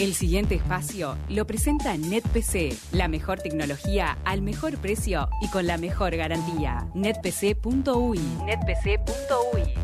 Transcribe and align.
El 0.00 0.14
siguiente 0.14 0.54
espacio 0.54 1.18
lo 1.28 1.46
presenta 1.46 1.94
NetPC, 1.94 2.74
la 2.92 3.06
mejor 3.06 3.40
tecnología 3.40 4.16
al 4.24 4.40
mejor 4.40 4.78
precio 4.78 5.28
y 5.42 5.50
con 5.50 5.66
la 5.66 5.76
mejor 5.76 6.16
garantía. 6.16 6.88
netpc.ui. 6.94 8.18
netpc.ui. 8.46 9.74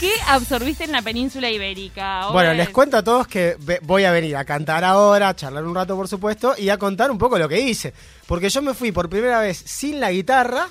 ¿Qué 0.00 0.12
absorbiste 0.26 0.84
en 0.84 0.92
la 0.92 1.02
península 1.02 1.50
ibérica? 1.50 2.28
Bueno, 2.32 2.54
les 2.54 2.70
cuento 2.70 2.96
a 2.96 3.04
todos 3.04 3.26
que 3.26 3.58
voy 3.82 4.04
a 4.04 4.10
venir 4.10 4.38
a 4.38 4.46
cantar 4.46 4.84
ahora, 4.84 5.28
a 5.28 5.36
charlar 5.36 5.66
un 5.66 5.74
rato 5.74 5.96
por 5.96 6.08
supuesto, 6.08 6.54
y 6.56 6.70
a 6.70 6.78
contar 6.78 7.10
un 7.10 7.18
poco 7.18 7.38
lo 7.38 7.46
que 7.46 7.60
hice. 7.60 7.92
Porque 8.26 8.48
yo 8.48 8.62
me 8.62 8.72
fui 8.72 8.90
por 8.90 9.10
primera 9.10 9.40
vez 9.40 9.58
sin 9.58 10.00
la 10.00 10.10
guitarra 10.10 10.70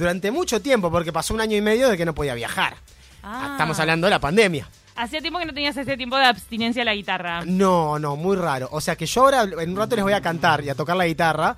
durante 0.00 0.30
mucho 0.30 0.60
tiempo, 0.60 0.90
porque 0.90 1.12
pasó 1.12 1.34
un 1.34 1.40
año 1.40 1.56
y 1.56 1.60
medio 1.60 1.88
de 1.88 1.96
que 1.96 2.04
no 2.04 2.14
podía 2.14 2.34
viajar. 2.34 2.74
Ah. 3.22 3.50
Estamos 3.52 3.78
hablando 3.78 4.06
de 4.06 4.10
la 4.10 4.18
pandemia. 4.18 4.68
Hacía 4.96 5.20
tiempo 5.20 5.38
que 5.38 5.46
no 5.46 5.54
tenías 5.54 5.76
ese 5.76 5.96
tiempo 5.96 6.16
de 6.16 6.24
abstinencia 6.24 6.82
a 6.82 6.84
la 6.84 6.94
guitarra. 6.94 7.42
No, 7.44 7.98
no, 7.98 8.16
muy 8.16 8.36
raro. 8.36 8.68
O 8.72 8.80
sea 8.80 8.96
que 8.96 9.06
yo 9.06 9.22
ahora 9.22 9.42
en 9.42 9.70
un 9.70 9.76
rato 9.76 9.94
les 9.94 10.02
voy 10.02 10.12
a 10.12 10.20
cantar 10.20 10.64
y 10.64 10.70
a 10.70 10.74
tocar 10.74 10.96
la 10.96 11.06
guitarra. 11.06 11.56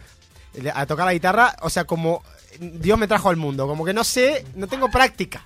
A 0.75 0.87
tocar 0.87 1.07
la 1.07 1.15
guitarra, 1.15 1.57
o 1.63 1.71
sea, 1.71 1.85
como 1.85 2.23
Dios 2.61 2.99
me 2.99 3.09
trajo 3.09 3.31
al 3.31 3.37
mundo. 3.37 3.67
Como 3.67 3.85
que 3.85 3.95
no 3.95 4.05
sé, 4.05 4.45
no 4.55 4.67
tengo 4.67 4.91
práctica. 4.91 5.43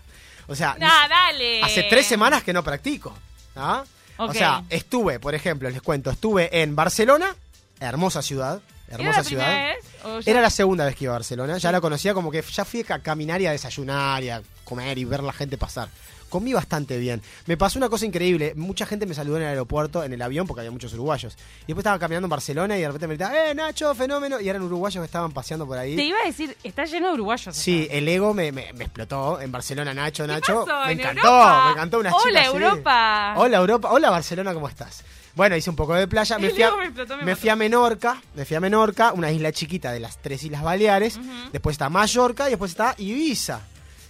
O 0.48 0.54
sea, 0.54 0.76
¡Ah, 0.80 1.06
dale! 1.08 1.62
hace 1.62 1.84
tres 1.84 2.06
semanas 2.06 2.42
que 2.42 2.52
no 2.52 2.62
practico. 2.64 3.16
¿ah? 3.54 3.84
O 4.18 4.32
sea, 4.32 4.64
estuve, 4.70 5.20
por 5.20 5.34
ejemplo, 5.34 5.68
les 5.68 5.82
cuento, 5.82 6.10
estuve 6.10 6.62
en 6.62 6.74
Barcelona, 6.74 7.34
hermosa 7.80 8.22
ciudad, 8.22 8.60
¿Era 8.88 8.96
hermosa 8.98 9.18
la 9.18 9.24
ciudad. 9.24 9.74
ya- 10.24 10.30
Era 10.30 10.40
la 10.40 10.50
segunda 10.50 10.84
vez 10.84 10.94
que 10.96 11.04
iba 11.04 11.12
a 11.14 11.16
Barcelona, 11.18 11.58
ya 11.58 11.72
la 11.72 11.80
conocía 11.80 12.14
como 12.14 12.30
que 12.30 12.42
ya 12.42 12.64
fui 12.64 12.84
a 12.88 12.98
caminar 13.00 13.40
y 13.40 13.46
a 13.46 13.52
desayunar 13.52 14.22
y 14.22 14.30
a 14.30 14.42
comer 14.64 14.96
y 14.98 15.04
ver 15.04 15.22
la 15.22 15.32
gente 15.32 15.58
pasar. 15.58 15.88
Comí 16.28 16.52
bastante 16.52 16.98
bien. 16.98 17.22
Me 17.46 17.56
pasó 17.56 17.78
una 17.78 17.88
cosa 17.88 18.04
increíble. 18.04 18.52
Mucha 18.56 18.84
gente 18.84 19.06
me 19.06 19.14
saludó 19.14 19.36
en 19.36 19.44
el 19.44 19.48
aeropuerto, 19.50 20.02
en 20.02 20.12
el 20.12 20.20
avión, 20.20 20.44
porque 20.46 20.60
había 20.62 20.72
muchos 20.72 20.92
uruguayos. 20.92 21.34
Y 21.62 21.66
después 21.68 21.82
estaba 21.82 22.00
caminando 22.00 22.26
en 22.26 22.30
Barcelona 22.30 22.76
y 22.76 22.80
de 22.80 22.86
repente 22.88 23.06
me 23.06 23.14
gritaban, 23.14 23.36
¡eh, 23.36 23.54
Nacho, 23.54 23.94
fenómeno! 23.94 24.40
Y 24.40 24.48
eran 24.48 24.60
uruguayos 24.62 25.00
que 25.02 25.06
estaban 25.06 25.30
paseando 25.30 25.66
por 25.66 25.78
ahí. 25.78 25.94
Te 25.94 26.02
iba 26.02 26.18
a 26.18 26.26
decir, 26.26 26.56
está 26.64 26.84
lleno 26.84 27.08
de 27.08 27.14
uruguayos. 27.14 27.56
Sí, 27.56 27.84
acá. 27.84 27.94
el 27.94 28.08
ego 28.08 28.34
me, 28.34 28.50
me- 28.50 28.72
me 28.72 28.84
explotó 28.84 29.40
en 29.40 29.52
Barcelona, 29.52 29.94
Nacho, 29.94 30.26
Nacho. 30.26 30.64
pasó? 30.66 30.86
Me 30.86 30.92
¿En 30.92 31.00
encantó, 31.00 31.20
Europa? 31.28 31.64
me 31.66 31.70
encantó 31.72 31.98
una 32.00 32.10
Hola, 32.14 32.24
chica 32.24 32.40
así. 32.40 32.48
Europa. 32.56 33.34
Hola 33.36 33.56
Europa, 33.58 33.88
hola 33.92 34.10
Barcelona, 34.10 34.52
¿cómo 34.52 34.68
estás? 34.68 35.04
Bueno, 35.36 35.54
hice 35.56 35.70
un 35.70 35.76
poco 35.76 35.94
de 35.94 36.08
playa, 36.08 36.38
me 36.38 36.50
fui, 36.50 36.62
a, 36.62 36.72
me 36.74 37.24
me 37.24 37.36
fui 37.36 37.54
Menorca, 37.54 38.20
me 38.34 38.44
fui 38.44 38.56
a 38.56 38.60
Menorca, 38.60 39.12
una 39.12 39.30
isla 39.30 39.52
chiquita 39.52 39.92
de 39.92 40.00
las 40.00 40.16
tres 40.20 40.42
islas 40.42 40.62
Baleares, 40.62 41.20
después 41.52 41.74
está 41.74 41.88
Mallorca 41.90 42.46
y 42.48 42.50
después 42.50 42.72
está 42.72 42.94
Ibiza. 42.98 43.60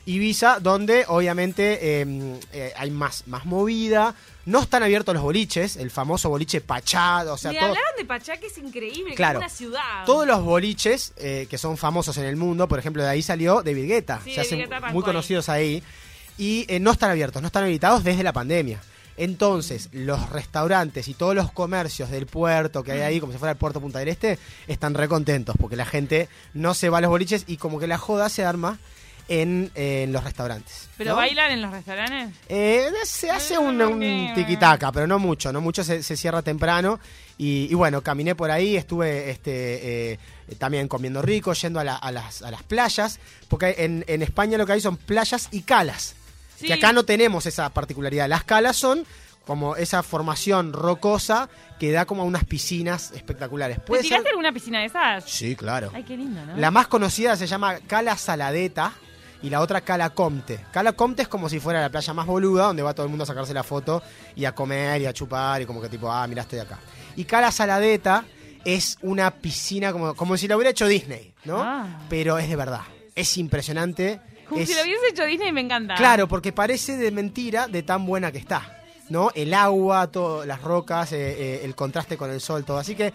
Ibiza, 0.08 0.60
donde 0.60 1.04
obviamente 1.08 2.00
eh, 2.00 2.38
eh, 2.52 2.72
hay 2.76 2.92
más, 2.92 3.24
más 3.26 3.44
movida, 3.44 4.14
no 4.44 4.60
están 4.62 4.84
abiertos 4.84 5.12
los 5.14 5.22
boliches, 5.24 5.74
el 5.76 5.90
famoso 5.90 6.28
boliche 6.28 6.60
Pachá, 6.60 7.24
o 7.32 7.36
sea, 7.36 7.50
Me 7.50 7.58
todo- 7.58 7.70
hablaron 7.70 7.90
de 7.98 8.04
Pachá, 8.04 8.36
que 8.36 8.46
es 8.46 8.56
increíble, 8.58 9.14
Claro. 9.16 9.40
que 9.40 9.46
es 9.46 9.50
una 9.52 9.56
ciudad. 9.58 10.04
todos 10.06 10.24
los 10.28 10.44
boliches 10.44 11.12
eh, 11.16 11.48
que 11.50 11.58
son 11.58 11.76
famosos 11.76 12.16
en 12.18 12.24
el 12.26 12.36
mundo, 12.36 12.68
por 12.68 12.78
ejemplo, 12.78 13.02
de 13.02 13.08
ahí 13.08 13.20
salió 13.20 13.62
David 13.64 13.88
Guetta. 13.88 14.20
Sí, 14.22 14.30
se 14.30 14.36
David 14.36 14.46
hacen 14.46 14.58
Guetta 14.60 14.92
muy 14.92 15.02
conocidos 15.02 15.48
ahí. 15.48 15.82
Y 16.38 16.66
eh, 16.68 16.78
no 16.78 16.92
están 16.92 17.10
abiertos, 17.10 17.42
no 17.42 17.46
están 17.46 17.64
habilitados 17.64 18.04
desde 18.04 18.22
la 18.22 18.32
pandemia. 18.32 18.80
Entonces, 19.16 19.88
los 19.92 20.30
restaurantes 20.30 21.08
y 21.08 21.14
todos 21.14 21.34
los 21.34 21.50
comercios 21.52 22.10
del 22.10 22.26
puerto 22.26 22.82
que 22.82 22.92
hay 22.92 23.00
ahí, 23.00 23.20
como 23.20 23.32
si 23.32 23.38
fuera 23.38 23.52
el 23.52 23.58
puerto 23.58 23.80
Punta 23.80 23.98
del 23.98 24.08
Este, 24.08 24.38
están 24.66 24.94
recontentos 24.94 25.56
porque 25.58 25.76
la 25.76 25.86
gente 25.86 26.28
no 26.54 26.74
se 26.74 26.88
va 26.90 26.98
a 26.98 27.00
los 27.00 27.10
boliches 27.10 27.44
y 27.46 27.56
como 27.56 27.78
que 27.78 27.86
la 27.86 27.98
joda 27.98 28.28
se 28.28 28.44
arma 28.44 28.78
en, 29.28 29.72
eh, 29.74 30.04
en 30.04 30.12
los 30.12 30.22
restaurantes. 30.22 30.88
¿Pero 30.96 31.10
¿no? 31.10 31.16
bailan 31.16 31.50
en 31.50 31.62
los 31.62 31.70
restaurantes? 31.72 32.28
Eh, 32.48 32.88
se 33.04 33.30
hace 33.30 33.54
Eh, 33.54 33.58
un, 33.58 33.80
un 33.82 34.34
tiquitaca, 34.34 34.92
pero 34.92 35.06
no 35.08 35.18
mucho, 35.18 35.52
no 35.52 35.60
mucho, 35.60 35.82
se, 35.82 36.02
se 36.02 36.16
cierra 36.16 36.42
temprano. 36.42 37.00
Y, 37.38 37.66
y 37.70 37.74
bueno, 37.74 38.02
caminé 38.02 38.34
por 38.34 38.50
ahí, 38.50 38.76
estuve 38.76 39.30
este, 39.30 40.12
eh, 40.12 40.18
también 40.58 40.88
comiendo 40.88 41.22
rico, 41.22 41.52
yendo 41.54 41.80
a, 41.80 41.84
la- 41.84 41.96
a 41.96 42.12
las, 42.12 42.42
a 42.42 42.50
las 42.50 42.62
playas, 42.62 43.18
porque 43.48 43.74
en, 43.78 44.04
en 44.06 44.22
España 44.22 44.56
lo 44.58 44.64
que 44.64 44.72
hay 44.74 44.80
son 44.80 44.96
playas 44.96 45.48
y 45.50 45.62
calas. 45.62 46.14
Sí. 46.56 46.66
Que 46.66 46.74
acá 46.74 46.92
no 46.92 47.04
tenemos 47.04 47.46
esa 47.46 47.68
particularidad. 47.70 48.28
Las 48.28 48.44
calas 48.44 48.76
son 48.76 49.04
como 49.46 49.76
esa 49.76 50.02
formación 50.02 50.72
rocosa 50.72 51.48
que 51.78 51.92
da 51.92 52.04
como 52.04 52.22
a 52.22 52.24
unas 52.24 52.44
piscinas 52.44 53.12
espectaculares. 53.12 53.76
¿Te 53.78 53.82
¿Puede 53.82 54.02
ser? 54.02 54.08
tiraste 54.08 54.30
alguna 54.30 54.52
piscina 54.52 54.80
de 54.80 54.86
esas? 54.86 55.24
Sí, 55.24 55.54
claro. 55.54 55.90
Ay, 55.94 56.02
qué 56.02 56.16
lindo, 56.16 56.44
¿no? 56.44 56.56
La 56.56 56.70
más 56.70 56.88
conocida 56.88 57.36
se 57.36 57.46
llama 57.46 57.76
Cala 57.86 58.16
Saladeta 58.16 58.92
y 59.42 59.50
la 59.50 59.60
otra 59.60 59.82
Cala 59.82 60.10
Comte. 60.10 60.58
Cala 60.72 60.92
Comte 60.92 61.22
es 61.22 61.28
como 61.28 61.48
si 61.48 61.60
fuera 61.60 61.80
la 61.80 61.90
playa 61.90 62.12
más 62.12 62.26
boluda, 62.26 62.64
donde 62.64 62.82
va 62.82 62.92
todo 62.94 63.04
el 63.06 63.10
mundo 63.10 63.22
a 63.22 63.26
sacarse 63.26 63.54
la 63.54 63.62
foto 63.62 64.02
y 64.34 64.46
a 64.46 64.52
comer 64.54 65.02
y 65.02 65.06
a 65.06 65.12
chupar 65.12 65.62
y 65.62 65.66
como 65.66 65.80
que 65.80 65.88
tipo, 65.88 66.10
ah, 66.10 66.26
mira, 66.26 66.42
estoy 66.42 66.58
acá. 66.58 66.78
Y 67.14 67.24
Cala 67.24 67.52
Saladeta 67.52 68.24
es 68.64 68.98
una 69.02 69.30
piscina 69.30 69.92
como, 69.92 70.14
como 70.16 70.36
si 70.36 70.48
la 70.48 70.56
hubiera 70.56 70.70
hecho 70.70 70.88
Disney, 70.88 71.34
¿no? 71.44 71.62
Ah. 71.62 71.86
Pero 72.08 72.38
es 72.38 72.48
de 72.48 72.56
verdad. 72.56 72.80
Es 73.14 73.36
impresionante. 73.36 74.20
Como 74.48 74.60
es- 74.60 74.68
si 74.68 74.74
lo 74.74 74.82
hubiese 74.82 75.08
hecho 75.10 75.24
Disney, 75.24 75.52
me 75.52 75.60
encanta. 75.60 75.94
Claro, 75.96 76.28
porque 76.28 76.52
parece 76.52 76.96
de 76.96 77.10
mentira 77.10 77.66
de 77.68 77.82
tan 77.82 78.06
buena 78.06 78.30
que 78.32 78.38
está. 78.38 78.72
¿No? 79.08 79.30
El 79.36 79.54
agua, 79.54 80.08
todo, 80.08 80.44
las 80.44 80.60
rocas, 80.62 81.12
eh, 81.12 81.16
eh, 81.38 81.60
el 81.62 81.76
contraste 81.76 82.16
con 82.16 82.28
el 82.28 82.40
sol, 82.40 82.64
todo. 82.64 82.78
Así 82.78 82.96
que 82.96 83.14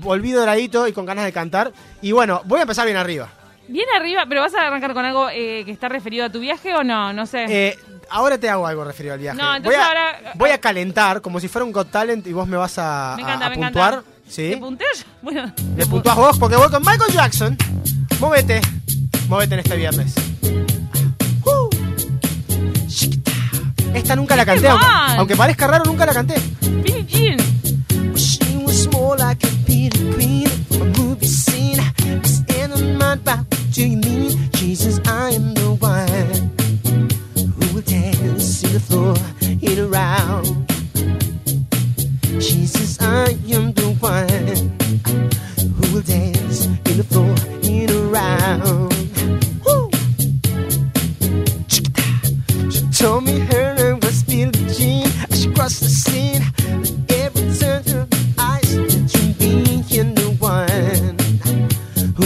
volví 0.00 0.32
doradito 0.32 0.86
y 0.86 0.92
con 0.92 1.06
ganas 1.06 1.24
de 1.24 1.32
cantar. 1.32 1.72
Y 2.02 2.12
bueno, 2.12 2.42
voy 2.44 2.58
a 2.58 2.62
empezar 2.62 2.84
bien 2.84 2.98
arriba. 2.98 3.30
Bien 3.66 3.86
arriba, 3.96 4.26
pero 4.28 4.42
¿vas 4.42 4.54
a 4.54 4.66
arrancar 4.66 4.92
con 4.92 5.02
algo 5.06 5.30
eh, 5.30 5.62
que 5.64 5.70
está 5.70 5.88
referido 5.88 6.26
a 6.26 6.28
tu 6.30 6.40
viaje 6.40 6.74
o 6.74 6.84
no? 6.84 7.14
No 7.14 7.24
sé. 7.24 7.74
Ahora 8.10 8.36
te 8.36 8.50
hago 8.50 8.66
algo 8.66 8.84
referido 8.84 9.14
al 9.14 9.20
viaje. 9.20 9.38
No, 9.38 9.54
entonces 9.56 9.78
voy, 9.78 9.82
a, 9.82 9.88
ahora- 9.88 10.32
voy 10.34 10.50
a 10.50 10.58
calentar 10.60 11.22
como 11.22 11.40
si 11.40 11.48
fuera 11.48 11.64
un 11.64 11.72
Got 11.72 11.90
Talent 11.90 12.26
y 12.26 12.32
vos 12.34 12.46
me 12.46 12.58
vas 12.58 12.76
a, 12.78 13.14
me 13.16 13.22
a- 13.22 13.26
encanta, 13.26 13.46
a 13.46 13.50
me 13.50 13.56
puntuar. 13.56 13.94
encanta. 13.94 14.10
¿Sí? 14.28 14.50
¿Te 14.50 14.56
punteo 14.58 14.88
yo? 14.94 15.04
Bueno. 15.22 15.52
Le 15.76 15.86
puntúas 15.86 16.16
vos 16.16 16.38
porque 16.38 16.56
voy 16.56 16.68
con 16.70 16.82
Michael 16.82 17.12
Jackson. 17.14 17.56
Móvete. 18.20 18.60
Móvete 19.28 19.54
en 19.54 19.60
este 19.60 19.76
viernes. 19.76 20.14
Uh. 21.44 21.70
Esta 23.94 24.16
nunca 24.16 24.36
la 24.36 24.44
canté, 24.44 24.68
aunque, 25.16 25.36
parezca 25.36 25.66
raro, 25.66 25.84
nunca 25.84 26.06
la 26.06 26.12
canté. 26.12 26.34
Billie 26.82 27.04
Jean. 27.06 27.38
She 28.16 28.56
was 28.64 28.88
more 28.92 29.16
like 29.16 29.44
a 29.46 29.50
Peter 29.66 30.00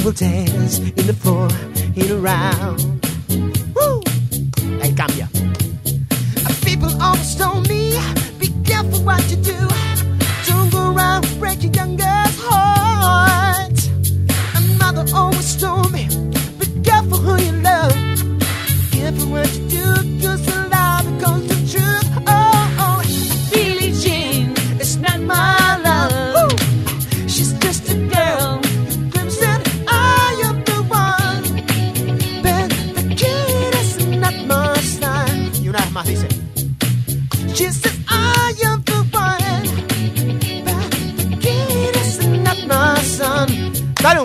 will 0.05 0.13
dance 0.13 0.81
in 0.81 1.07
the 1.07 1.15
floor 1.15 1.49
in 1.97 2.11
a 2.11 2.17
round. 2.17 2.79
Woo! 3.75 4.03
Ahí 4.83 4.95
cambia. 4.95 5.29
People 6.63 6.91
always 7.01 7.35
told 7.35 7.67
me, 7.69 7.99
be 8.39 8.49
careful 8.65 9.01
what 9.03 9.23
you 9.31 9.37
do. 9.37 9.57
Don't 10.47 10.71
go 10.71 10.93
around 10.93 11.27
breaking 11.39 11.73
young 11.73 11.97
girls' 11.97 12.39
hearts. 12.39 13.89
And 14.55 14.79
mother 14.79 15.07
always 15.15 15.57
told 15.57 15.91
me, 15.91 16.07
be 16.59 16.67
careful 16.83 17.17
who 17.17 17.43
you 17.43 17.53
love. 17.63 17.95
Be 18.91 18.99
careful 18.99 19.29
what 19.31 19.49
you 19.57 19.64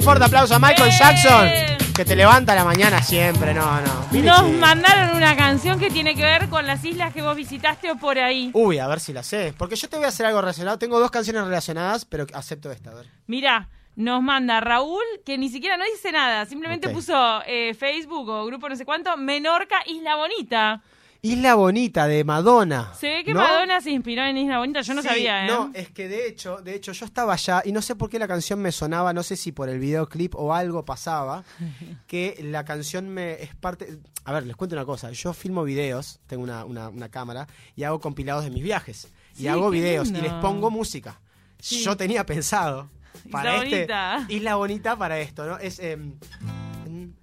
fuerte 0.09 0.25
aplauso 0.25 0.55
a 0.55 0.59
Michael. 0.59 0.89
Jackson, 0.89 1.47
que 1.95 2.03
te 2.03 2.15
levanta 2.15 2.55
la 2.55 2.65
mañana 2.65 2.99
siempre. 3.03 3.53
No, 3.53 3.79
no. 3.79 4.07
Billie 4.09 4.27
Nos 4.27 4.41
Jean. 4.41 4.59
mandaron 4.59 5.15
una 5.15 5.35
canción 5.35 5.79
que 5.79 5.91
tiene 5.91 6.15
que 6.15 6.23
ver 6.23 6.49
con 6.49 6.65
las 6.65 6.83
islas 6.83 7.13
que 7.13 7.21
vos 7.21 7.35
visitaste 7.35 7.91
o 7.91 7.95
por 7.95 8.17
ahí. 8.17 8.49
Uy, 8.55 8.79
a 8.79 8.87
ver 8.87 8.99
si 8.99 9.13
la 9.13 9.21
sé. 9.21 9.53
Porque 9.55 9.75
yo 9.75 9.87
te 9.87 9.97
voy 9.97 10.05
a 10.05 10.07
hacer 10.07 10.25
algo 10.25 10.41
relacionado. 10.41 10.79
Tengo 10.79 10.99
dos 10.99 11.11
canciones 11.11 11.43
relacionadas, 11.43 12.05
pero 12.05 12.25
acepto 12.33 12.71
esta. 12.71 12.89
A 12.89 12.95
ver. 12.95 13.05
Mira, 13.27 13.69
nos 13.95 14.23
manda 14.23 14.59
Raúl, 14.61 15.03
que 15.23 15.37
ni 15.37 15.47
siquiera 15.47 15.77
no 15.77 15.83
dice 15.85 16.11
nada, 16.11 16.47
simplemente 16.47 16.89
puso 16.89 17.43
eh, 17.45 17.75
Facebook 17.75 18.29
o 18.29 18.45
grupo 18.47 18.67
no 18.67 18.75
sé 18.75 18.85
cuánto, 18.85 19.15
Menorca, 19.15 19.77
Isla 19.85 20.15
Bonita. 20.15 20.81
Isla 21.21 21.55
Bonita 21.55 22.07
de 22.07 22.23
Madonna. 22.23 22.93
Se 22.93 23.07
ve 23.09 23.23
que 23.25 23.33
¿no? 23.33 23.41
Madonna 23.41 23.81
se 23.81 23.91
inspiró 23.91 24.23
en 24.23 24.37
Isla 24.37 24.59
Bonita, 24.59 24.81
yo 24.81 24.93
no 24.93 25.01
Sí, 25.01 25.07
sabía, 25.09 25.43
¿eh? 25.43 25.47
No, 25.47 25.69
es 25.73 25.89
que 25.91 26.07
de 26.07 26.27
hecho, 26.27 26.57
de 26.61 26.75
hecho 26.75 26.93
yo 26.93 27.05
estaba 27.05 27.33
allá 27.33 27.61
y 27.65 27.73
no 27.73 27.81
sé 27.81 27.95
por 27.95 28.09
qué 28.09 28.17
la 28.19 28.27
canción 28.27 28.59
me 28.61 28.71
sonaba, 28.71 29.11
no 29.11 29.21
sé 29.23 29.35
si 29.35 29.51
por 29.51 29.67
el 29.67 29.79
videoclip 29.79 30.33
o 30.35 30.53
algo 30.53 30.85
pasaba, 30.85 31.43
que 32.07 32.39
la 32.43 32.63
canción 32.63 33.09
me 33.09 33.33
es 33.43 33.53
parte... 33.55 33.99
A 34.23 34.31
ver, 34.31 34.45
les 34.45 34.55
cuento 34.55 34.75
una 34.77 34.85
cosa, 34.85 35.11
yo 35.11 35.33
filmo 35.33 35.63
videos, 35.63 36.19
tengo 36.27 36.43
una, 36.43 36.63
una- 36.63 36.87
una 36.89 37.09
cámara 37.09 37.47
y 37.75 37.83
hago 37.83 37.99
compilados 37.99 38.45
de 38.45 38.51
mis 38.51 38.63
viajes. 38.63 39.09
Y 39.35 39.41
Sí, 39.41 39.47
hago 39.49 39.69
videos 39.69 40.09
y 40.09 40.21
les 40.21 40.31
pongo 40.33 40.71
música. 40.71 41.19
Sí. 41.59 41.81
Yo 41.83 41.97
tenía 41.97 42.25
pensado 42.25 42.89
para 43.29 43.55
Isla 43.57 43.63
este... 43.65 43.75
Bonita. 43.75 44.25
Isla 44.29 44.55
Bonita 44.55 44.95
para 44.95 45.19
esto, 45.19 45.45
¿no? 45.45 45.57
Es... 45.57 45.79
em, 45.79 46.13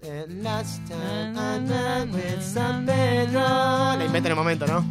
eh, 0.01 0.25
last 0.43 0.81
time 0.87 1.35
I 1.37 1.59
met 1.59 2.13
with 2.13 2.41
San 2.41 2.85
Pedro. 2.85 3.39
La 3.39 4.03
invento 4.05 4.27
en 4.27 4.31
el 4.31 4.35
momento, 4.35 4.65
¿no? 4.67 4.85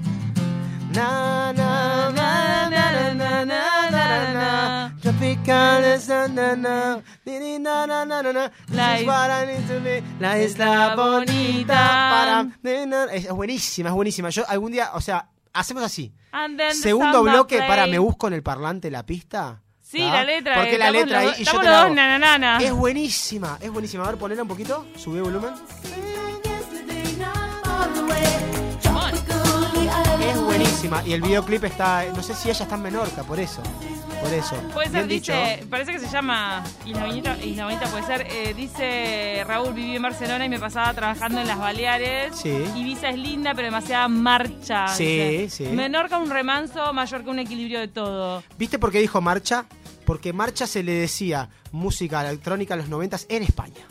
Na, 0.95 1.53
na, 1.53 2.11
na, 2.11 2.69
na, 2.71 2.91
na, 2.91 3.15
na, 3.15 3.45
na, 3.45 3.91
na, 3.91 4.33
na. 4.33 4.97
Tropicales, 5.03 6.09
na, 6.09 6.27
na, 6.29 6.57
na. 6.57 7.03
Di, 7.25 7.39
di, 7.39 7.59
na, 7.59 7.87
na, 7.87 8.05
na, 8.05 8.23
na, 8.23 8.33
na. 8.33 8.49
This 8.67 8.77
La 8.77 8.95
is 8.95 9.01
is- 9.03 9.07
what 9.07 9.31
I 9.31 9.47
need 9.47 9.69
to 9.69 9.81
be. 9.81 10.03
La 10.21 10.39
isla 10.39 10.95
bonita 10.97 11.75
para... 11.75 12.87
na. 12.87 13.05
Es 13.13 13.29
buenísima, 13.31 13.91
es 13.91 13.95
buenísima. 13.95 14.31
Yo 14.31 14.45
algún 14.49 14.73
día, 14.73 14.91
o 14.95 15.01
sea, 15.01 15.29
hacemos 15.53 15.83
así. 15.83 16.15
Segundo 16.81 17.23
bloque, 17.23 17.59
para, 17.59 17.87
me 17.87 17.99
busco 17.99 18.29
en 18.29 18.35
el 18.35 18.43
parlante 18.43 18.91
la 18.91 19.05
pista. 19.05 19.63
Sí, 19.97 20.03
¿tá? 20.03 20.11
la 20.11 20.25
letra. 20.25 20.55
Porque 20.57 20.75
eh, 20.75 20.79
la 20.79 20.91
letra 20.91 21.19
ahí 21.21 21.33
estamos 21.39 21.65
los 21.65 21.97
dos. 21.97 22.63
Es 22.63 22.73
buenísima, 22.73 23.59
es 23.63 23.71
buenísima. 23.71 24.05
A 24.05 24.09
ver, 24.09 24.17
ponela 24.19 24.43
un 24.43 24.49
poquito, 24.49 24.87
subí 24.97 25.17
el 25.17 25.23
volumen. 25.23 25.55
Es 30.21 30.41
buenísima. 30.41 31.03
Y 31.07 31.15
el 31.15 31.23
videoclip 31.23 31.65
está, 31.65 32.05
no 32.15 32.23
sé 32.23 32.35
si 32.35 32.51
ella 32.51 32.65
está 32.65 32.75
en 32.75 32.83
Menorca, 32.83 33.23
por 33.23 33.41
eso. 33.41 33.63
Por 34.21 34.33
eso. 34.33 34.57
Puede 34.73 34.91
ser, 34.91 35.07
dicho. 35.07 35.33
dice, 35.33 35.67
parece 35.71 35.93
que 35.93 35.99
se 35.99 36.09
llama 36.09 36.65
Isla 36.85 37.07
Bonita, 37.07 37.37
Isla 37.45 37.65
Bonita 37.65 37.87
puede 37.87 38.05
ser, 38.05 38.27
eh, 38.29 38.55
dice 38.55 39.45
Raúl, 39.47 39.75
viví 39.75 39.97
en 39.97 40.03
Barcelona 40.03 40.45
y 40.45 40.49
me 40.49 40.59
pasaba 40.59 40.93
trabajando 40.95 41.41
en 41.41 41.47
las 41.47 41.59
Baleares. 41.59 42.35
Sí. 42.35 42.65
Ibiza 42.75 43.11
es 43.11 43.19
linda, 43.19 43.55
pero 43.55 43.67
demasiada 43.67 44.09
marcha. 44.09 44.89
Sí, 44.89 45.43
dice. 45.43 45.69
sí. 45.69 45.73
Menorca 45.73 46.19
un 46.19 46.31
remanso, 46.31 46.93
mayor 46.93 47.25
que 47.25 47.31
un 47.31 47.39
equilibrio 47.39 47.81
de 47.81 47.89
todo. 47.89 48.43
¿Viste 48.59 48.79
por 48.79 48.91
qué 48.91 49.01
dijo 49.01 49.21
marcha? 49.21 49.67
Porque 50.07 50.33
marcha 50.33 50.67
se 50.67 50.83
le 50.83 50.93
decía 50.93 51.51
música 51.73 52.27
electrónica 52.27 52.73
en 52.75 52.81
los 52.81 52.89
noventas 52.89 53.27
en 53.29 53.43
España. 53.43 53.85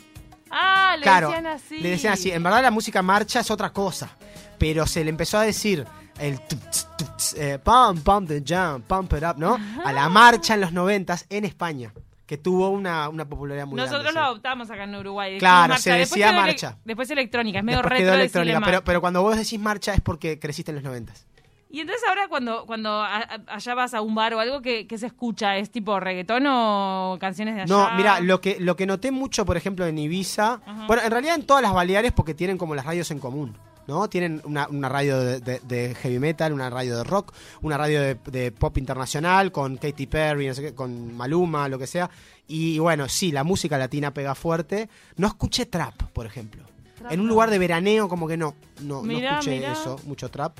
Ah, 0.50 0.94
le 0.96 1.02
claro, 1.02 1.28
decían 1.28 1.46
así. 1.46 1.78
le 1.78 1.90
decían 1.90 2.12
así. 2.14 2.30
En 2.32 2.42
verdad 2.42 2.62
la 2.62 2.70
música 2.70 3.02
marcha 3.02 3.40
es 3.40 3.50
otra 3.50 3.70
cosa, 3.72 4.10
pero 4.58 4.86
se 4.86 5.04
le 5.04 5.10
empezó 5.10 5.38
a 5.38 5.42
decir 5.42 5.86
el 6.18 6.40
tuts, 6.40 6.88
tuts, 6.96 7.34
eh, 7.34 7.58
pump, 7.62 8.02
pump 8.02 8.28
the 8.28 8.42
jam, 8.44 8.80
pump 8.82 9.12
it 9.12 9.22
up, 9.22 9.36
¿no? 9.36 9.58
A 9.84 9.92
la 9.92 10.08
marcha 10.08 10.54
en 10.54 10.62
los 10.62 10.72
noventas 10.72 11.26
en 11.28 11.44
España, 11.44 11.92
que 12.24 12.38
tuvo 12.38 12.70
una, 12.70 13.08
una 13.10 13.28
popularidad 13.28 13.66
muy 13.66 13.76
Nosotros 13.76 14.04
grande. 14.04 14.18
lo 14.20 14.24
sí. 14.24 14.30
adoptamos 14.30 14.70
acá 14.70 14.84
en 14.84 14.94
Uruguay. 14.94 15.38
Claro, 15.38 15.74
marcha. 15.74 15.82
se 15.82 15.92
decía 15.92 16.32
marcha. 16.32 16.78
Después 16.84 17.10
electrónica, 17.10 17.58
es 17.58 17.64
medio 17.64 17.78
Después 17.82 18.00
retro 18.00 18.14
electrónica, 18.14 18.82
pero 18.82 19.00
cuando 19.02 19.20
vos 19.20 19.36
decís 19.36 19.60
marcha 19.60 19.92
es 19.92 20.00
porque 20.00 20.38
creciste 20.38 20.70
en 20.70 20.76
los 20.76 20.84
noventas. 20.84 21.26
Y 21.68 21.80
entonces 21.80 22.04
ahora 22.08 22.28
cuando, 22.28 22.64
cuando 22.64 22.90
a- 22.90 23.16
a- 23.18 23.40
allá 23.48 23.74
vas 23.74 23.92
a 23.94 24.00
un 24.00 24.14
bar 24.14 24.32
o 24.34 24.40
algo, 24.40 24.62
que 24.62 24.86
se 24.98 25.06
escucha? 25.06 25.56
¿Es 25.56 25.70
tipo 25.70 25.98
reggaetón 25.98 26.44
o 26.46 27.16
canciones 27.20 27.56
de 27.56 27.62
allá? 27.62 27.74
No, 27.74 27.90
mira, 27.96 28.20
lo 28.20 28.40
que, 28.40 28.58
lo 28.60 28.76
que 28.76 28.86
noté 28.86 29.10
mucho, 29.10 29.44
por 29.44 29.56
ejemplo, 29.56 29.84
en 29.86 29.98
Ibiza, 29.98 30.60
Ajá. 30.64 30.86
bueno, 30.86 31.02
en 31.02 31.10
realidad 31.10 31.34
en 31.34 31.44
todas 31.44 31.62
las 31.62 31.72
Baleares 31.74 32.12
porque 32.12 32.34
tienen 32.34 32.56
como 32.56 32.74
las 32.76 32.86
radios 32.86 33.10
en 33.10 33.18
común, 33.18 33.56
¿no? 33.88 34.08
Tienen 34.08 34.40
una, 34.44 34.68
una 34.68 34.88
radio 34.88 35.18
de, 35.18 35.40
de- 35.40 35.60
de 35.60 35.94
heavy 35.96 36.18
metal, 36.20 36.52
una 36.52 36.70
radio 36.70 36.98
de 36.98 37.04
rock, 37.04 37.32
una 37.62 37.76
radio 37.76 38.00
de, 38.00 38.14
de 38.26 38.52
pop 38.52 38.78
internacional 38.78 39.50
con 39.50 39.76
Katy 39.76 40.06
Perry, 40.06 40.46
no 40.46 40.54
sé 40.54 40.62
qué, 40.62 40.74
con 40.74 41.16
Maluma, 41.16 41.68
lo 41.68 41.78
que 41.80 41.88
sea. 41.88 42.08
Y 42.46 42.78
bueno, 42.78 43.08
sí, 43.08 43.32
la 43.32 43.42
música 43.42 43.76
latina 43.76 44.12
pega 44.12 44.36
fuerte. 44.36 44.88
No 45.16 45.26
escuché 45.26 45.66
trap, 45.66 46.00
por 46.12 46.26
ejemplo. 46.26 46.62
Trap 46.96 47.10
en 47.12 47.20
un 47.20 47.26
lugar 47.28 47.50
de 47.50 47.58
veraneo 47.58 48.08
como 48.08 48.28
que 48.28 48.36
no, 48.36 48.54
no, 48.82 49.02
no 49.02 49.10
escuché 49.18 49.56
mirá. 49.56 49.72
eso, 49.72 50.00
mucho 50.04 50.30
trap. 50.30 50.56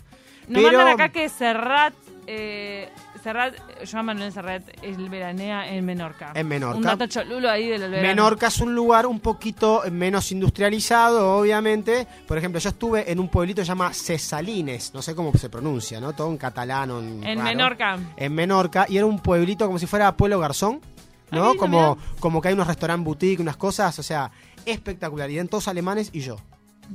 Nos 0.49 0.63
Pero- 0.63 0.79
mandan 0.79 0.95
acá 0.95 1.09
que 1.11 1.29
Serrat, 1.29 1.93
eh, 2.29 2.89
Serrat, 3.23 3.55
Joan 3.91 4.07
Manuel 4.07 4.33
Serrat, 4.33 4.63
el 4.83 5.09
veranea 5.09 5.69
en 5.69 5.85
Menorca. 5.85 6.31
En 6.35 6.47
Menorca. 6.47 6.77
Un 6.77 6.83
dato 6.83 7.07
cholulo 7.09 7.51
ahí 7.51 7.67
del 7.69 7.91
verano. 7.91 8.03
Menorca 8.09 8.47
es 8.47 8.61
un 8.61 8.75
lugar 8.75 9.07
un 9.07 9.19
poquito 9.19 9.83
menos 9.91 10.31
industrializado, 10.31 11.37
obviamente. 11.39 12.07
Por 12.29 12.39
ejemplo, 12.39 12.61
yo 12.61 12.69
estuve 12.69 13.11
en 13.11 13.19
un 13.19 13.29
pueblito 13.29 13.61
que 13.63 13.65
se 13.65 13.69
llama 13.71 13.93
Cesalines, 13.93 14.95
no 14.95 15.03
sé 15.03 15.15
cómo 15.17 15.33
se 15.35 15.49
pronuncia, 15.51 16.01
¿no? 16.01 16.13
Todo 16.13 16.31
en 16.31 16.37
catalán. 16.39 16.91
o 16.93 17.01
En. 17.01 17.43
Menorca. 17.43 17.99
En 18.17 18.33
Menorca, 18.35 18.87
y 18.89 18.97
era 18.97 19.07
un 19.07 19.19
pueblito 19.19 19.67
como 19.67 19.79
si 19.81 19.87
fuera 19.87 20.17
Pueblo 20.17 20.39
Garzón, 20.39 20.81
Ah, 20.83 21.37
¿no? 21.37 21.47
lindo, 21.49 21.59
como, 21.59 21.99
como 22.21 22.41
que 22.41 22.49
hay 22.49 22.55
unos 22.55 22.69
restaurantes 22.69 23.05
boutique, 23.05 23.41
unas 23.43 23.57
cosas, 23.57 23.99
o 23.99 24.03
sea, 24.05 24.31
espectacular. 24.65 25.29
Y 25.31 25.35
eran 25.35 25.49
todos 25.49 25.67
alemanes 25.67 26.11
y 26.13 26.21
yo. 26.21 26.37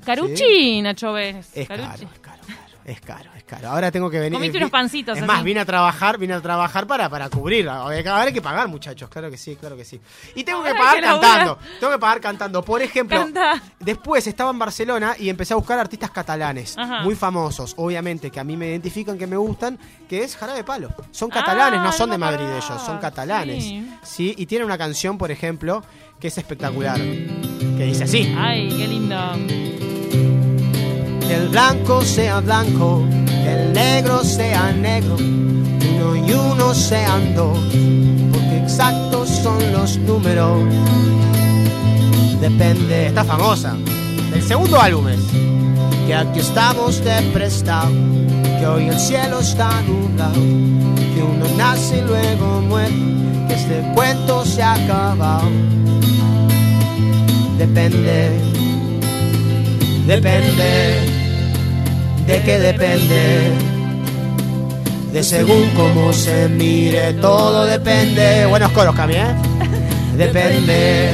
Caruchi, 0.06 0.82
Nacho 0.82 1.12
Vélez. 1.14 1.50
Es 1.56 1.68
Carucci. 1.68 1.90
caro, 2.06 2.10
es 2.14 2.20
caro, 2.20 2.42
caro, 2.48 2.71
es 2.92 3.02
caro, 3.02 3.30
es 3.36 3.44
caro. 3.44 3.70
Ahora 3.70 3.92
tengo 3.92 4.10
que 4.10 4.20
venir. 4.20 4.34
Comiste 4.34 4.58
unos 4.58 4.70
pancitos, 4.70 5.18
Es 5.18 5.24
así. 5.24 5.28
más, 5.28 5.44
vine 5.44 5.60
a 5.62 5.66
trabajar, 5.66 6.18
vine 6.18 6.34
a 6.34 6.42
trabajar 6.42 6.86
para, 6.88 7.10
para 7.10 7.30
cubrir. 7.30 7.68
Ahora 7.70 7.96
hay 8.24 8.34
que 8.34 8.42
pagar, 8.42 8.68
muchachos, 8.68 9.10
claro 9.10 9.30
que 9.32 9.38
sí, 9.38 9.56
claro 9.56 9.76
que 9.78 9.86
sí. 9.86 10.00
Y 10.36 10.44
tengo 10.44 10.64
que 10.64 10.74
pagar 10.74 10.96
que 10.96 11.02
cantando. 11.02 11.58
Tengo 11.80 11.94
que 11.94 12.00
pagar 12.00 12.22
cantando. 12.22 12.62
Por 12.64 12.82
ejemplo, 12.82 13.18
Canta. 13.18 13.62
después 13.80 14.26
estaba 14.28 14.52
en 14.52 14.60
Barcelona 14.60 15.16
y 15.18 15.30
empecé 15.30 15.54
a 15.54 15.58
buscar 15.58 15.80
artistas 15.80 16.12
catalanes, 16.12 16.78
Ajá. 16.78 17.02
muy 17.04 17.16
famosos, 17.16 17.74
obviamente, 17.78 18.30
que 18.32 18.40
a 18.40 18.44
mí 18.44 18.58
me 18.58 18.68
identifican, 18.68 19.18
que 19.18 19.28
me 19.28 19.38
gustan, 19.38 19.80
que 20.10 20.24
es 20.24 20.36
Jarabe 20.36 20.64
Palo. 20.64 20.90
Son 21.12 21.30
catalanes, 21.30 21.80
Ah, 21.80 21.84
no 21.84 21.92
son 21.92 22.10
no 22.10 22.14
de 22.14 22.18
Madrid 22.18 22.46
ellos, 22.46 22.82
son 22.86 22.98
catalanes. 23.00 23.64
Sí. 23.64 23.92
Sí, 24.04 24.34
y 24.38 24.46
tienen 24.46 24.66
una 24.66 24.78
canción, 24.78 25.18
por 25.18 25.32
ejemplo, 25.32 25.84
que 26.20 26.28
es 26.28 26.38
espectacular, 26.38 26.98
que 26.98 27.84
dice 27.86 28.04
así. 28.04 28.36
Ay, 28.38 28.68
qué 28.70 28.88
lindo. 28.88 29.71
Que 31.32 31.38
el 31.38 31.48
blanco 31.48 32.02
sea 32.02 32.42
blanco, 32.42 33.06
que 33.26 33.54
el 33.54 33.72
negro 33.72 34.22
sea 34.22 34.74
negro, 34.74 35.16
uno 35.16 36.14
y 36.14 36.34
uno 36.34 36.74
sean 36.74 37.34
dos, 37.36 37.58
porque 38.34 38.58
exactos 38.62 39.30
son 39.30 39.72
los 39.72 39.98
números. 40.00 40.62
Depende, 42.42 43.08
está 43.08 43.24
famosa, 43.24 43.78
del 44.30 44.44
segundo 44.44 44.78
álbum 44.78 45.08
es, 45.08 45.22
que 46.06 46.14
aquí 46.14 46.42
estamos 46.42 47.02
de 47.02 47.22
prestado, 47.32 47.92
que 48.60 48.68
hoy 48.68 48.90
el 48.90 49.00
cielo 49.00 49.40
está 49.40 49.70
nublado, 49.84 50.34
que 50.34 51.24
uno 51.24 51.46
nace 51.56 52.00
y 52.00 52.02
luego 52.02 52.60
muere, 52.60 52.94
que 53.48 53.54
este 53.54 53.82
cuento 53.96 54.44
se 54.44 54.62
ha 54.62 54.74
acabado. 54.74 55.48
Depende, 57.58 58.32
depende, 60.06 61.21
de 62.28 62.42
qué 62.44 62.60
depende. 62.60 63.52
De 65.12 65.24
según 65.24 65.70
cómo 65.76 66.14
se 66.14 66.48
mire, 66.48 67.14
todo 67.14 67.66
depende. 67.66 68.46
Buenos 68.46 68.72
coros, 68.72 68.96
Cami, 68.96 69.16
¿eh? 69.16 69.36
Depende. 70.18 71.14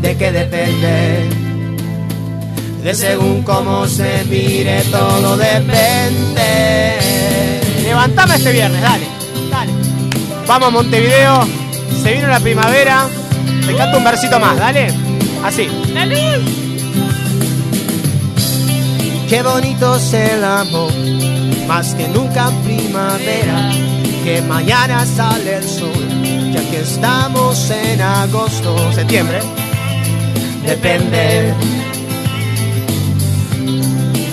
¿De 0.00 0.16
qué 0.16 0.32
depende? 0.32 1.28
De 2.82 2.94
según 2.94 3.42
cómo 3.42 3.86
se 3.86 4.24
mire, 4.24 4.82
todo 4.90 5.36
depende. 5.36 6.98
Levantame 7.84 8.36
este 8.36 8.52
viernes, 8.52 8.80
dale, 8.82 9.06
dale. 9.50 9.72
Vamos 10.46 10.68
a 10.68 10.70
Montevideo, 10.70 11.46
se 12.02 12.12
vino 12.12 12.26
la 12.28 12.40
primavera. 12.40 13.06
Te 13.66 13.76
canto 13.76 13.98
un 13.98 14.04
versito 14.04 14.40
más, 14.40 14.56
dale. 14.58 14.88
Así. 15.44 15.68
Qué 19.32 19.42
bonito 19.42 19.96
es 19.96 20.12
el 20.12 20.44
amor, 20.44 20.92
más 21.66 21.94
que 21.94 22.06
nunca 22.08 22.50
en 22.50 22.56
primavera, 22.64 23.72
que 24.24 24.42
mañana 24.42 25.06
sale 25.06 25.56
el 25.56 25.64
sol, 25.64 26.52
ya 26.52 26.60
que 26.70 26.80
estamos 26.80 27.70
en 27.70 28.02
agosto, 28.02 28.92
septiembre, 28.92 29.40
depende. 30.66 31.54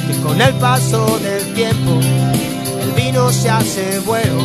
Que 0.05 0.21
con 0.21 0.41
el 0.41 0.53
paso 0.55 1.17
del 1.19 1.53
tiempo, 1.53 1.97
el 2.81 2.91
vino 2.91 3.31
se 3.31 3.49
hace 3.49 3.99
bueno, 3.99 4.35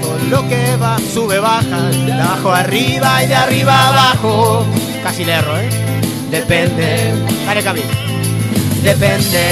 con 0.00 0.30
lo 0.30 0.48
que 0.48 0.76
va, 0.76 0.96
sube, 1.12 1.38
baja, 1.40 1.90
de 1.90 2.12
abajo 2.14 2.54
arriba 2.54 3.22
y 3.22 3.26
de 3.26 3.34
arriba 3.34 3.88
abajo. 3.88 4.64
Casi 5.02 5.26
le 5.26 5.32
erro, 5.32 5.58
¿eh? 5.58 5.68
Depende. 6.30 7.12
Dale, 7.44 7.62
camino. 7.62 8.03
Depende. 8.84 9.44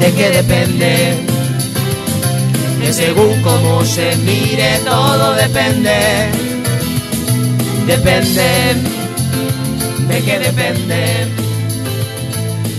¿De 0.00 0.12
qué 0.14 0.30
depende? 0.30 1.24
De 2.80 2.92
según 2.92 3.40
cómo 3.42 3.84
se 3.84 4.16
mire, 4.16 4.78
todo 4.84 5.34
depende. 5.34 6.28
Depende. 7.86 8.74
¿De 10.08 10.22
qué 10.22 10.38
depende? 10.38 11.26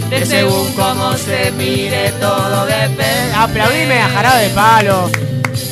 De 0.10 0.26
según 0.26 0.72
cómo 0.74 1.14
se 1.14 1.52
mire 1.52 2.12
todo 2.20 2.66
depende. 2.66 3.34
Aplaudime 3.36 4.00
a 4.00 4.10
Jarabe 4.10 4.44
de 4.44 4.50
Palo. 4.50 5.10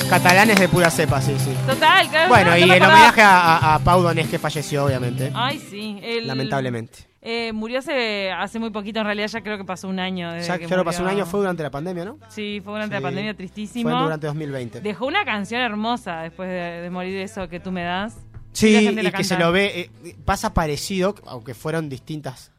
Catalanes 0.09 0.57
de 0.59 0.69
pura 0.69 0.89
cepa, 0.89 1.21
sí, 1.21 1.35
sí. 1.43 1.51
Total, 1.67 2.07
claro. 2.09 2.29
Bueno, 2.29 2.51
no 2.51 2.57
y 2.57 2.63
el 2.63 2.71
homenaje 2.81 3.21
a, 3.21 3.57
a- 3.57 3.75
a 3.75 3.79
Pau 3.79 4.01
Donés 4.01 4.27
que 4.27 4.39
falleció, 4.39 4.85
obviamente. 4.85 5.31
Ay, 5.35 5.61
sí. 5.69 5.99
el- 6.01 6.25
Lamentablemente. 6.27 7.06
Eh, 7.21 7.51
murió 7.51 7.79
hace, 7.79 8.31
hace 8.31 8.59
muy 8.59 8.69
poquito, 8.69 8.99
en 8.99 9.05
realidad 9.05 9.27
ya 9.27 9.41
creo 9.41 9.57
que 9.57 9.65
pasó 9.65 9.87
un 9.89 9.99
año. 9.99 10.31
desde 10.31 10.47
Ya, 10.47 10.57
que 10.59 10.67
lo 10.75 10.85
pasó 10.85 11.01
un 11.03 11.09
año, 11.09 11.25
fue 11.25 11.39
durante 11.39 11.63
la 11.63 11.71
pandemia, 11.71 12.05
¿no? 12.05 12.19
Sí, 12.29 12.61
fue 12.63 12.73
durante 12.73 12.95
Sí. 12.95 13.01
la 13.01 13.07
pandemia 13.07 13.33
tristísimo. 13.35 13.89
Fue 13.89 13.99
durante 14.01 14.27
2020. 14.27 14.81
Dejó 14.81 15.07
una 15.07 15.25
canción 15.25 15.61
hermosa 15.61 16.21
después 16.21 16.47
de, 16.47 16.55
de 16.81 16.89
morir 16.89 17.17
eso 17.17 17.49
que 17.49 17.59
tú 17.59 17.71
me 17.71 17.83
das. 17.83 18.17
Sí, 18.53 18.67
y 18.69 18.91
la 18.95 19.01
que 19.03 19.11
canta. 19.11 19.23
se 19.23 19.37
lo 19.37 19.51
ve, 19.51 19.89
eh, 20.03 20.15
pasa 20.25 20.53
parecido, 20.53 21.15
aunque 21.25 21.53
fueron 21.53 21.89
distintas 21.89 22.51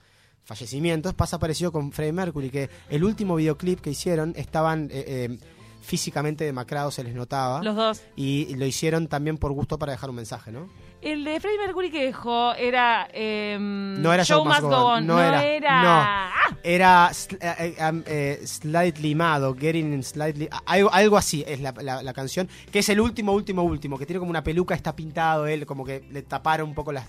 fallecimientos, 0.44 1.14
pasa 1.14 1.38
parecido 1.38 1.72
con 1.72 1.92
Freddie 1.92 2.12
Mercury, 2.12 2.50
que 2.50 2.70
el 2.88 3.04
último 3.04 3.36
videoclip 3.36 3.80
que 3.80 3.90
hicieron 3.90 4.32
estaban 4.36 4.88
eh, 4.92 5.04
eh, 5.30 5.38
físicamente 5.82 6.44
demacrados, 6.44 6.94
se 6.94 7.04
les 7.04 7.14
notaba, 7.14 7.62
Los 7.62 7.76
dos. 7.76 8.02
y 8.16 8.54
lo 8.56 8.64
hicieron 8.66 9.08
también 9.08 9.38
por 9.38 9.52
gusto 9.52 9.78
para 9.78 9.92
dejar 9.92 10.10
un 10.10 10.16
mensaje, 10.16 10.50
¿no? 10.52 10.68
El 11.00 11.24
de 11.24 11.38
Freddie 11.38 11.58
Mercury 11.58 11.90
que 11.90 12.04
dejó 12.06 12.54
era. 12.54 13.08
em, 13.12 14.00
No 14.02 14.12
era 14.12 14.24
Show 14.24 14.38
Show 14.38 14.44
Must 14.46 14.60
Must 14.62 14.62
Go 14.62 14.68
Go 14.80 14.86
On, 14.86 14.94
On. 14.98 15.06
no 15.06 15.14
No, 15.16 15.22
era, 15.22 15.44
era. 15.46 15.82
no. 15.82 15.88
¡Ah! 15.90 16.32
Era 16.62 17.10
eh, 17.40 17.76
eh, 17.78 18.02
eh, 18.06 18.40
Slightly 18.46 19.14
Mad 19.14 19.44
o 19.44 19.54
Getting 19.54 20.02
Slightly... 20.02 20.48
Algo, 20.66 20.92
algo 20.92 21.16
así 21.16 21.44
es 21.46 21.60
la, 21.60 21.72
la- 21.80 22.02
la 22.02 22.12
canción, 22.12 22.48
que 22.72 22.80
es 22.80 22.88
el 22.88 23.00
último, 23.00 23.32
último, 23.32 23.62
último, 23.62 23.96
que 23.96 24.06
tiene 24.06 24.18
como 24.18 24.30
una 24.30 24.42
peluca, 24.42 24.74
está 24.74 24.96
pintado 24.96 25.46
él, 25.46 25.66
como 25.66 25.84
que 25.84 26.04
le 26.10 26.22
taparon 26.22 26.68
un 26.70 26.74
poco 26.74 26.90
las, 26.90 27.06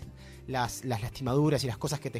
las, 0.48 0.84
las 0.86 1.02
lastimaduras 1.02 1.64
y 1.64 1.68
las 1.68 1.78
cosas 1.78 2.00
que 2.00 2.10
te 2.12 2.20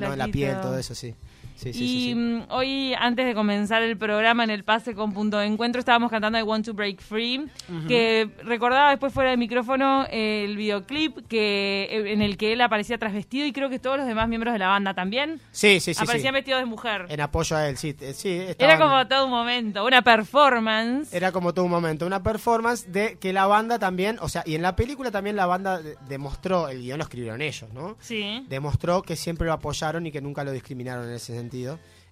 ¿no? 0.00 0.12
en 0.12 0.18
la 0.18 0.28
piel, 0.28 0.58
todo 0.60 0.78
eso, 0.78 0.94
sí. 0.94 1.14
Sí, 1.60 1.74
sí, 1.74 1.84
y 1.84 2.04
sí, 2.08 2.14
mm, 2.14 2.42
hoy, 2.50 2.94
antes 2.98 3.26
de 3.26 3.34
comenzar 3.34 3.82
el 3.82 3.98
programa 3.98 4.44
en 4.44 4.50
el 4.50 4.64
pase 4.64 4.94
con 4.94 5.12
punto 5.12 5.36
de 5.38 5.44
encuentro, 5.46 5.78
estábamos 5.78 6.10
cantando 6.10 6.38
I 6.38 6.42
Want 6.42 6.64
to 6.64 6.72
Break 6.72 7.00
Free, 7.02 7.46
que 7.86 8.30
recordaba 8.44 8.90
después 8.90 9.12
fuera 9.12 9.28
del 9.30 9.38
micrófono 9.38 10.06
eh, 10.10 10.44
el 10.46 10.56
videoclip 10.56 11.26
que 11.28 11.88
eh, 11.90 12.12
en 12.12 12.22
el 12.22 12.38
que 12.38 12.54
él 12.54 12.60
aparecía 12.62 12.96
trasvestido 12.96 13.46
y 13.46 13.52
creo 13.52 13.68
que 13.68 13.78
todos 13.78 13.98
los 13.98 14.06
demás 14.06 14.26
miembros 14.28 14.52
de 14.54 14.58
la 14.58 14.68
banda 14.68 14.94
también 14.94 15.38
Sí, 15.50 15.80
sí, 15.80 15.92
sí. 15.92 16.02
aparecían 16.02 16.32
vestidos 16.32 16.60
de 16.60 16.66
mujer. 16.66 17.04
En 17.10 17.20
apoyo 17.20 17.54
a 17.56 17.68
él, 17.68 17.76
sí. 17.76 17.94
eh, 18.00 18.14
sí 18.14 18.30
Era 18.30 18.50
estaban- 18.52 18.78
como 18.78 19.06
todo 19.06 19.24
un 19.26 19.30
momento, 19.30 19.84
una 19.84 20.00
performance. 20.02 21.12
Era 21.12 21.30
como 21.32 21.52
todo 21.52 21.64
un 21.66 21.70
momento, 21.70 22.06
una 22.06 22.22
performance 22.22 22.90
de 22.90 23.18
que 23.18 23.32
la 23.32 23.46
banda 23.46 23.78
también, 23.78 24.16
o 24.22 24.28
sea, 24.28 24.42
y 24.46 24.54
en 24.54 24.62
la 24.62 24.76
película 24.76 25.10
también 25.10 25.36
la 25.36 25.46
banda 25.46 25.80
de- 25.82 25.96
demostró, 26.08 26.68
el 26.68 26.80
guion 26.80 26.98
lo 26.98 27.04
escribieron 27.04 27.42
ellos, 27.42 27.70
¿no? 27.74 27.96
Sí. 28.00 28.46
Demostró 28.48 29.02
que 29.02 29.16
siempre 29.16 29.46
lo 29.46 29.52
apoyaron 29.52 30.06
y 30.06 30.10
que 30.12 30.20
nunca 30.22 30.42
lo 30.44 30.52
discriminaron 30.52 31.06
en 31.08 31.14
ese 31.14 31.34
sentido. 31.34 31.49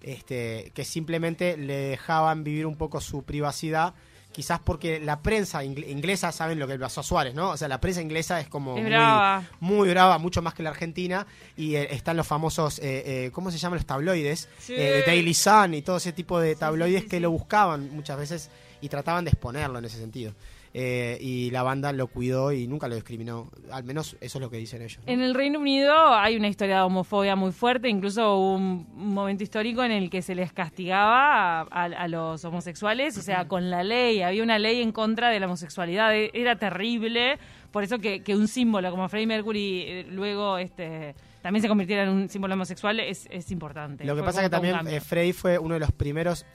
Este, 0.01 0.71
que 0.73 0.85
simplemente 0.85 1.57
le 1.57 1.75
dejaban 1.75 2.43
vivir 2.43 2.65
un 2.65 2.77
poco 2.77 3.01
su 3.01 3.23
privacidad, 3.23 3.93
quizás 4.31 4.59
porque 4.63 4.99
la 4.99 5.21
prensa 5.21 5.61
ingl- 5.63 5.89
inglesa, 5.89 6.31
saben 6.31 6.57
lo 6.57 6.67
que 6.67 6.73
le 6.73 6.79
pasó 6.79 7.01
a 7.01 7.03
Suárez, 7.03 7.33
¿no? 7.35 7.49
O 7.49 7.57
sea, 7.57 7.67
la 7.67 7.81
prensa 7.81 8.01
inglesa 8.01 8.39
es 8.39 8.47
como 8.47 8.75
Es 8.77 8.81
muy, 8.83 8.91
brava. 8.91 9.43
muy 9.59 9.89
brava, 9.89 10.17
mucho 10.17 10.41
más 10.41 10.53
que 10.53 10.63
la 10.63 10.69
argentina, 10.69 11.27
y 11.57 11.75
eh, 11.75 11.93
están 11.93 12.15
los 12.15 12.25
famosos, 12.27 12.79
eh, 12.79 13.25
eh, 13.25 13.31
¿cómo 13.33 13.51
se 13.51 13.57
llaman 13.57 13.77
los 13.79 13.85
tabloides? 13.85 14.47
Sí. 14.59 14.73
Eh, 14.77 15.03
Daily 15.05 15.33
Sun 15.33 15.73
y 15.73 15.81
todo 15.81 15.97
ese 15.97 16.13
tipo 16.13 16.39
de 16.39 16.55
tabloides 16.55 17.01
sí, 17.03 17.09
que 17.09 17.19
lo 17.19 17.31
buscaban 17.31 17.89
muchas 17.93 18.17
veces 18.17 18.49
y 18.81 18.87
trataban 18.87 19.25
de 19.25 19.31
exponerlo 19.31 19.79
en 19.79 19.85
ese 19.85 19.97
sentido. 19.97 20.33
Eh, 20.71 21.17
y 21.19 21.49
la 21.49 21.63
banda 21.63 21.91
lo 21.93 22.05
cuidó 22.05 22.51
y 22.51 22.67
nunca 22.67 22.87
lo 22.87 22.93
discriminó, 22.93 23.49
al 23.71 23.83
menos 23.83 24.15
eso 24.21 24.37
es 24.37 24.41
lo 24.41 24.51
que 24.51 24.57
dicen 24.57 24.83
ellos. 24.83 24.99
¿no? 25.03 25.11
En 25.11 25.21
el 25.21 25.33
Reino 25.33 25.59
Unido 25.59 26.13
hay 26.13 26.35
una 26.35 26.47
historia 26.47 26.75
de 26.75 26.81
homofobia 26.83 27.35
muy 27.35 27.51
fuerte, 27.51 27.89
incluso 27.89 28.35
hubo 28.35 28.53
un, 28.53 28.87
un 28.95 29.13
momento 29.15 29.41
histórico 29.43 29.83
en 29.83 29.91
el 29.91 30.11
que 30.11 30.21
se 30.21 30.35
les 30.35 30.53
castigaba 30.53 31.61
a, 31.61 31.67
a- 31.71 31.83
a 31.85 32.07
los 32.07 32.45
homosexuales, 32.45 33.17
o 33.17 33.21
sea, 33.23 33.47
con 33.47 33.71
la 33.71 33.83
ley, 33.83 34.21
había 34.21 34.43
una 34.43 34.59
ley 34.59 34.81
en 34.81 34.91
contra 34.91 35.29
de 35.29 35.39
la 35.39 35.47
homosexualidad, 35.47 36.15
e- 36.15 36.29
era 36.35 36.55
terrible, 36.57 37.39
por 37.71 37.83
eso 37.83 37.97
que, 37.97 38.21
que 38.21 38.35
un 38.35 38.47
símbolo 38.47 38.91
como 38.91 39.09
Freddie 39.09 39.27
Mercury 39.27 39.81
eh, 39.87 40.05
luego 40.09 40.59
este 40.59 41.15
también 41.41 41.61
se 41.63 41.67
convirtiera 41.69 42.03
en 42.03 42.09
un 42.09 42.29
símbolo 42.29 42.53
homosexual 42.53 42.99
es, 42.99 43.27
es 43.31 43.49
importante. 43.49 44.03
Lo 44.05 44.13
que 44.13 44.19
Fue 44.21 44.25
pasa 44.27 44.41
que 44.43 44.49
todo 44.49 44.61
un 44.61 44.67
también 44.69 44.97
eh, 44.97 45.01
Frey 45.01 45.33
fue 45.33 45.57
uno 45.57 45.73
de 45.75 45.79
los 45.79 45.91
primeros. 45.93 46.45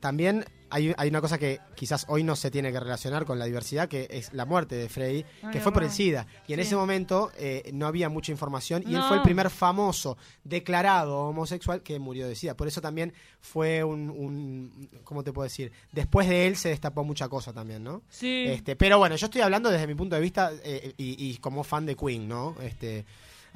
También 0.00 0.44
hay, 0.70 0.94
hay 0.98 1.08
una 1.08 1.20
cosa 1.20 1.38
que 1.38 1.60
quizás 1.74 2.04
hoy 2.08 2.22
no 2.22 2.36
se 2.36 2.50
tiene 2.50 2.70
que 2.70 2.78
relacionar 2.78 3.24
con 3.24 3.38
la 3.38 3.46
diversidad, 3.46 3.88
que 3.88 4.06
es 4.10 4.32
la 4.34 4.44
muerte 4.44 4.74
de 4.76 4.88
Frey, 4.88 5.24
Ay, 5.42 5.50
que 5.50 5.60
fue 5.60 5.72
por 5.72 5.82
el. 5.82 5.90
SIDA. 5.90 6.26
Y 6.46 6.52
en 6.52 6.60
Sí. 6.60 6.66
ese 6.66 6.76
momento 6.76 7.32
eh, 7.38 7.70
no 7.72 7.86
había 7.86 8.08
mucha 8.08 8.30
información 8.30 8.84
y 8.86 8.94
él 8.94 9.02
fue 9.08 9.16
el 9.16 9.22
primer 9.22 9.48
famoso 9.50 10.16
declarado 10.44 11.18
homosexual 11.28 11.82
que 11.82 11.98
murió 11.98 12.28
de 12.28 12.34
SIDA. 12.34 12.54
Por 12.56 12.68
eso 12.68 12.80
también 12.80 13.12
fue 13.40 13.82
un, 13.84 14.10
un- 14.10 14.88
¿Cómo 15.04 15.22
te 15.24 15.32
puedo 15.32 15.44
decir? 15.44 15.72
Después 15.92 16.28
de 16.28 16.46
él 16.46 16.56
se 16.56 16.68
destapó 16.70 17.04
mucha 17.04 17.28
cosa 17.28 17.52
también, 17.52 17.82
¿no? 17.84 18.02
Sí. 18.08 18.44
Este, 18.48 18.76
pero 18.76 18.98
bueno, 18.98 19.16
yo 19.16 19.26
estoy 19.26 19.40
hablando 19.40 19.70
desde 19.70 19.86
mi 19.86 19.94
punto 19.94 20.16
de 20.16 20.22
vista 20.22 20.52
eh, 20.62 20.92
y, 20.96 21.30
y 21.30 21.36
como 21.38 21.64
fan 21.64 21.86
de 21.86 21.94
Queen, 21.96 22.28
¿no? 22.28 22.54
Este, 22.62 23.04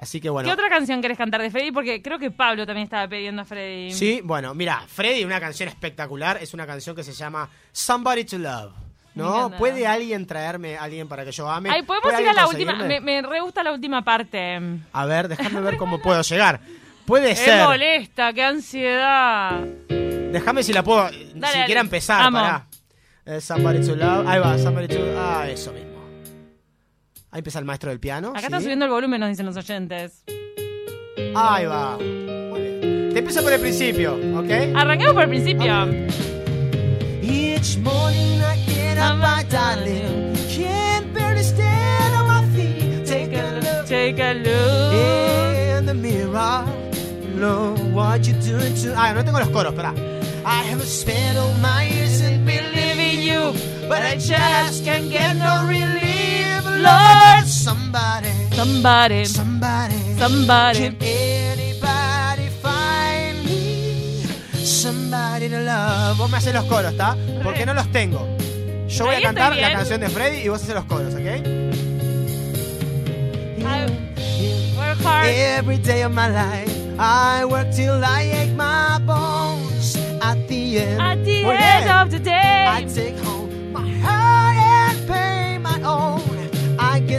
así 0.02 0.20
que 0.20 0.28
bueno. 0.28 0.48
¿Qué 0.48 0.52
otra 0.52 0.68
canción 0.68 1.00
querés 1.00 1.16
cantar 1.16 1.40
de 1.40 1.50
Freddie? 1.50 1.72
Porque 1.72 2.02
creo 2.02 2.18
que 2.18 2.30
Pablo 2.30 2.66
también 2.66 2.84
estaba 2.84 3.08
pidiendo 3.08 3.42
a 3.42 3.44
Freddie. 3.44 3.92
Sí, 3.92 4.20
bueno, 4.22 4.52
mira, 4.54 4.82
Freddy, 4.86 5.24
una 5.24 5.40
canción 5.40 5.68
espectacular, 5.68 6.38
es 6.42 6.52
una 6.52 6.66
canción 6.66 6.94
que 6.94 7.04
se 7.04 7.12
llama 7.12 7.48
Somebody 7.72 8.24
to 8.24 8.38
Love. 8.38 8.72
¿No? 9.14 9.50
¿Puede 9.58 9.86
alguien 9.86 10.26
traerme 10.26 10.76
a 10.78 10.84
alguien 10.84 11.06
para 11.06 11.24
que 11.24 11.32
yo 11.32 11.48
ame? 11.48 11.68
Ay, 11.70 11.82
podemos 11.82 12.10
¿Puede 12.10 12.22
ir 12.22 12.28
a 12.28 12.32
la 12.32 12.46
última. 12.46 12.74
Me, 12.74 13.00
me 13.00 13.20
re 13.20 13.40
gusta 13.40 13.62
la 13.62 13.72
última 13.72 14.02
parte. 14.02 14.58
A 14.92 15.06
ver, 15.06 15.28
déjame 15.28 15.60
ver 15.60 15.76
cómo 15.76 16.00
puedo 16.00 16.22
llegar. 16.22 16.60
Puede 17.04 17.36
ser. 17.36 17.62
molesta, 17.64 18.32
qué 18.32 18.42
ansiedad. 18.42 19.60
Déjame 19.88 20.62
si 20.62 20.72
la 20.72 20.82
puedo 20.82 21.08
eh, 21.08 21.30
Dale, 21.34 21.58
siquiera 21.58 21.80
dale. 21.80 21.80
empezar, 21.80 22.32
pará. 22.32 22.66
Eh, 23.26 23.40
somebody 23.40 23.86
to 23.86 23.94
Love. 23.94 24.26
Ahí 24.26 24.40
va, 24.40 24.56
Somebody 24.58 24.88
to 24.88 24.98
Ah, 25.18 25.46
eso 25.48 25.72
mismo. 25.72 25.91
Ahí 27.32 27.38
empieza 27.38 27.58
el 27.58 27.64
maestro 27.64 27.88
del 27.88 27.98
piano. 27.98 28.28
Acá 28.30 28.40
¿sí? 28.40 28.44
está 28.46 28.60
subiendo 28.60 28.84
el 28.84 28.90
volumen, 28.90 29.18
nos 29.18 29.30
dicen 29.30 29.46
los 29.46 29.56
oyentes. 29.56 30.22
Ahí 31.34 31.64
va. 31.64 31.96
Muy 31.96 32.60
bien. 32.60 33.10
Te 33.14 33.18
empiezo 33.20 33.42
por 33.42 33.52
el 33.54 33.60
principio, 33.60 34.14
¿ok? 34.38 34.50
Arranquemos 34.76 35.14
por 35.14 35.22
el 35.24 35.28
principio. 35.30 35.72
Each 37.22 37.78
morning 37.78 38.38
I 38.42 38.56
get 38.66 38.98
up, 38.98 39.16
my 39.16 39.44
darling. 39.48 40.34
Can't 40.54 41.12
barely 41.14 41.42
stand 41.42 42.14
on 42.14 42.26
my 42.26 42.44
feet. 42.54 43.06
Take 43.06 43.34
a 43.34 43.60
look 43.60 43.86
Take 43.86 44.20
a 44.22 44.34
look. 44.34 45.78
in 45.78 45.86
the 45.86 45.94
mirror. 45.94 46.64
Look 47.36 47.78
what 47.94 48.26
you're 48.26 48.38
doing 48.40 48.74
to. 48.82 48.92
Ah, 48.94 49.14
no 49.14 49.24
tengo 49.24 49.38
los 49.38 49.48
coros, 49.48 49.72
pará. 49.74 49.94
I 50.44 50.64
have 50.70 50.82
spent 50.84 51.38
all 51.38 51.54
my 51.62 51.84
years 51.88 52.20
in 52.20 52.44
believing 52.44 53.20
you, 53.22 53.54
but 53.88 54.02
I 54.02 54.16
just 54.16 54.84
can't 54.84 55.08
get 55.10 55.36
no 55.36 55.66
relief. 55.66 56.11
Lord, 56.82 57.46
somebody, 57.46 58.28
Somebody, 58.54 59.24
somebody, 59.26 59.94
somebody. 60.18 60.78
can 60.78 60.96
anybody 61.02 62.48
find 62.62 63.44
me? 63.44 64.24
Somebody 64.64 65.48
to 65.48 65.60
love. 65.60 66.18
Vos 66.18 66.30
me 66.30 66.36
haces 66.38 66.54
los 66.54 66.64
coros, 66.64 66.92
¿está? 66.92 67.16
Porque 67.42 67.64
no 67.66 67.74
los 67.74 67.90
tengo. 67.92 68.26
Yo 68.88 69.06
voy 69.06 69.14
Ahí 69.16 69.22
a 69.22 69.26
cantar 69.26 69.56
la 69.56 69.72
canción 69.72 70.00
de 70.00 70.08
Freddy 70.10 70.42
y 70.44 70.48
vos 70.48 70.62
haces 70.62 70.74
los 70.74 70.84
coros, 70.84 71.14
¿ok? 71.14 71.20
I 73.64 73.86
work 74.76 74.98
hard. 75.04 75.28
Every 75.28 75.78
day 75.78 76.02
of 76.02 76.12
my 76.12 76.28
life, 76.28 76.70
I 76.98 77.44
work 77.44 77.70
till 77.74 78.02
I 78.04 78.22
ache 78.42 78.54
my 78.54 78.98
bones. 79.04 79.96
At 80.20 80.36
the 80.48 80.78
end, 80.78 81.00
At 81.00 81.24
the 81.24 81.44
end 81.44 81.90
of 81.90 82.10
the 82.10 82.18
I 82.30 82.84
day. 82.84 82.94
take 82.94 83.18
home 83.24 83.72
my 83.72 83.88
heart 84.04 84.56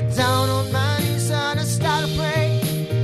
get 0.04 0.16
down 0.16 0.50
on 0.50 0.72
my 0.72 1.00
knees 1.00 1.32
and 1.32 1.60
I 1.60 1.64
start 1.64 2.06
to 2.06 2.18
pray 2.18 2.60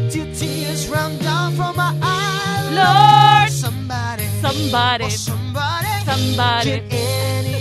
till 0.10 0.26
tears 0.34 0.88
run 0.88 1.18
down 1.20 1.56
from 1.56 1.76
my 1.76 1.94
eyes. 2.02 2.72
Lord, 2.76 3.52
somebody, 3.52 4.26
somebody, 4.42 5.10
somebody, 5.10 5.88
somebody. 6.06 7.59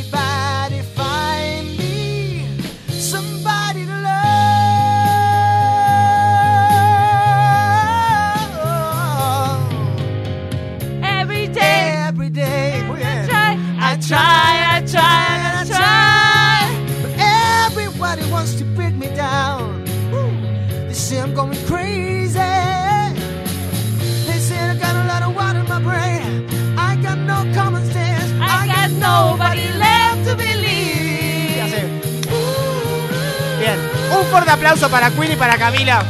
Aplauso 34.69 34.91
para 34.91 35.11
Queen 35.11 35.33
y 35.33 35.37
para 35.37 35.57
Camila. 35.57 36.05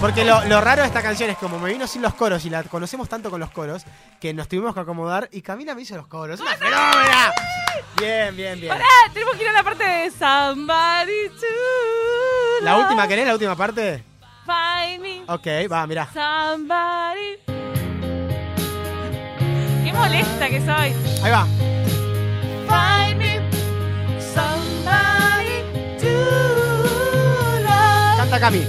Porque 0.00 0.24
lo, 0.24 0.44
lo 0.46 0.60
raro 0.60 0.82
de 0.82 0.88
esta 0.88 1.00
canción 1.00 1.30
es 1.30 1.36
como 1.38 1.60
me 1.60 1.72
vino 1.72 1.86
sin 1.86 2.02
los 2.02 2.12
coros 2.14 2.44
y 2.44 2.50
la 2.50 2.64
conocemos 2.64 3.08
tanto 3.08 3.30
con 3.30 3.38
los 3.38 3.52
coros, 3.52 3.84
que 4.20 4.34
nos 4.34 4.48
tuvimos 4.48 4.74
que 4.74 4.80
acomodar 4.80 5.28
y 5.30 5.42
Camila 5.42 5.76
me 5.76 5.82
hizo 5.82 5.94
los 5.96 6.08
coros. 6.08 6.40
¡Una 6.40 6.56
fenómena! 6.56 7.32
Bien, 8.00 8.34
bien, 8.36 8.60
bien. 8.60 8.72
Pará, 8.72 8.84
tenemos 9.12 9.36
que 9.36 9.42
ir 9.44 9.48
a 9.48 9.52
la 9.52 9.62
parte 9.62 9.84
de 9.84 10.10
Somebody 10.10 11.28
to 11.40 12.64
¿La 12.64 12.78
última 12.78 13.06
querés? 13.06 13.26
¿La 13.28 13.34
última 13.34 13.54
parte? 13.54 14.02
Find 14.44 15.00
me 15.00 15.22
Ok, 15.32 15.46
va, 15.70 15.86
mirá. 15.86 16.08
somebody. 16.12 17.38
Qué 19.84 19.92
molesta 19.92 20.48
que 20.48 20.60
soy. 20.60 21.22
Ahí 21.22 21.30
va. 21.30 21.46
Cami. 28.40 28.64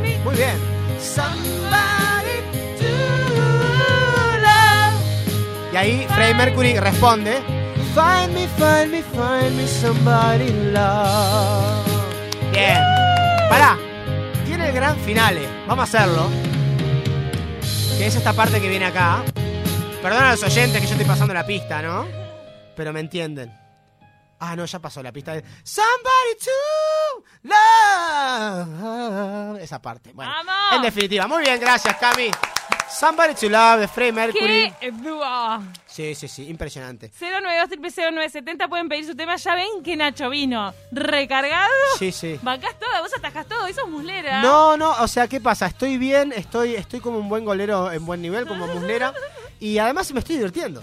Me 0.00 0.18
Muy 0.24 0.34
bien. 0.36 0.56
somebody 1.00 2.42
to 2.78 2.88
love. 4.42 5.72
Y 5.72 5.76
ahí 5.76 6.06
Freddie 6.08 6.34
Mercury 6.34 6.78
responde. 6.78 7.40
Find 7.94 8.32
me, 8.34 8.46
find 8.48 8.90
me, 8.90 9.02
find 9.02 9.56
me 9.56 9.66
somebody 9.66 10.50
love. 10.72 11.86
Bien. 12.52 12.78
Pará. 13.48 13.76
Tiene 14.46 14.68
el 14.68 14.74
gran 14.74 14.96
finale. 14.98 15.48
Vamos 15.66 15.94
a 15.94 15.98
hacerlo. 15.98 16.28
Que 17.96 18.06
es 18.06 18.14
esta 18.14 18.32
parte 18.32 18.60
que 18.60 18.68
viene 18.68 18.86
acá. 18.86 19.22
Perdona 20.02 20.28
a 20.28 20.32
los 20.32 20.42
oyentes 20.44 20.80
que 20.80 20.86
yo 20.86 20.92
estoy 20.92 21.06
pasando 21.06 21.34
la 21.34 21.44
pista, 21.44 21.82
¿no? 21.82 22.06
Pero 22.76 22.92
me 22.92 23.00
entienden. 23.00 23.52
Ah, 24.40 24.54
no, 24.54 24.64
ya 24.64 24.78
pasó 24.78 25.02
la 25.02 25.10
pista 25.10 25.32
de 25.32 25.42
Somebody 25.64 26.36
to 26.44 26.50
love. 27.48 29.60
Esa 29.60 29.80
parte. 29.80 30.12
Bueno, 30.12 30.30
¡Vamos! 30.30 30.54
en 30.76 30.82
definitiva. 30.82 31.26
Muy 31.26 31.42
bien, 31.42 31.60
gracias, 31.60 31.96
Cami. 31.96 32.30
Somebody 32.90 33.34
to 33.34 33.48
love 33.50 33.80
de 33.80 33.88
Freddie 33.88 34.12
Mercury. 34.12 34.72
¡Qué 34.80 34.90
dúo! 34.90 35.62
Sí, 35.86 36.14
sí, 36.14 36.26
sí, 36.26 36.48
impresionante. 36.48 37.10
092 37.20 37.94
0970 38.12 38.68
pueden 38.68 38.88
pedir 38.88 39.04
su 39.04 39.14
tema. 39.14 39.36
Ya 39.36 39.54
ven 39.54 39.82
que 39.84 39.94
Nacho 39.96 40.30
vino 40.30 40.72
recargado. 40.90 41.70
Sí, 41.98 42.12
sí. 42.12 42.38
Bancás 42.42 42.78
todo, 42.78 43.02
vos 43.02 43.12
atajás 43.16 43.46
todo, 43.46 43.66
eso 43.66 43.82
es 43.84 43.90
muslera. 43.90 44.40
No, 44.40 44.76
no, 44.76 44.92
o 45.00 45.08
sea, 45.08 45.28
¿qué 45.28 45.40
pasa? 45.40 45.66
Estoy 45.66 45.98
bien, 45.98 46.32
estoy, 46.32 46.76
estoy 46.76 47.00
como 47.00 47.18
un 47.18 47.28
buen 47.28 47.44
golero 47.44 47.92
en 47.92 48.06
buen 48.06 48.22
nivel, 48.22 48.46
como 48.46 48.66
muslera, 48.66 49.12
y 49.60 49.76
además 49.78 50.10
me 50.12 50.20
estoy 50.20 50.36
divirtiendo. 50.36 50.82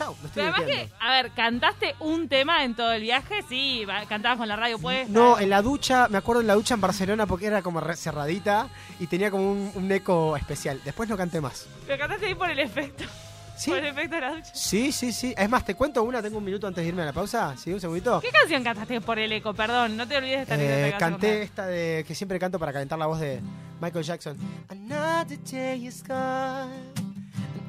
Chao, 0.00 0.16
me 0.22 0.28
estoy 0.28 0.42
Pero 0.44 0.56
además 0.56 0.74
que, 0.74 0.90
a 0.98 1.10
ver, 1.10 1.30
¿cantaste 1.32 1.94
un 2.00 2.26
tema 2.26 2.64
en 2.64 2.74
todo 2.74 2.90
el 2.92 3.02
viaje? 3.02 3.44
Sí, 3.50 3.84
cantabas 4.08 4.38
con 4.38 4.48
la 4.48 4.56
radio 4.56 4.78
puesta. 4.78 5.12
No, 5.12 5.38
en 5.38 5.50
la 5.50 5.60
ducha, 5.60 6.08
me 6.08 6.16
acuerdo 6.16 6.40
en 6.40 6.46
la 6.46 6.54
ducha 6.54 6.72
en 6.72 6.80
Barcelona 6.80 7.26
porque 7.26 7.44
era 7.46 7.60
como 7.60 7.82
cerradita 7.94 8.68
y 8.98 9.08
tenía 9.08 9.30
como 9.30 9.52
un, 9.52 9.70
un 9.74 9.92
eco 9.92 10.38
especial. 10.38 10.80
Después 10.86 11.06
no 11.06 11.18
canté 11.18 11.42
más. 11.42 11.66
Pero 11.86 11.98
cantaste 11.98 12.24
ahí 12.24 12.34
por 12.34 12.50
el 12.50 12.60
efecto. 12.60 13.04
¿Sí? 13.58 13.68
Por 13.68 13.80
el 13.80 13.88
efecto 13.88 14.14
de 14.14 14.20
la 14.22 14.30
ducha. 14.36 14.54
Sí, 14.54 14.90
sí, 14.90 15.12
sí. 15.12 15.34
Es 15.36 15.50
más, 15.50 15.66
te 15.66 15.74
cuento 15.74 16.02
una, 16.02 16.22
tengo 16.22 16.38
un 16.38 16.44
minuto 16.44 16.66
antes 16.66 16.82
de 16.82 16.88
irme 16.88 17.02
a 17.02 17.04
la 17.04 17.12
pausa. 17.12 17.54
¿Sí? 17.58 17.70
Un 17.70 17.80
segundito. 17.82 18.22
¿Qué 18.22 18.30
canción 18.30 18.64
cantaste 18.64 19.02
por 19.02 19.18
el 19.18 19.30
eco? 19.32 19.52
Perdón, 19.52 19.98
no 19.98 20.08
te 20.08 20.16
olvides 20.16 20.48
de 20.48 20.54
esta 20.54 20.88
Eh, 20.88 20.94
canté 20.98 21.42
esta 21.42 21.66
de 21.66 22.06
que 22.08 22.14
siempre 22.14 22.38
canto 22.38 22.58
para 22.58 22.72
calentar 22.72 22.98
la 22.98 23.04
voz 23.04 23.20
de 23.20 23.42
Michael 23.82 24.04
Jackson. 24.06 24.38
Another 24.70 25.38
day 25.44 25.86
is 25.86 26.02
gone. 26.02 27.09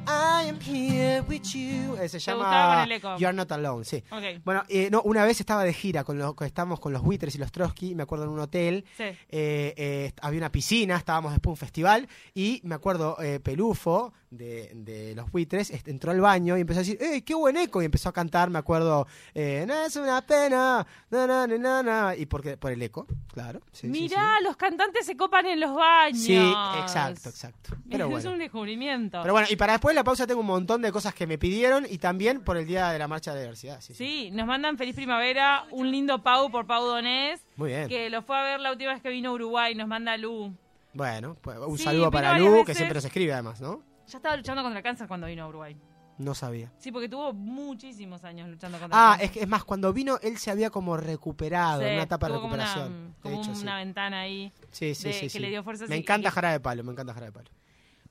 I 0.08 0.50
am 0.50 0.60
here 0.60 1.22
with 1.28 1.44
you. 1.54 1.96
Eh, 2.02 2.10
se 2.10 2.20
llama. 2.20 2.86
You 3.18 3.28
Are 3.28 3.34
Not 3.34 3.52
Alone, 3.52 3.86
sí. 3.86 4.04
Bueno, 4.44 4.64
eh, 4.68 4.90
no, 4.92 5.02
una 5.04 5.24
vez 5.26 5.40
estaba 5.40 5.64
de 5.64 5.74
gira 5.74 6.04
con 6.04 6.18
los, 6.18 6.34
estábamos 6.42 6.80
con 6.80 6.92
los 6.94 7.02
buitres 7.02 7.36
y 7.36 7.38
los 7.38 7.52
Trotsky, 7.52 7.96
me 7.96 8.04
acuerdo 8.04 8.26
en 8.26 8.32
un 8.32 8.40
hotel. 8.40 8.86
sí. 8.98 9.04
eh, 9.04 9.18
eh, 9.30 10.12
había 10.22 10.40
una 10.40 10.52
piscina, 10.52 10.96
estábamos 10.98 11.32
después 11.32 11.52
de 11.52 11.54
un 11.54 11.58
festival 11.58 12.08
y 12.34 12.62
me 12.64 12.76
acuerdo 12.76 13.18
eh, 13.22 13.40
Pelufo 13.40 14.14
de, 14.32 14.72
de 14.74 15.14
los 15.14 15.30
buitres 15.30 15.72
entró 15.86 16.12
al 16.12 16.22
baño 16.22 16.58
y 16.58 16.62
empezó 16.62 16.80
a 16.80 16.84
decir, 16.84 16.98
¡Ey, 17.02 17.22
qué 17.22 17.36
buen 17.36 17.58
eco! 17.58 17.82
Y 17.82 17.86
empezó 17.86 18.10
a 18.10 18.14
cantar, 18.14 18.50
me 18.50 18.58
acuerdo, 18.58 19.06
eh, 19.36 19.66
no 19.68 19.74
es 19.84 19.96
una 19.98 20.22
pena, 20.26 20.88
na, 21.10 21.28
na, 21.28 21.46
na, 21.46 21.58
na, 21.58 21.84
na", 21.84 22.16
y 22.16 22.26
porque, 22.26 22.56
por 22.58 22.72
el 22.72 22.82
eco, 22.82 23.06
claro. 23.28 23.60
sí, 23.74 23.82
sí, 23.82 23.88
Mirá, 23.88 24.40
los 24.42 24.56
cantantes 24.56 25.06
se 25.06 25.18
copan 25.18 25.46
en 25.46 25.60
los 25.60 25.76
baños. 25.76 26.22
Sí, 26.22 26.38
exacto, 26.80 27.30
exacto. 27.30 27.76
Pero 27.90 28.06
es 28.06 28.12
bueno. 28.12 28.32
un 28.32 28.40
descubrimiento. 28.40 29.20
Pero 29.22 29.34
bueno, 29.34 29.48
y 29.52 29.56
para 29.58 29.74
después 29.74 29.94
de 29.94 29.96
la 30.00 30.04
pausa 30.06 30.26
tengo 30.26 30.40
un 30.40 30.48
montón 30.48 30.82
de 30.82 30.92
cosas 30.94 31.14
que 31.14 31.28
me 31.28 31.38
pidieron 31.38 31.86
y 31.90 31.98
también 31.98 32.42
por 32.42 32.56
el 32.56 32.66
día 32.66 32.90
de 32.92 33.00
la 33.00 33.08
marcha 33.10 33.32
de 33.32 33.38
la 33.38 33.42
diversidad. 33.44 33.82
Sí, 33.82 34.32
nos 34.32 34.48
mandan 34.48 34.78
feliz 34.78 34.96
primavera, 34.96 35.66
un 35.72 35.92
lindo 35.92 36.24
Pau 36.24 36.50
por 36.50 36.66
Pau 36.66 36.86
Donés, 36.86 37.46
Muy 37.58 37.70
bien. 37.72 37.90
que 37.90 38.10
lo 38.10 38.22
fue 38.22 38.38
a 38.38 38.44
ver 38.44 38.60
la 38.62 38.72
última 38.72 38.94
vez 38.94 39.02
que 39.02 39.10
vino 39.10 39.32
a 39.32 39.34
Uruguay, 39.34 39.76
nos 39.76 39.90
manda 39.90 40.16
Lu. 40.16 40.56
Bueno, 40.94 41.36
pues 41.42 41.58
un 41.60 41.78
saludo 41.78 42.10
para 42.12 42.38
Lu, 42.38 42.64
que 42.66 42.74
siempre 42.74 42.96
nos 42.96 43.06
escribe 43.06 43.34
además, 43.34 43.60
¿no? 43.60 43.91
Ya 44.12 44.18
estaba 44.18 44.36
luchando 44.36 44.62
contra 44.62 44.80
el 44.80 44.84
cáncer 44.84 45.08
cuando 45.08 45.28
vino 45.28 45.44
a 45.44 45.48
Uruguay. 45.48 45.78
No 46.18 46.36
sabía. 46.36 46.72
Sí, 46.78 46.92
porque 46.92 47.08
tuvo 47.10 47.34
muchísimos 47.34 48.24
años 48.24 48.48
luchando 48.50 48.78
contra 48.78 48.96
el 48.98 49.04
Ah, 49.04 49.10
cáncer. 49.12 49.26
es, 49.26 49.32
que, 49.32 49.40
es 49.40 49.48
más, 49.48 49.64
cuando 49.64 49.92
vino 49.94 50.20
él 50.22 50.38
se 50.38 50.52
había 50.52 50.70
como 50.70 50.98
recuperado, 50.98 51.82
Sí, 51.82 51.88
en 51.88 51.94
una 51.94 52.04
etapa 52.04 52.28
de 52.28 52.34
tuvo 52.34 52.42
como 52.44 52.54
una- 52.56 52.66
recuperación. 52.66 53.16
Como 53.22 53.36
de 53.36 53.42
hecho, 53.42 53.52
una, 53.52 53.60
sí. 53.80 53.86
ventana 53.86 54.20
ahí. 54.20 54.52
Sí, 54.72 54.94
sí, 54.94 55.08
de- 55.08 55.14
sí, 55.14 55.30
que 55.30 55.40
le 55.40 55.50
dio 55.50 55.64
fuerzas 55.64 55.90
Me 55.90 55.96
encanta 55.96 56.30
Jarabe 56.30 56.54
de 56.56 56.60
Palo, 56.60 56.84
me 56.84 56.92
encanta 56.92 57.14
Jarabe 57.14 57.32
de 57.32 57.38
Palo. 57.38 57.50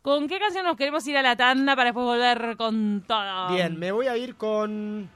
¿Con 0.02 0.26
qué 0.28 0.38
canción 0.38 0.64
nos 0.64 0.76
queremos 0.76 1.06
ir 1.06 1.16
a 1.18 1.22
la 1.22 1.36
tanda 1.36 1.76
para 1.76 1.90
después 1.90 2.04
volver 2.04 2.56
con 2.56 3.04
todo? 3.06 3.54
Bien, 3.54 3.78
me 3.78 3.92
voy 3.92 4.06
a 4.06 4.16
ir 4.16 4.34
con... 4.36 5.10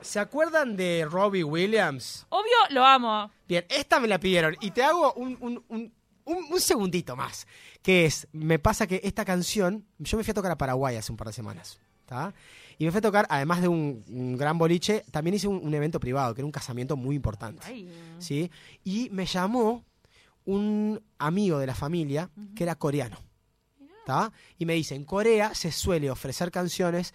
¿Se 0.00 0.18
acuerdan 0.18 0.74
de 0.74 1.06
Robbie 1.08 1.44
Williams? 1.44 2.26
Obvio, 2.30 2.56
lo 2.70 2.84
amo. 2.84 3.30
Bien, 3.46 3.64
esta 3.68 4.00
me 4.00 4.08
la 4.08 4.18
pidieron 4.18 4.56
y 4.60 4.70
te 4.72 4.82
hago 4.82 5.12
un, 5.12 5.36
un, 5.40 5.62
un- 5.68 5.92
un 6.24 6.60
segundito 6.60 7.14
más. 7.14 7.46
Que 7.82 8.06
es, 8.06 8.28
me 8.32 8.58
pasa 8.58 8.86
que 8.86 9.00
esta 9.02 9.24
canción, 9.24 9.84
yo 9.98 10.16
me 10.16 10.24
fui 10.24 10.30
a 10.30 10.34
tocar 10.34 10.52
a 10.52 10.56
Paraguay 10.58 10.96
hace 10.96 11.10
un 11.12 11.16
par 11.18 11.26
de 11.28 11.32
semanas. 11.32 11.80
¿tá? 12.06 12.32
Y 12.78 12.84
me 12.84 12.90
fui 12.90 12.98
a 12.98 13.02
tocar, 13.02 13.26
además 13.28 13.60
de 13.60 13.68
un, 13.68 14.04
un 14.08 14.36
gran 14.36 14.56
boliche, 14.58 15.04
también 15.10 15.34
hice 15.34 15.48
un, 15.48 15.60
un 15.64 15.74
evento 15.74 15.98
privado, 15.98 16.34
que 16.34 16.40
era 16.40 16.46
un 16.46 16.52
casamiento 16.52 16.96
muy 16.96 17.16
importante. 17.16 17.62
Ay. 17.66 17.88
¿sí? 18.18 18.50
Y 18.84 19.08
me 19.10 19.26
llamó 19.26 19.84
un 20.44 21.02
amigo 21.18 21.58
de 21.58 21.66
la 21.66 21.74
familia 21.74 22.30
que 22.54 22.64
era 22.64 22.74
coreano. 22.76 23.18
¿tá? 24.06 24.32
Y 24.58 24.66
me 24.66 24.74
dice, 24.74 24.94
en 24.94 25.04
Corea 25.04 25.54
se 25.54 25.70
suele 25.72 26.10
ofrecer 26.10 26.50
canciones 26.50 27.14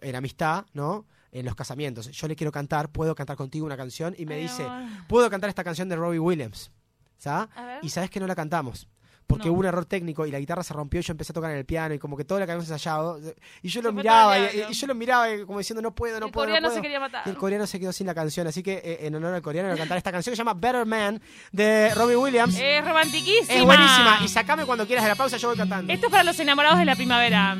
en 0.00 0.16
amistad, 0.16 0.66
¿no? 0.72 1.06
En 1.30 1.44
los 1.44 1.54
casamientos. 1.54 2.10
Yo 2.10 2.26
le 2.26 2.34
quiero 2.34 2.50
cantar, 2.50 2.90
puedo 2.90 3.14
cantar 3.14 3.36
contigo 3.36 3.66
una 3.66 3.76
canción. 3.76 4.14
Y 4.18 4.26
me 4.26 4.34
Ay, 4.36 4.42
dice, 4.42 4.64
amor. 4.64 5.06
puedo 5.08 5.30
cantar 5.30 5.48
esta 5.50 5.62
canción 5.62 5.88
de 5.88 5.94
Robbie 5.96 6.18
Williams. 6.18 6.70
¿sabes? 7.18 7.48
Y 7.82 7.88
sabes 7.90 8.10
que 8.10 8.18
no 8.20 8.26
la 8.26 8.34
cantamos. 8.34 8.88
Porque 9.28 9.46
No. 9.48 9.52
hubo 9.52 9.60
un 9.60 9.66
error 9.66 9.84
técnico 9.84 10.24
y 10.26 10.30
la 10.30 10.38
guitarra 10.40 10.62
se 10.62 10.72
rompió 10.72 11.00
y 11.00 11.02
yo 11.02 11.12
empecé 11.12 11.32
a 11.32 11.34
tocar 11.34 11.50
en 11.50 11.58
el 11.58 11.66
piano 11.66 11.94
y 11.94 11.98
como 11.98 12.16
que 12.16 12.24
todo 12.24 12.40
lo 12.40 12.46
que 12.46 12.52
habíamos 12.52 12.64
ensayado. 12.70 13.20
Y 13.62 13.68
yo 13.68 13.82
lo 13.82 13.90
Se 13.90 13.94
miraba 13.94 14.38
y, 14.38 14.42
el 14.60 14.68
yo 14.72 14.86
lo 14.86 14.94
miraba 14.94 15.26
como 15.46 15.58
diciendo 15.58 15.82
no 15.82 15.94
puedo, 15.94 16.18
no 16.18 16.26
el 16.26 16.32
puedo. 16.32 16.46
no 16.46 16.50
coreano 16.52 16.68
puedo". 16.68 16.76
se 16.76 16.82
quería 16.82 16.98
matar. 16.98 17.22
Y 17.26 17.30
el 17.30 17.36
coreano 17.36 17.66
se 17.66 17.78
quedó 17.78 17.92
sin 17.92 18.06
la 18.06 18.14
canción, 18.14 18.46
así 18.46 18.62
que 18.62 18.80
eh, 18.82 18.98
en 19.06 19.14
honor 19.14 19.34
al 19.34 19.42
coreano 19.42 19.68
voy 19.68 19.76
a 19.76 19.78
cantar 19.78 19.98
esta 19.98 20.10
canción 20.10 20.32
que 20.32 20.36
se 20.36 20.40
llama 20.40 20.54
Better 20.54 20.86
Man 20.86 21.20
de 21.52 21.94
Robbie 21.94 22.16
Williams. 22.16 22.58
Es 22.58 22.82
romantiquísima. 22.82 23.54
es 23.54 23.62
buenísima. 23.64 24.18
Y 24.24 24.28
sacame 24.28 24.64
cuando 24.64 24.86
quieras 24.86 25.04
de 25.04 25.10
la 25.10 25.14
pausa, 25.14 25.36
yo 25.36 25.48
voy 25.48 25.58
cantando. 25.58 25.92
Esto 25.92 26.06
es 26.06 26.10
para 26.10 26.24
los 26.24 26.40
enamorados 26.40 26.78
de 26.78 26.86
la 26.86 26.96
primavera. 26.96 27.54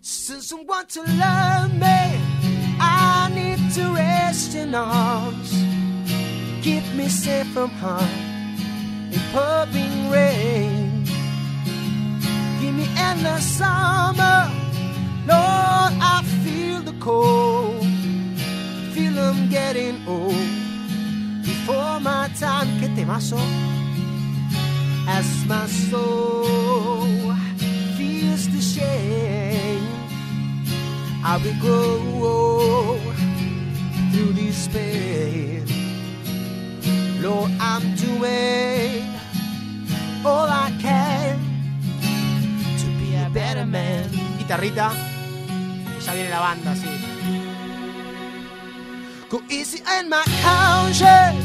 Since 0.00 0.54
I 0.54 0.64
want 0.66 0.88
to 0.94 1.02
love 1.02 1.74
me, 1.74 2.18
I 2.80 3.28
need 3.34 3.74
to 3.74 3.94
rest 3.94 4.54
in 4.54 4.74
arms. 4.74 5.50
Keep 6.62 6.84
me 6.96 7.06
safe 7.10 7.46
from 7.52 7.70
harm 7.82 8.29
in 9.12 9.20
pouring 9.32 10.10
rain. 10.10 11.04
Give 12.60 12.74
me 12.74 12.86
endless 12.96 13.44
summer, 13.58 14.50
Lord. 15.26 15.92
I 16.14 16.22
feel 16.44 16.80
the 16.80 16.96
cold. 17.00 17.86
Feel 18.94 19.18
I'm 19.18 19.48
getting 19.48 19.96
old 20.06 20.50
before 21.42 22.00
my 22.00 22.28
time. 22.38 22.68
¿Qué 22.80 22.88
temazo? 22.96 23.38
as 25.18 25.44
my 25.46 25.66
soul 25.66 27.34
feels 27.96 28.48
the 28.54 28.60
shame. 28.60 29.86
I 31.24 31.36
will 31.42 31.58
grow 31.60 32.98
through 34.10 34.32
this 34.34 34.68
pain. 34.68 35.79
Lord, 37.22 37.50
I'm 37.60 37.94
doing 37.96 39.04
all 40.24 40.48
I 40.48 40.72
can 40.80 41.38
to 42.78 42.86
be 42.98 43.14
a 43.14 43.28
better 43.28 43.66
man. 43.66 44.08
Guitarrita. 44.38 44.92
Ya 46.06 46.12
viene 46.14 46.30
la 46.30 46.40
banda, 46.40 46.74
sí. 46.74 46.88
Go 49.28 49.42
easy 49.50 49.82
on 49.86 50.08
my 50.08 50.24
conscience, 50.42 51.44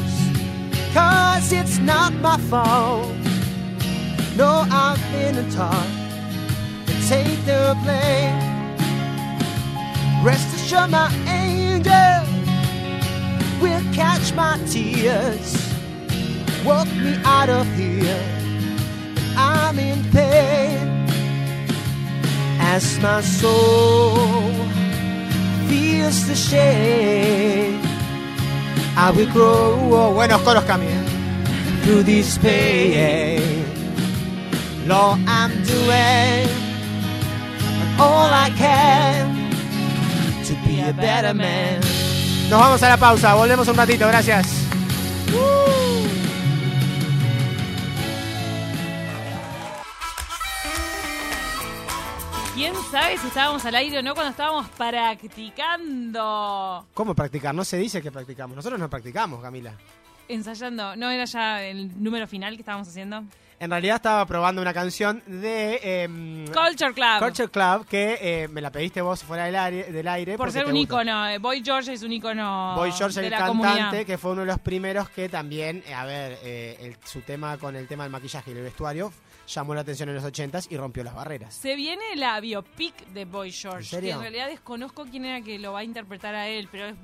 cause 0.93 1.51
it's 1.51 1.77
not 1.79 2.13
my 2.13 2.37
fault. 2.49 3.13
No, 4.37 4.65
I've 4.71 4.99
been 5.11 5.49
taught 5.51 5.87
to 6.87 6.93
take 7.07 7.45
the 7.45 7.75
blame. 7.83 8.55
Rest 10.23 10.55
assured, 10.55 10.89
my 10.89 11.11
angel 11.27 12.23
will 13.61 13.81
catch 13.93 14.33
my 14.33 14.57
tears, 14.65 15.64
walk 16.65 16.87
me 16.87 17.15
out 17.23 17.49
of 17.49 17.65
here 17.75 18.19
I'm 19.37 19.77
in 19.79 20.03
pain 20.11 21.05
as 22.59 22.99
my 22.99 23.21
soul 23.21 24.15
feels 25.69 26.27
the 26.27 26.35
shame. 26.35 27.81
I 28.97 29.11
will 29.11 29.31
grow 29.31 29.77
Oh, 29.91 30.13
buenos 30.13 30.41
coros. 30.41 30.63
¿eh? 30.63 31.05
through 31.83 32.03
this 32.03 32.37
pain. 32.37 33.65
Lord, 34.87 35.19
I'm 35.27 35.51
doing 35.63 36.47
all 37.99 38.29
I 38.31 38.49
can 38.57 39.51
to 40.45 40.53
be 40.65 40.81
a 40.81 40.93
better 40.93 41.33
man. 41.33 41.81
Nos 42.49 42.59
vamos 42.59 42.83
a 42.83 42.89
la 42.89 42.97
pausa, 42.97 43.33
volvemos 43.35 43.67
un 43.67 43.75
ratito, 43.75 44.07
gracias. 44.07 44.47
Sabe 53.01 53.17
si 53.17 53.27
estábamos 53.27 53.65
al 53.65 53.75
aire 53.75 53.99
o 53.99 54.01
no 54.01 54.13
cuando 54.13 54.31
estábamos 54.31 54.69
practicando? 54.69 56.87
¿Cómo 56.93 57.13
practicar? 57.13 57.53
No 57.53 57.65
se 57.65 57.75
dice 57.75 58.01
que 58.01 58.09
practicamos. 58.09 58.55
Nosotros 58.55 58.79
no 58.79 58.89
practicamos, 58.89 59.41
Camila. 59.41 59.73
Ensayando. 60.29 60.95
¿No 60.95 61.09
era 61.09 61.25
ya 61.25 61.61
el 61.61 62.01
número 62.01 62.25
final 62.25 62.55
que 62.55 62.61
estábamos 62.61 62.87
haciendo? 62.87 63.25
En 63.59 63.69
realidad 63.69 63.95
estaba 63.95 64.25
probando 64.25 64.61
una 64.61 64.73
canción 64.73 65.23
de 65.27 66.03
em, 66.03 66.45
Culture 66.47 66.93
Club. 66.93 67.19
Culture 67.19 67.49
Club 67.49 67.85
que 67.87 68.17
eh, 68.21 68.47
me 68.49 68.59
la 68.61 68.69
pediste 68.71 69.01
vos 69.01 69.23
fuera 69.23 69.45
del 69.45 69.55
aire, 69.55 69.91
del 69.91 70.07
aire 70.07 70.37
Por 70.37 70.51
ser 70.51 70.65
un 70.65 70.75
ícono. 70.75 71.27
eh, 71.27 71.37
Boy 71.37 71.61
George 71.63 71.93
es 71.93 72.03
un 72.03 72.11
ícono 72.11 72.73
Boy 72.75 72.91
George, 72.91 73.19
de 73.21 73.27
el 73.27 73.31
la 73.31 73.37
cantante, 73.37 73.67
comunidad. 73.67 74.05
que 74.05 74.17
fue 74.17 74.31
uno 74.31 74.41
de 74.41 74.47
los 74.47 74.59
primeros 74.59 75.09
que 75.09 75.29
también, 75.29 75.83
eh, 75.87 75.93
a 75.93 76.05
ver, 76.05 76.37
el- 76.43 76.97
su 77.05 77.21
tema 77.21 77.57
con 77.57 77.75
el 77.75 77.87
tema 77.87 78.03
del 78.03 78.11
maquillaje 78.11 78.51
y 78.51 78.57
el 78.57 78.63
vestuario 78.63 79.11
llamó 79.47 79.75
la 79.75 79.81
atención 79.81 80.09
en 80.09 80.15
los 80.15 80.23
80s 80.23 80.67
y 80.71 80.75
rompió 80.77 81.03
las 81.03 81.13
barreras. 81.13 81.53
Se 81.53 81.75
viene 81.75 82.03
la 82.15 82.39
biopic 82.39 82.95
de 83.13 83.25
Boy 83.25 83.51
George. 83.51 83.77
¿En 83.79 83.83
serio? 83.85 84.09
Que 84.09 84.15
en 84.15 84.21
realidad 84.21 84.47
desconozco 84.47 85.05
quién 85.05 85.23
era 85.23 85.39
que 85.41 85.59
lo 85.59 85.71
va 85.71 85.79
a 85.79 85.83
interpretar 85.83 86.33
a 86.33 86.47
él, 86.49 86.67
pero 86.71 86.87
es 86.87 86.95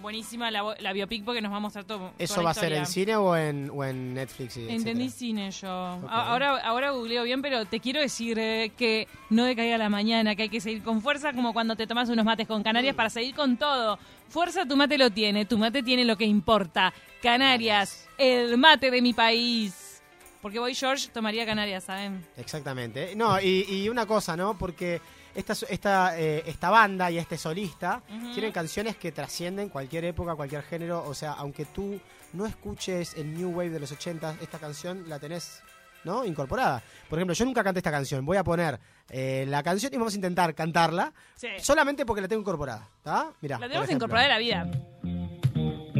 buenísima 0.00 0.50
la, 0.50 0.92
biopic 0.94 1.22
porque 1.24 1.42
nos 1.42 1.52
va 1.52 1.58
a 1.58 1.60
mostrar 1.60 1.84
todo. 1.84 2.12
¿Eso 2.18 2.34
toda 2.36 2.44
va 2.46 2.50
a 2.52 2.54
ser 2.54 2.72
en 2.72 2.86
cine 2.86 3.16
o 3.16 3.36
en, 3.36 3.70
o 3.72 3.84
en 3.84 4.14
Netflix? 4.14 4.56
y 4.56 4.60
Entendí 4.68 5.04
etcétera? 5.06 5.10
cine 5.10 5.50
yo. 5.50 5.75
Ok. 6.02 6.08
A- 6.10 6.26
Ahora, 6.30 6.56
ahora 6.64 6.90
googleo 6.90 7.22
bien, 7.24 7.42
pero 7.42 7.64
te 7.66 7.80
quiero 7.80 8.00
decir 8.00 8.38
eh, 8.38 8.72
que 8.76 9.06
no 9.30 9.44
decaiga 9.44 9.78
la 9.78 9.88
mañana, 9.88 10.34
que 10.34 10.42
hay 10.42 10.48
que 10.48 10.60
seguir 10.60 10.82
con 10.82 11.00
fuerza, 11.02 11.32
como 11.32 11.52
cuando 11.52 11.76
te 11.76 11.86
tomas 11.86 12.08
unos 12.08 12.24
mates 12.24 12.46
con 12.46 12.62
Canarias 12.62 12.94
para 12.94 13.10
seguir 13.10 13.34
con 13.34 13.56
todo. 13.56 13.98
Fuerza 14.28 14.66
tu 14.66 14.76
mate 14.76 14.98
lo 14.98 15.10
tiene, 15.10 15.44
tu 15.44 15.56
mate 15.58 15.82
tiene 15.82 16.04
lo 16.04 16.16
que 16.16 16.24
importa. 16.24 16.92
Canarias, 17.22 18.06
el 18.18 18.56
mate 18.56 18.90
de 18.90 19.02
mi 19.02 19.12
país. 19.12 20.00
Porque 20.40 20.58
Boy 20.60 20.74
George 20.74 21.08
tomaría 21.12 21.44
Canarias, 21.44 21.84
¿saben? 21.84 22.24
Exactamente. 22.36 23.14
No, 23.16 23.40
y, 23.40 23.66
y 23.68 23.88
una 23.88 24.06
cosa, 24.06 24.36
¿no? 24.36 24.56
Porque 24.56 25.00
esta, 25.34 25.54
esta, 25.68 26.18
eh, 26.18 26.44
esta 26.46 26.70
banda 26.70 27.10
y 27.10 27.18
este 27.18 27.36
solista 27.36 28.00
tienen 28.32 28.52
canciones 28.52 28.96
que 28.96 29.10
trascienden 29.10 29.68
cualquier 29.70 30.04
época, 30.04 30.34
cualquier 30.36 30.62
género. 30.62 31.04
O 31.04 31.14
sea, 31.14 31.32
aunque 31.32 31.64
tú 31.64 31.98
no 32.32 32.46
escuches 32.46 33.14
el 33.14 33.34
New 33.36 33.50
Wave 33.50 33.70
de 33.70 33.80
los 33.80 33.90
80, 33.90 34.36
esta 34.40 34.58
canción 34.58 35.08
la 35.08 35.18
tenés, 35.18 35.62
¿no? 36.06 36.24
Incorporada. 36.24 36.82
Por 37.10 37.18
ejemplo, 37.18 37.34
yo 37.34 37.44
nunca 37.44 37.62
canté 37.62 37.80
esta 37.80 37.90
canción. 37.90 38.24
Voy 38.24 38.38
a 38.38 38.44
poner 38.44 38.80
eh, 39.10 39.44
la 39.48 39.62
canción 39.62 39.92
y 39.92 39.98
vamos 39.98 40.14
a 40.14 40.16
intentar 40.16 40.54
cantarla 40.54 41.12
Sí. 41.34 41.48
solamente 41.60 42.06
porque 42.06 42.22
la 42.22 42.28
tengo 42.28 42.40
incorporada. 42.40 42.88
¿Está? 42.96 43.26
Mirá. 43.42 43.58
La 43.58 43.66
tenemos 43.68 43.90
incorporada 43.90 44.26
a 44.26 44.30
la 44.30 44.38
vida. 44.38 44.66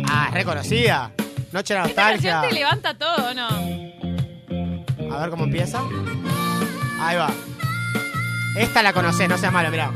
Ah, 0.08 0.26
es 0.28 0.34
reconocida. 0.34 1.12
Noche 1.52 1.74
de 1.74 1.80
Esta 1.82 2.02
canción 2.10 2.32
nostalgia. 2.34 2.48
te 2.48 2.54
levanta 2.54 2.96
todo, 2.98 3.34
¿no? 3.34 3.48
A 5.14 5.20
ver 5.20 5.30
cómo 5.30 5.44
empieza. 5.44 5.80
Ahí 7.00 7.16
va. 7.16 7.30
Esta 8.58 8.82
la 8.82 8.92
conocés, 8.92 9.28
no 9.28 9.36
seas 9.36 9.52
malo, 9.52 9.70
mirá. 9.70 9.92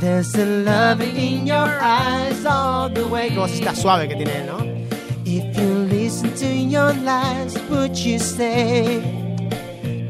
There's 0.00 0.34
a 0.34 0.44
love 0.44 1.00
in 1.00 1.46
your 1.46 1.68
eyes 1.80 2.44
all 2.44 2.92
the 2.92 3.02
way. 3.04 3.30
Qué 3.30 3.38
vocecita 3.38 3.74
suave 3.74 4.08
que 4.08 4.16
tiene 4.16 4.38
él, 4.38 4.46
¿no? 4.46 4.81
If 5.24 5.56
you 5.56 5.72
listen 5.96 6.34
to 6.34 6.46
your 6.46 6.92
lies, 6.94 7.56
would 7.70 7.96
you 7.96 8.18
say? 8.18 9.00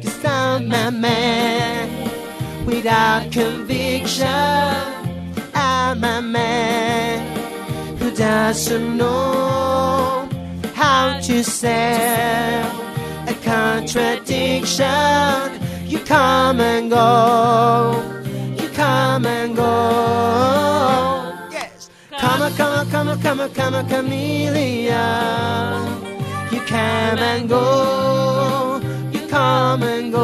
Cause 0.02 0.24
I'm 0.24 0.72
a 0.72 0.90
man 0.90 2.66
without 2.66 3.30
conviction. 3.30 4.26
I'm 5.54 6.02
a 6.02 6.22
man 6.22 7.96
who 7.98 8.10
doesn't 8.14 8.96
know 8.96 10.28
how 10.74 11.20
to 11.20 11.44
sell 11.44 12.70
a 13.28 13.34
contradiction. 13.42 14.86
You 15.86 15.98
come 16.00 16.60
and 16.60 16.90
go, 16.90 18.21
Come 22.92 23.08
come 23.08 23.20
come 23.22 23.40
on, 23.40 23.40
come 23.40 23.40
on, 23.40 23.54
come 23.54 23.74
on, 23.74 23.88
chameleon. 23.88 24.92
You 26.52 26.60
come 26.60 27.18
and 27.18 27.48
go, 27.48 28.80
you 29.10 29.26
come 29.28 29.82
and 29.82 30.12
go. 30.12 30.20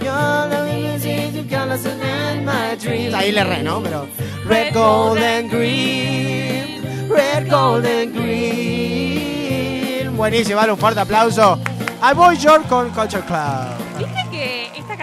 Your 0.00 0.48
loving 0.48 0.84
is 0.86 1.04
in 1.04 1.46
colors 1.50 1.84
and 1.84 2.46
my 2.46 2.76
dreams. 2.76 3.12
Ahí 3.14 3.30
le 3.30 3.44
re, 3.44 3.62
¿no? 3.62 3.82
Pero. 3.82 4.08
Red, 4.46 4.72
gold, 4.72 5.18
and 5.18 5.50
green. 5.50 6.82
Red, 7.10 7.50
gold, 7.50 7.84
and 7.84 8.14
green. 8.14 10.16
Buenísimo, 10.16 10.56
vale, 10.56 10.72
un 10.72 10.78
fuerte 10.78 11.00
aplauso. 11.00 11.58
A 12.00 12.14
Boy 12.14 12.38
George 12.38 12.66
con 12.70 12.88
Culture 12.88 13.22
Club. 13.26 13.81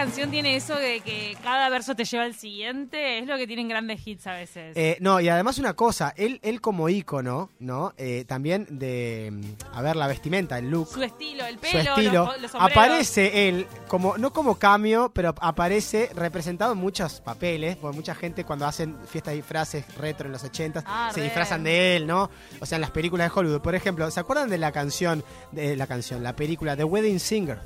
¿Viste 0.06 0.22
que 0.22 0.22
esta 0.22 0.30
canción 0.30 0.32
tiene 0.32 0.56
eso 0.56 0.76
de 0.76 1.02
que 1.02 1.38
cada 1.44 1.70
verso 1.70 1.96
te 1.96 2.06
lleva 2.06 2.24
al 2.24 2.34
siguiente? 2.36 3.20
Es 3.20 3.28
lo 3.28 3.38
que 3.38 3.48
tienen 3.48 3.68
grandes 3.68 4.06
hits 4.06 4.28
a 4.28 4.34
veces. 4.34 4.76
Eh, 4.78 4.98
no, 5.02 5.20
y 5.20 5.30
además 5.30 5.58
una 5.58 5.74
cosa, 5.74 6.14
él, 6.16 6.40
él 6.44 6.62
como 6.62 6.90
ícono, 6.90 7.50
¿no? 7.60 7.94
Eh, 7.98 8.26
también 8.28 8.68
de, 8.70 9.30
mm, 9.32 9.76
a 9.78 9.82
ver, 9.82 9.96
la 9.96 10.08
vestimenta, 10.08 10.58
el 10.58 10.70
look, 10.70 10.88
su 10.90 11.04
estilo, 11.04 11.46
el 11.46 11.56
su 11.56 11.62
pelo, 11.62 11.80
estilo, 11.80 12.26
los, 12.26 12.42
los 12.42 12.52
sombreros. 12.52 12.78
aparece 12.78 13.50
él, 13.50 13.68
como 13.88 14.18
no 14.18 14.32
como 14.34 14.56
cambio, 14.58 15.12
pero 15.14 15.36
aparece 15.42 16.10
representado 16.16 16.74
en 16.74 16.80
muchos 16.80 17.22
papeles, 17.22 17.76
porque 17.78 17.96
mucha 17.96 18.16
gente 18.16 18.44
cuando 18.46 18.66
hacen 18.66 18.98
fiestas 19.08 19.32
de 19.34 19.38
disfraces 19.38 19.96
retro 19.98 20.28
en 20.28 20.32
los 20.34 20.44
80 20.44 20.84
Ah, 20.86 21.10
se 21.14 21.20
re. 21.20 21.26
disfrazan 21.26 21.64
de 21.64 21.96
él, 21.98 22.08
¿no? 22.08 22.30
O 22.60 22.66
sea, 22.66 22.76
en 22.78 22.82
las 22.82 22.92
películas 22.92 23.30
de 23.32 23.40
Hollywood. 23.40 23.62
Por 23.62 23.76
ejemplo, 23.76 24.10
¿se 24.12 24.20
acuerdan 24.20 24.50
de 24.50 24.58
la 24.58 24.72
canción, 24.72 25.24
de 25.52 25.76
la 25.76 25.88
canción, 25.88 26.24
la 26.24 26.36
película 26.36 26.76
The 26.78 26.84
Wedding 26.84 27.20
Singer? 27.20 27.60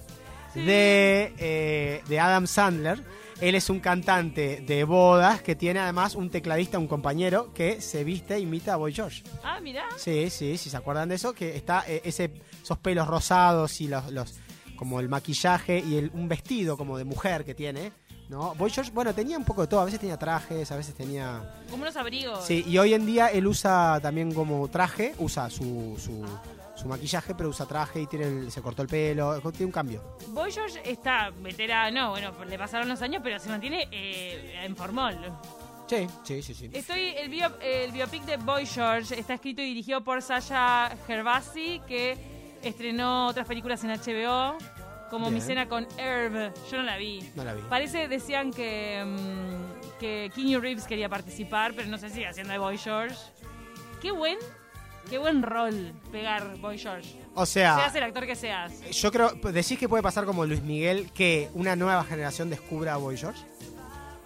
De, 0.55 1.33
eh, 1.37 2.03
de 2.07 2.19
Adam 2.19 2.47
Sandler. 2.47 3.03
Él 3.41 3.55
es 3.55 3.69
un 3.69 3.79
cantante 3.79 4.63
de 4.65 4.83
bodas 4.85 5.41
que 5.41 5.55
tiene 5.55 5.79
además 5.79 6.15
un 6.15 6.29
tecladista, 6.29 6.79
un 6.79 6.87
compañero 6.87 7.53
que 7.53 7.81
se 7.81 8.03
viste 8.03 8.35
e 8.35 8.39
imita 8.39 8.73
a 8.73 8.77
Boy 8.77 8.93
George. 8.93 9.23
Ah, 9.43 9.59
mirá. 9.59 9.83
Sí, 9.97 10.29
sí, 10.29 10.57
sí, 10.57 10.69
se 10.69 10.77
acuerdan 10.77 11.09
de 11.09 11.15
eso, 11.15 11.33
que 11.33 11.55
está 11.57 11.83
eh, 11.87 12.01
ese, 12.05 12.31
esos 12.63 12.77
pelos 12.77 13.07
rosados 13.07 13.81
y 13.81 13.87
los, 13.87 14.11
los 14.11 14.35
como 14.77 14.99
el 14.99 15.09
maquillaje 15.09 15.79
y 15.79 15.97
el, 15.97 16.11
un 16.13 16.27
vestido 16.27 16.77
como 16.77 16.97
de 16.97 17.03
mujer 17.03 17.43
que 17.43 17.53
tiene, 17.53 17.91
¿no? 18.29 18.55
Boy 18.55 18.69
George, 18.69 18.91
bueno, 18.93 19.13
tenía 19.13 19.37
un 19.37 19.45
poco 19.45 19.61
de 19.61 19.67
todo, 19.67 19.81
a 19.81 19.85
veces 19.85 19.99
tenía 19.99 20.17
trajes, 20.17 20.71
a 20.71 20.75
veces 20.75 20.95
tenía... 20.95 21.55
Como 21.69 21.83
unos 21.83 21.95
abrigos. 21.95 22.45
Sí, 22.45 22.63
y 22.67 22.77
hoy 22.77 22.93
en 22.93 23.05
día 23.05 23.27
él 23.27 23.47
usa 23.47 23.99
también 24.01 24.33
como 24.33 24.67
traje, 24.69 25.13
usa 25.17 25.49
su, 25.49 25.97
su, 25.97 26.23
su 26.83 26.89
maquillaje, 26.89 27.33
pero 27.33 27.49
usa 27.49 27.65
traje 27.65 28.01
y 28.01 28.07
tiene 28.07 28.25
el- 28.27 28.51
se 28.51 28.61
cortó 28.61 28.81
el 28.81 28.87
pelo, 28.87 29.39
tiene 29.51 29.65
un 29.67 29.71
cambio. 29.71 30.17
Boy 30.27 30.51
George 30.51 30.81
está 30.89 31.29
veterano, 31.31 32.11
bueno, 32.11 32.31
le 32.45 32.57
pasaron 32.57 32.87
los 32.89 33.01
años, 33.01 33.21
pero 33.23 33.39
se 33.39 33.49
mantiene 33.49 33.87
eh, 33.91 34.59
en 34.63 34.75
formol. 34.75 35.15
Sí, 35.87 36.07
sí, 36.23 36.41
sí, 36.41 36.53
sí. 36.53 36.69
Estoy, 36.73 37.09
el, 37.17 37.29
bio- 37.29 37.57
el 37.61 37.91
biopic 37.91 38.23
de 38.23 38.37
Boy 38.37 38.65
George 38.65 39.17
está 39.19 39.35
escrito 39.35 39.61
y 39.61 39.65
dirigido 39.65 40.03
por 40.03 40.21
Sasha 40.21 40.91
Gervasi, 41.07 41.81
que 41.87 42.17
estrenó 42.61 43.27
otras 43.27 43.47
películas 43.47 43.83
en 43.83 43.91
HBO, 43.91 44.57
como 45.09 45.25
Bien. 45.27 45.35
Mi 45.35 45.41
cena 45.41 45.67
con 45.67 45.85
Herb. 45.97 46.53
Yo 46.71 46.77
no 46.77 46.83
la 46.83 46.97
vi. 46.97 47.29
No 47.35 47.43
la 47.43 47.53
vi. 47.53 47.61
Parece, 47.69 48.07
decían 48.07 48.51
que, 48.51 49.03
mm, 49.05 49.99
que 49.99 50.31
Keanu 50.33 50.59
Reeves 50.59 50.85
quería 50.87 51.07
participar, 51.09 51.73
pero 51.75 51.87
no 51.89 51.97
sé 51.97 52.09
si 52.09 52.23
haciendo 52.23 52.53
de 52.53 52.59
Boy 52.59 52.77
George. 52.77 53.15
Qué 54.01 54.11
buen, 54.11 54.37
qué 55.09 55.17
buen 55.17 55.41
rol 55.43 55.93
pegar 56.11 56.57
Boy 56.57 56.77
George. 56.77 57.19
O 57.35 57.45
sea, 57.45 57.75
Seas 57.75 57.95
el 57.95 58.03
actor 58.03 58.25
que 58.25 58.35
seas. 58.35 58.79
yo 58.91 59.11
creo, 59.11 59.31
decís 59.51 59.77
que 59.77 59.89
puede 59.89 60.03
pasar 60.03 60.25
como 60.25 60.45
Luis 60.45 60.61
Miguel, 60.61 61.11
que 61.13 61.49
una 61.53 61.75
nueva 61.75 62.03
generación 62.03 62.49
descubra 62.49 62.93
a 62.93 62.97
Boy 62.97 63.17
George. 63.17 63.43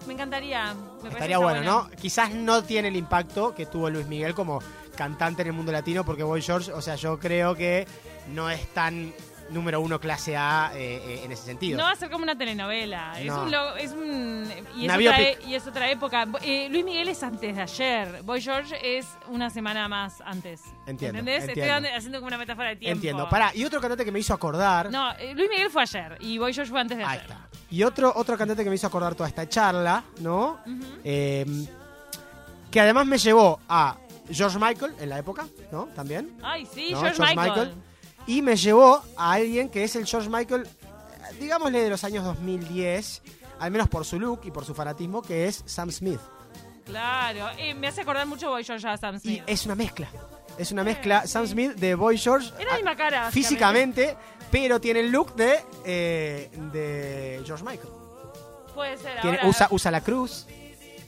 Me 0.06 0.14
encantaría. 0.14 0.74
Me 1.02 1.08
Estaría 1.10 1.38
bueno, 1.38 1.62
¿no? 1.62 1.90
Quizás 2.00 2.32
no 2.32 2.62
tiene 2.64 2.88
el 2.88 2.96
impacto 2.96 3.54
que 3.54 3.66
tuvo 3.66 3.90
Luis 3.90 4.06
Miguel 4.06 4.34
como 4.34 4.60
cantante 4.96 5.42
en 5.42 5.48
el 5.48 5.54
mundo 5.54 5.70
latino, 5.70 6.04
porque 6.04 6.22
Boy 6.22 6.42
George, 6.42 6.72
o 6.72 6.80
sea, 6.80 6.94
yo 6.96 7.18
creo 7.18 7.54
que 7.54 7.86
no 8.34 8.50
es 8.50 8.66
tan 8.74 9.12
número 9.50 9.80
uno 9.80 9.98
clase 10.00 10.36
A 10.36 10.70
eh, 10.74 10.96
eh, 11.04 11.20
en 11.24 11.32
ese 11.32 11.44
sentido. 11.44 11.78
No 11.78 11.84
va 11.84 11.92
a 11.92 11.96
ser 11.96 12.10
como 12.10 12.22
una 12.24 12.36
telenovela. 12.36 13.18
Es 13.18 13.26
No. 13.26 13.42
un, 13.44 13.54
es 13.78 13.92
un 13.92 14.46
y, 14.76 14.86
es 14.86 14.92
otra, 14.92 15.20
e- 15.20 15.38
y 15.46 15.54
es 15.54 15.66
otra 15.66 15.90
época. 15.90 16.26
Eh, 16.42 16.68
Luis 16.70 16.84
Miguel 16.84 17.08
es 17.08 17.22
antes 17.22 17.56
de 17.56 17.62
ayer. 17.62 18.22
Boy 18.22 18.40
George 18.42 18.76
es 18.98 19.06
una 19.28 19.50
semana 19.50 19.88
más 19.88 20.20
antes. 20.20 20.60
Entiendo, 20.86 21.18
¿Entendés? 21.20 21.44
Estoy 21.44 21.62
entiendo. 21.62 21.72
dando- 21.74 21.88
haciendo 21.96 22.18
como 22.18 22.26
una 22.28 22.38
metáfora 22.38 22.68
de 22.70 22.76
tiempo. 22.76 22.96
Entiendo. 22.96 23.28
Pará, 23.28 23.50
y 23.54 23.64
otro 23.64 23.80
cantante 23.80 24.04
que 24.04 24.12
me 24.12 24.18
hizo 24.18 24.34
acordar. 24.34 24.90
No, 24.90 25.12
eh, 25.18 25.34
Luis 25.34 25.48
Miguel 25.50 25.70
fue 25.70 25.82
ayer 25.82 26.16
y 26.20 26.38
Boy 26.38 26.52
George 26.52 26.70
fue 26.70 26.80
antes 26.80 26.98
de 26.98 27.04
Ahí 27.04 27.18
ayer. 27.18 27.22
está. 27.30 27.48
Y 27.70 27.82
otro, 27.82 28.12
otro 28.16 28.36
cantante 28.38 28.64
que 28.64 28.70
me 28.70 28.76
hizo 28.76 28.86
acordar 28.86 29.14
toda 29.14 29.28
esta 29.28 29.48
charla, 29.48 30.02
¿no? 30.20 30.58
Eh, 31.04 31.44
que 32.70 32.80
además 32.80 33.06
me 33.06 33.18
llevó 33.18 33.60
a 33.68 33.96
George 34.30 34.58
Michael 34.58 34.94
en 35.00 35.08
la 35.08 35.18
época, 35.18 35.46
¿no? 35.72 35.86
También. 35.94 36.36
Ay, 36.42 36.66
sí, 36.66 36.90
No, 36.92 37.00
George, 37.00 37.16
George 37.16 37.34
Michael. 37.36 37.48
Michael. 37.68 37.82
Y 38.28 38.42
me 38.42 38.54
llevó 38.56 39.02
a 39.16 39.32
alguien 39.32 39.68
que 39.68 39.82
es 39.84 39.96
el 39.96 40.06
George 40.06 40.28
Michael, 40.28 40.68
digámosle 41.40 41.82
de 41.82 41.90
los 41.90 42.04
años 42.04 42.24
2010, 42.24 43.22
al 43.58 43.70
menos 43.70 43.88
por 43.88 44.04
su 44.04 44.20
look 44.20 44.42
y 44.44 44.50
por 44.50 44.64
su 44.64 44.74
fanatismo, 44.74 45.22
que 45.22 45.46
es 45.48 45.62
Sam 45.66 45.90
Smith. 45.90 46.20
Claro, 46.84 47.48
eh, 47.58 47.74
me 47.74 47.88
hace 47.88 48.02
acordar 48.02 48.26
mucho 48.26 48.48
Boy 48.50 48.64
George 48.64 48.86
a 48.86 48.96
Sam 48.96 49.16
Y 49.16 49.18
Smith. 49.20 49.42
es 49.46 49.66
una 49.66 49.74
mezcla. 49.74 50.08
Es 50.58 50.72
una 50.72 50.84
mezcla. 50.84 51.26
Sam 51.26 51.46
Smith 51.46 51.72
de 51.74 51.94
Boy 51.94 52.16
George. 52.18 52.50
Es 52.58 52.66
la 52.66 52.74
misma 52.76 52.96
cara. 52.96 53.22
básicamente. 53.24 53.32
Físicamente, 53.32 54.16
pero 54.50 54.80
tiene 54.80 55.00
el 55.00 55.10
look 55.10 55.34
de, 55.34 55.60
eh, 55.84 56.50
de 56.72 57.42
George 57.44 57.64
Michael. 57.64 57.88
Puede 58.74 58.96
ser. 58.96 59.20
Tiene- 59.20 59.38
ahora- 59.38 59.48
usa, 59.50 59.68
usa 59.70 59.90
la 59.90 60.00
cruz, 60.02 60.46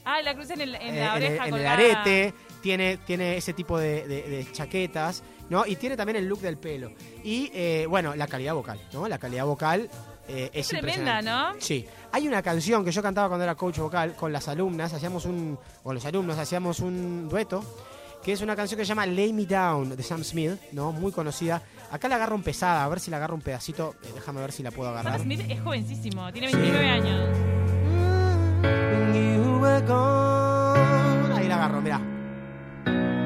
Ah, 0.03 0.19
la 0.23 0.33
cruz 0.33 0.49
en, 0.49 0.61
el, 0.61 0.73
en 0.75 0.95
eh, 0.95 0.99
la 0.99 1.17
en, 1.17 1.23
el, 1.23 1.27
oreja. 1.29 1.35
en 1.35 1.43
el 1.43 1.49
colgada. 1.51 1.73
arete, 1.73 2.33
tiene, 2.61 2.97
tiene 2.97 3.37
ese 3.37 3.53
tipo 3.53 3.77
de, 3.77 4.07
de- 4.07 4.23
de 4.29 4.51
chaquetas, 4.51 5.23
¿no? 5.49 5.65
Y 5.65 5.75
tiene 5.75 5.97
también 5.97 6.17
el 6.17 6.25
look 6.27 6.39
del 6.41 6.57
pelo. 6.57 6.91
Y, 7.23 7.49
eh, 7.53 7.85
bueno, 7.89 8.15
la 8.15 8.27
calidad 8.27 8.53
vocal, 8.53 8.79
¿no? 8.93 9.07
La 9.07 9.17
calidad 9.17 9.45
vocal 9.45 9.89
eh, 10.27 10.49
es, 10.53 10.71
Es 10.71 10.79
tremenda. 10.79 11.21
¿no? 11.21 11.53
Sí. 11.59 11.85
Hay 12.11 12.27
una 12.27 12.41
canción 12.41 12.85
que 12.85 12.91
yo 12.91 13.01
cantaba 13.01 13.27
cuando 13.27 13.43
era 13.43 13.55
coach 13.55 13.79
vocal 13.79 14.15
con 14.15 14.31
las 14.31 14.47
alumnas, 14.47 14.93
hacíamos 14.93 15.25
un, 15.25 15.57
con 15.83 15.95
los 15.95 16.05
alumnos 16.05 16.37
hacíamos 16.37 16.79
un 16.79 17.27
dueto, 17.27 17.63
que 18.23 18.31
es 18.33 18.41
una 18.41 18.55
canción 18.55 18.77
que 18.77 18.85
se 18.85 18.89
llama 18.89 19.05
Lay 19.07 19.33
Me 19.33 19.45
Down 19.45 19.95
de 19.95 20.03
Sam 20.03 20.23
Smith, 20.23 20.51
¿no? 20.73 20.91
Muy 20.91 21.11
conocida. 21.11 21.61
Acá 21.91 22.07
la 22.07 22.15
agarro 22.15 22.35
en 22.35 22.43
pesada, 22.43 22.85
a 22.85 22.87
ver 22.87 22.99
si 22.99 23.09
la 23.11 23.17
agarro 23.17 23.35
un 23.35 23.41
pedacito, 23.41 23.95
eh, 24.03 24.09
déjame 24.13 24.39
ver 24.41 24.51
si 24.51 24.61
la 24.63 24.71
puedo 24.71 24.89
agarrar. 24.91 25.13
Sam 25.13 25.23
Smith 25.23 25.41
es 25.49 25.59
jovencísimo, 25.59 26.31
tiene 26.31 26.47
29 26.51 26.87
años. 26.89 27.37
When 28.63 29.13
you 29.43 29.59
were 29.59 29.81
gone. 29.87 31.33
Ahí 31.35 31.47
la 31.47 31.55
agarro, 31.55 31.81
mirá. 31.81 31.99
thank 32.85 32.95
you 32.95 33.20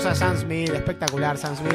aplauso 0.00 0.08
a 0.08 0.14
Sam 0.14 0.36
Smith, 0.38 0.70
espectacular 0.70 1.36
Sam 1.36 1.56
Smith. 1.56 1.74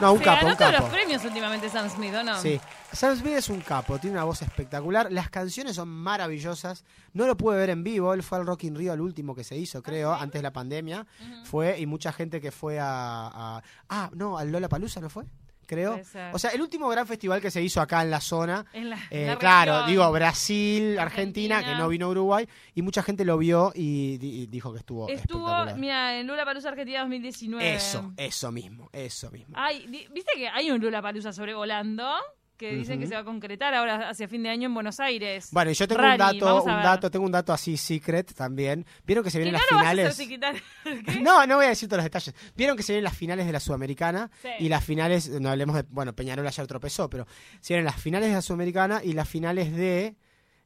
No, 0.00 0.12
un 0.12 0.18
Se 0.18 0.24
capo, 0.24 0.36
ganó 0.40 0.50
un 0.52 0.56
todos 0.58 0.70
capo. 0.72 0.82
los 0.86 0.92
premios 0.92 1.24
últimamente 1.24 1.68
Sam 1.68 1.88
Smith, 1.88 2.12
¿o 2.14 2.24
no? 2.24 2.36
Sí, 2.40 2.60
Sam 2.92 3.16
Smith 3.16 3.34
es 3.34 3.48
un 3.48 3.60
capo, 3.60 3.98
tiene 4.00 4.16
una 4.16 4.24
voz 4.24 4.42
espectacular, 4.42 5.12
las 5.12 5.30
canciones 5.30 5.76
son 5.76 5.88
maravillosas, 5.88 6.84
no 7.12 7.26
lo 7.28 7.36
pude 7.36 7.56
ver 7.56 7.70
en 7.70 7.84
vivo, 7.84 8.12
él 8.12 8.24
fue 8.24 8.38
al 8.38 8.46
Rock 8.46 8.64
in 8.64 8.74
Rio, 8.74 8.92
al 8.92 9.00
último 9.00 9.36
que 9.36 9.44
se 9.44 9.56
hizo, 9.56 9.82
creo, 9.84 10.12
antes 10.12 10.40
de 10.40 10.42
la 10.42 10.52
pandemia, 10.52 11.06
fue, 11.44 11.78
y 11.78 11.86
mucha 11.86 12.12
gente 12.12 12.40
que 12.40 12.50
fue 12.50 12.80
a... 12.80 12.86
a- 12.88 13.62
ah, 13.88 14.10
no, 14.14 14.36
al 14.36 14.50
Lola 14.50 14.68
Palusa, 14.68 15.00
¿no 15.00 15.08
fue? 15.08 15.24
Creo. 15.66 16.00
O 16.32 16.38
sea, 16.38 16.50
el 16.50 16.60
último 16.60 16.88
gran 16.88 17.06
festival 17.06 17.40
que 17.40 17.50
se 17.50 17.62
hizo 17.62 17.80
acá 17.80 18.02
en 18.02 18.10
la 18.10 18.20
zona, 18.20 18.64
En 18.72 18.90
la, 18.90 18.98
eh, 19.10 19.26
la 19.26 19.36
claro, 19.38 19.72
región. 19.72 19.90
digo, 19.90 20.12
Brasil, 20.12 20.98
Argentina, 20.98 21.56
Argentina. 21.56 21.62
que 21.76 21.78
no 21.82 21.88
vino 21.88 22.06
a 22.06 22.08
Uruguay, 22.10 22.48
y 22.74 22.82
mucha 22.82 23.02
gente 23.02 23.24
lo 23.24 23.38
vio 23.38 23.72
y, 23.74 24.18
di- 24.18 24.42
y 24.42 24.46
dijo 24.46 24.72
que 24.72 24.78
estuvo, 24.80 25.08
Estuvo, 25.08 25.64
mira, 25.76 26.18
en 26.18 26.26
Lula 26.26 26.44
Palusa 26.44 26.68
Argentina 26.70 27.00
2019. 27.00 27.74
Eso, 27.74 28.12
eso 28.16 28.52
mismo, 28.52 28.90
eso 28.92 29.30
mismo. 29.30 29.54
Ay, 29.58 29.86
¿viste 30.12 30.32
que 30.36 30.48
hay 30.48 30.70
un 30.70 30.80
Lula 30.80 31.00
Palusa 31.02 31.32
sobrevolando? 31.32 32.08
Que 32.56 32.72
dicen 32.74 33.00
que 33.00 33.06
se 33.08 33.14
va 33.14 33.20
a 33.20 33.24
concretar 33.24 33.74
ahora 33.74 34.10
hacia 34.10 34.28
fin 34.28 34.42
de 34.44 34.48
año 34.48 34.66
en 34.66 34.74
Buenos 34.74 35.00
Aires. 35.00 35.48
Bueno, 35.50 35.72
y 35.72 35.74
yo 35.74 35.88
tengo 35.88 36.02
un 36.02 36.16
dato, 36.16 36.62
un 36.62 36.68
dato, 36.68 37.10
tengo 37.10 37.26
un 37.26 37.32
dato 37.32 37.52
así 37.52 37.76
secret 37.76 38.32
también. 38.32 38.86
Vieron 39.04 39.24
que 39.24 39.30
se 39.30 39.38
vienen 39.38 39.54
las 39.54 39.66
finales. 39.66 40.16
No, 41.20 41.46
no 41.46 41.56
voy 41.56 41.66
a 41.66 41.70
decir 41.70 41.88
todos 41.88 41.98
los 41.98 42.04
detalles. 42.04 42.34
Vieron 42.54 42.76
que 42.76 42.82
se 42.84 42.92
vienen 42.92 43.04
las 43.04 43.16
finales 43.16 43.46
de 43.46 43.52
la 43.52 43.58
Sudamericana 43.60 44.30
Sí. 44.40 44.48
y 44.60 44.68
las 44.68 44.84
finales, 44.84 45.28
no 45.28 45.48
hablemos 45.50 45.74
de, 45.76 45.84
bueno, 45.88 46.14
Peñarol 46.14 46.46
ayer 46.46 46.66
tropezó, 46.66 47.10
pero 47.10 47.26
se 47.60 47.74
vienen 47.74 47.86
las 47.86 48.00
finales 48.00 48.28
de 48.28 48.34
la 48.34 48.42
Sudamericana 48.42 49.00
y 49.02 49.14
las 49.14 49.28
finales 49.28 49.72
de 49.74 50.16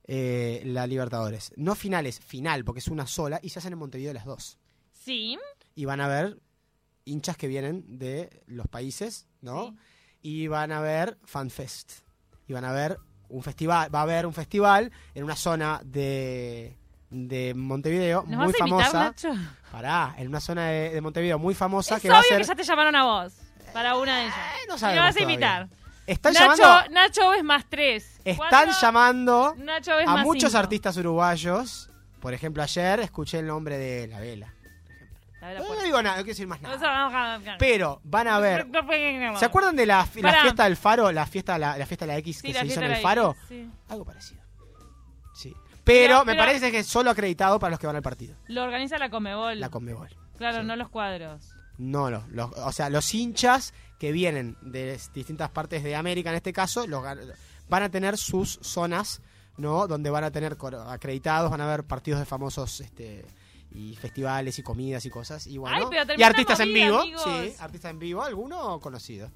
eh, 0.04 0.62
la 0.66 0.86
Libertadores. 0.86 1.52
No 1.56 1.74
finales, 1.74 2.20
final, 2.20 2.64
porque 2.64 2.80
es 2.80 2.88
una 2.88 3.06
sola 3.06 3.40
y 3.42 3.48
se 3.50 3.58
hacen 3.60 3.72
en 3.72 3.78
Montevideo 3.78 4.12
las 4.12 4.24
dos. 4.24 4.58
Sí. 4.92 5.38
Y 5.74 5.84
van 5.86 6.00
a 6.00 6.08
ver 6.08 6.38
hinchas 7.04 7.36
que 7.36 7.48
vienen 7.48 7.98
de 7.98 8.42
los 8.46 8.66
países, 8.68 9.26
¿no? 9.40 9.70
Sí. 9.70 9.76
Y 10.22 10.48
van 10.48 10.72
a 10.72 10.80
ver 10.80 11.18
FanFest. 11.24 11.92
Y 12.46 12.52
van 12.52 12.64
a 12.64 12.72
ver 12.72 12.98
un 13.28 13.42
festival, 13.42 13.94
va 13.94 14.00
a 14.00 14.02
haber 14.02 14.26
un 14.26 14.32
festival 14.32 14.90
en 15.14 15.24
una 15.24 15.36
zona 15.36 15.80
de, 15.84 16.78
de 17.10 17.52
Montevideo 17.54 18.24
¿Nos 18.26 18.38
muy 18.38 18.52
vas 18.52 18.60
a 18.60 18.68
invitar, 18.68 18.90
famosa. 18.90 19.04
Nacho? 19.04 19.32
Pará, 19.70 20.14
en 20.16 20.28
una 20.28 20.40
zona 20.40 20.66
de, 20.68 20.90
de 20.90 21.00
Montevideo 21.02 21.38
muy 21.38 21.54
famosa 21.54 21.96
Es 21.96 22.02
que 22.02 22.08
va 22.08 22.20
a 22.20 22.22
ser. 22.22 22.38
que 22.38 22.44
ya 22.44 22.54
te 22.54 22.62
llamaron 22.64 22.96
a 22.96 23.04
vos. 23.04 23.34
Para 23.72 23.96
una 23.96 24.16
de 24.16 24.22
ellas. 24.24 24.36
Eh, 24.36 24.66
no 24.68 24.76
y 24.76 24.78
sabemos 24.78 25.02
me 25.02 25.08
vas 25.08 25.16
a 25.16 25.20
invitar. 25.20 25.68
Están 26.06 26.32
Nacho, 26.32 26.44
llamando, 26.56 26.90
Nacho 26.94 27.32
es 27.34 27.44
más 27.44 27.64
tres. 27.68 28.18
están 28.24 28.36
Cuatro, 28.48 28.72
llamando 28.80 29.54
Nacho 29.58 29.98
es 29.98 30.08
a 30.08 30.16
muchos 30.16 30.50
cinco. 30.52 30.58
artistas 30.58 30.96
uruguayos. 30.96 31.90
Por 32.20 32.32
ejemplo, 32.32 32.62
ayer 32.62 33.00
escuché 33.00 33.40
el 33.40 33.46
nombre 33.46 33.76
de 33.76 34.08
La 34.08 34.18
Vela. 34.20 34.54
No, 35.40 35.82
digo 35.84 36.02
nada, 36.02 36.16
no 36.16 36.22
quiero 36.24 36.34
decir 36.34 36.46
más 36.46 36.60
nada. 36.60 37.40
Pero 37.58 38.00
van 38.04 38.26
a 38.28 38.38
ver. 38.38 38.66
¿Se 39.38 39.44
acuerdan 39.44 39.76
de 39.76 39.86
la, 39.86 40.04
fiesta 40.06 40.64
del 40.64 40.76
faro? 40.76 41.12
La 41.12 41.26
fiesta, 41.26 41.58
la, 41.58 41.78
la 41.78 41.86
fiesta 41.86 42.06
de 42.06 42.12
la 42.12 42.18
X 42.18 42.42
que 42.42 42.52
se 42.52 42.66
hizo 42.66 42.80
en 42.82 42.92
el 42.92 43.02
faro. 43.02 43.30
X, 43.30 43.44
sí. 43.48 43.70
Algo 43.88 44.04
parecido. 44.04 44.42
Sí. 45.34 45.54
Pero 45.84 45.84
Pero- 45.84 46.18
me 46.24 46.32
pero- 46.32 46.44
parece 46.44 46.70
que 46.72 46.80
es 46.80 46.86
solo 46.86 47.10
acreditado 47.10 47.58
para 47.58 47.70
los 47.70 47.78
que 47.78 47.86
van 47.86 47.96
al 47.96 48.02
partido. 48.02 48.36
Lo 48.48 48.64
organiza 48.64 48.98
la 48.98 49.10
Comebol. 49.10 49.58
La 49.60 49.68
Conmebol. 49.70 50.08
claro, 50.36 50.60
sí. 50.60 50.66
no 50.66 50.76
los 50.76 50.88
cuadros. 50.88 51.50
No, 51.78 52.10
no. 52.10 52.24
los- 52.30 52.50
o 52.56 52.72
sea, 52.72 52.90
los 52.90 53.14
hinchas 53.14 53.72
que 54.00 54.10
vienen 54.12 54.56
de 54.60 54.98
distintas 55.14 55.50
partes 55.50 55.84
de 55.84 55.94
América, 55.94 56.30
en 56.30 56.36
este 56.36 56.52
caso, 56.52 56.86
los, 56.86 57.04
van 57.68 57.82
a 57.84 57.88
tener 57.90 58.16
sus 58.16 58.58
zonas, 58.62 59.22
¿no? 59.56 59.86
Donde 59.86 60.10
van 60.10 60.24
a 60.24 60.30
tener 60.32 60.56
acreditados, 60.88 61.50
van 61.50 61.60
a 61.60 61.64
haber 61.64 61.84
partidos 61.84 62.18
de 62.20 62.26
famosos 62.26 62.80
este 62.80 63.24
y 63.70 63.94
festivales 63.96 64.58
y 64.58 64.62
comidas 64.62 65.04
y 65.04 65.10
cosas. 65.10 65.46
Y 65.46 65.58
bueno, 65.58 65.76
Ay, 65.76 65.84
pero 65.90 66.14
y 66.18 66.22
artistas 66.22 66.60
en 66.60 66.72
vivo. 66.72 67.00
amigos. 67.00 67.22
Sí, 67.24 67.54
artistas 67.58 67.90
en 67.90 67.98
vivo, 67.98 68.22
alguno 68.22 68.80
conocido. 68.80 69.30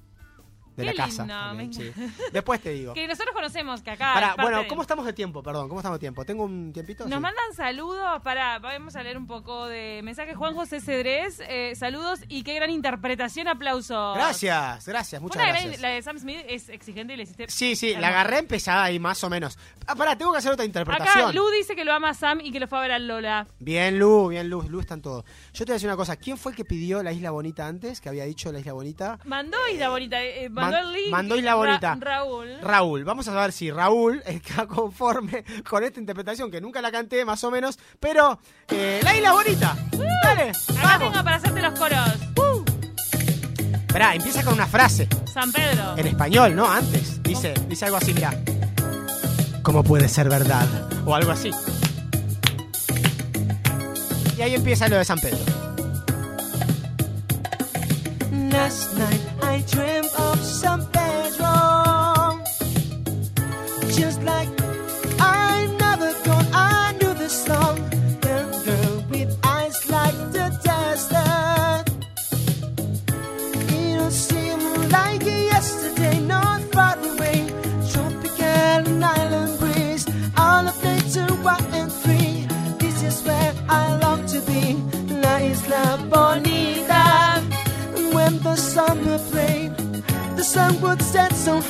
De 0.75 0.83
Qué 0.83 0.93
la 0.93 1.05
casa. 1.05 1.23
lindo, 1.23 1.33
también, 1.33 1.69
me 1.69 1.73
sí. 1.73 2.11
Después 2.31 2.59
te 2.61 2.71
digo. 2.71 2.93
Que 3.03 3.07
nosotros 3.07 3.33
conocemos 3.35 3.81
que 3.81 3.91
acá. 3.91 4.13
Pará, 4.13 4.35
bueno, 4.41 4.59
de- 4.61 4.67
¿cómo 4.67 4.81
estamos 4.81 5.05
de 5.05 5.13
tiempo? 5.13 5.43
Perdón, 5.43 5.67
¿cómo 5.69 5.79
estamos 5.81 5.97
de 5.97 5.99
tiempo? 5.99 6.25
¿Tengo 6.25 6.43
un 6.45 6.71
tiempito? 6.73 7.03
Nos 7.05 7.17
Sí. 7.17 7.21
mandan 7.21 7.53
saludos 7.55 8.21
para, 8.23 8.59
vamos 8.59 8.95
a 8.95 9.03
leer 9.03 9.17
un 9.17 9.27
poco 9.27 9.67
de 9.67 10.01
mensaje 10.03 10.33
Juan 10.35 10.55
José 10.55 10.81
Cedrés, 10.81 11.41
eh, 11.47 11.73
saludos 11.75 12.21
y 12.27 12.43
qué 12.43 12.55
gran 12.55 12.69
interpretación, 12.71 13.47
aplausos. 13.47 14.15
Gracias, 14.15 14.87
gracias, 14.87 15.21
muchas 15.21 15.35
una 15.37 15.45
gran- 15.51 15.61
gracias. 15.63 15.81
la 15.81 15.87
de 15.89 16.01
Sam 16.01 16.17
Smith 16.19 16.39
es 16.47 16.69
exigente 16.69 17.13
y 17.13 17.17
le 17.17 17.23
hiciste. 17.23 17.45
Sí, 17.49 17.75
sí, 17.75 17.95
la 17.95 18.07
agarré 18.07 18.39
empezada 18.39 18.83
ahí 18.83 18.99
más 18.99 19.23
o 19.23 19.29
menos. 19.29 19.57
Ah, 19.85 19.95
pará, 19.95 20.17
tengo 20.17 20.31
que 20.31 20.37
hacer 20.39 20.51
otra 20.51 20.63
Acá 20.63 20.67
interpretación. 20.67 21.35
Lu 21.35 21.49
dice 21.51 21.75
que 21.75 21.85
lo 21.85 21.93
ama 21.93 22.09
a 22.09 22.13
Sam 22.13 22.39
y 22.41 22.51
que 22.51 22.59
lo 22.59 22.67
fue 22.67 22.79
a 22.79 22.81
ver 22.81 22.91
a 22.93 22.99
Lola. 22.99 23.47
Bien, 23.59 23.99
Lu, 23.99 24.29
bien, 24.29 24.49
Lu, 24.49 24.63
Lu 24.63 24.79
está 24.79 24.93
en 24.95 25.01
todo. 25.01 25.23
Yo 25.53 25.65
te 25.65 25.65
voy 25.65 25.71
a 25.71 25.75
decir 25.75 25.87
una 25.89 25.97
cosa, 25.97 26.15
¿quién 26.15 26.37
fue 26.37 26.51
el 26.53 26.55
que 26.55 26.65
pidió 26.65 27.03
la 27.03 27.11
Isla 27.11 27.31
Bonita 27.31 27.67
antes? 27.67 28.01
Que 28.01 28.09
había 28.09 28.23
dicho 28.25 28.51
la 28.51 28.59
Isla 28.59 28.73
Bonita. 28.73 29.19
Mandó 29.25 29.57
Isla 29.71 29.89
Bonita, 29.89 30.23
eh, 30.23 30.49
mandó 30.63 30.77
Man- 30.77 30.85
el 30.87 30.93
link. 30.93 31.11
mandó 31.11 31.35
Isla 31.37 31.51
Ra- 31.51 31.55
Bonita. 31.57 31.97
Raúl. 31.99 32.57
Raúl, 32.61 33.03
vamos 33.03 33.27
a 33.27 33.33
ver 33.33 33.51
si 33.51 33.71
Raúl 33.71 34.21
está 34.25 34.65
conforme 34.67 35.43
con 35.69 35.83
esta 35.83 35.99
interpretación, 35.99 36.49
que 36.51 36.61
nunca 36.61 36.81
la 36.81 36.91
canté 36.91 37.23
más 37.25 37.43
o 37.43 37.51
menos, 37.51 37.77
pero 37.99 38.39
eh, 38.69 38.99
la 39.03 39.15
Isla 39.15 39.31
Bonita. 39.33 39.77
Dale, 40.23 40.49
Acá 40.49 40.81
vamos. 40.83 41.11
tengo 41.11 41.23
para 41.23 41.35
hacerte 41.37 41.61
los 41.61 41.77
coros. 41.79 41.99
Pará, 43.91 44.15
empieza 44.15 44.43
con 44.43 44.53
una 44.55 44.65
frase, 44.65 45.07
San 45.31 45.51
Pedro. 45.51 45.95
en 45.97 46.07
español, 46.07 46.55
¿no? 46.55 46.65
Antes. 46.71 47.21
Dice, 47.21 47.53
dice 47.67 47.85
algo 47.85 47.97
así, 47.97 48.11
mira. 48.13 48.33
¿Cómo 49.61 49.83
puede 49.83 50.09
ser 50.09 50.29
verdad? 50.29 50.67
O 51.05 51.13
algo 51.13 51.31
así. 51.31 51.51
Y 54.37 54.41
ahí 54.41 54.55
empieza 54.55 54.87
lo 54.89 54.97
de 54.97 55.05
San 55.05 55.19
Pedro. 55.19 55.37
Last 58.33 58.97
night 58.97 59.21
I 59.43 59.63
dreamt 59.69 60.11
of 60.19 60.43
San 60.43 60.87
Pedro. 60.87 62.41
Just 63.93 64.23
like 64.23 64.49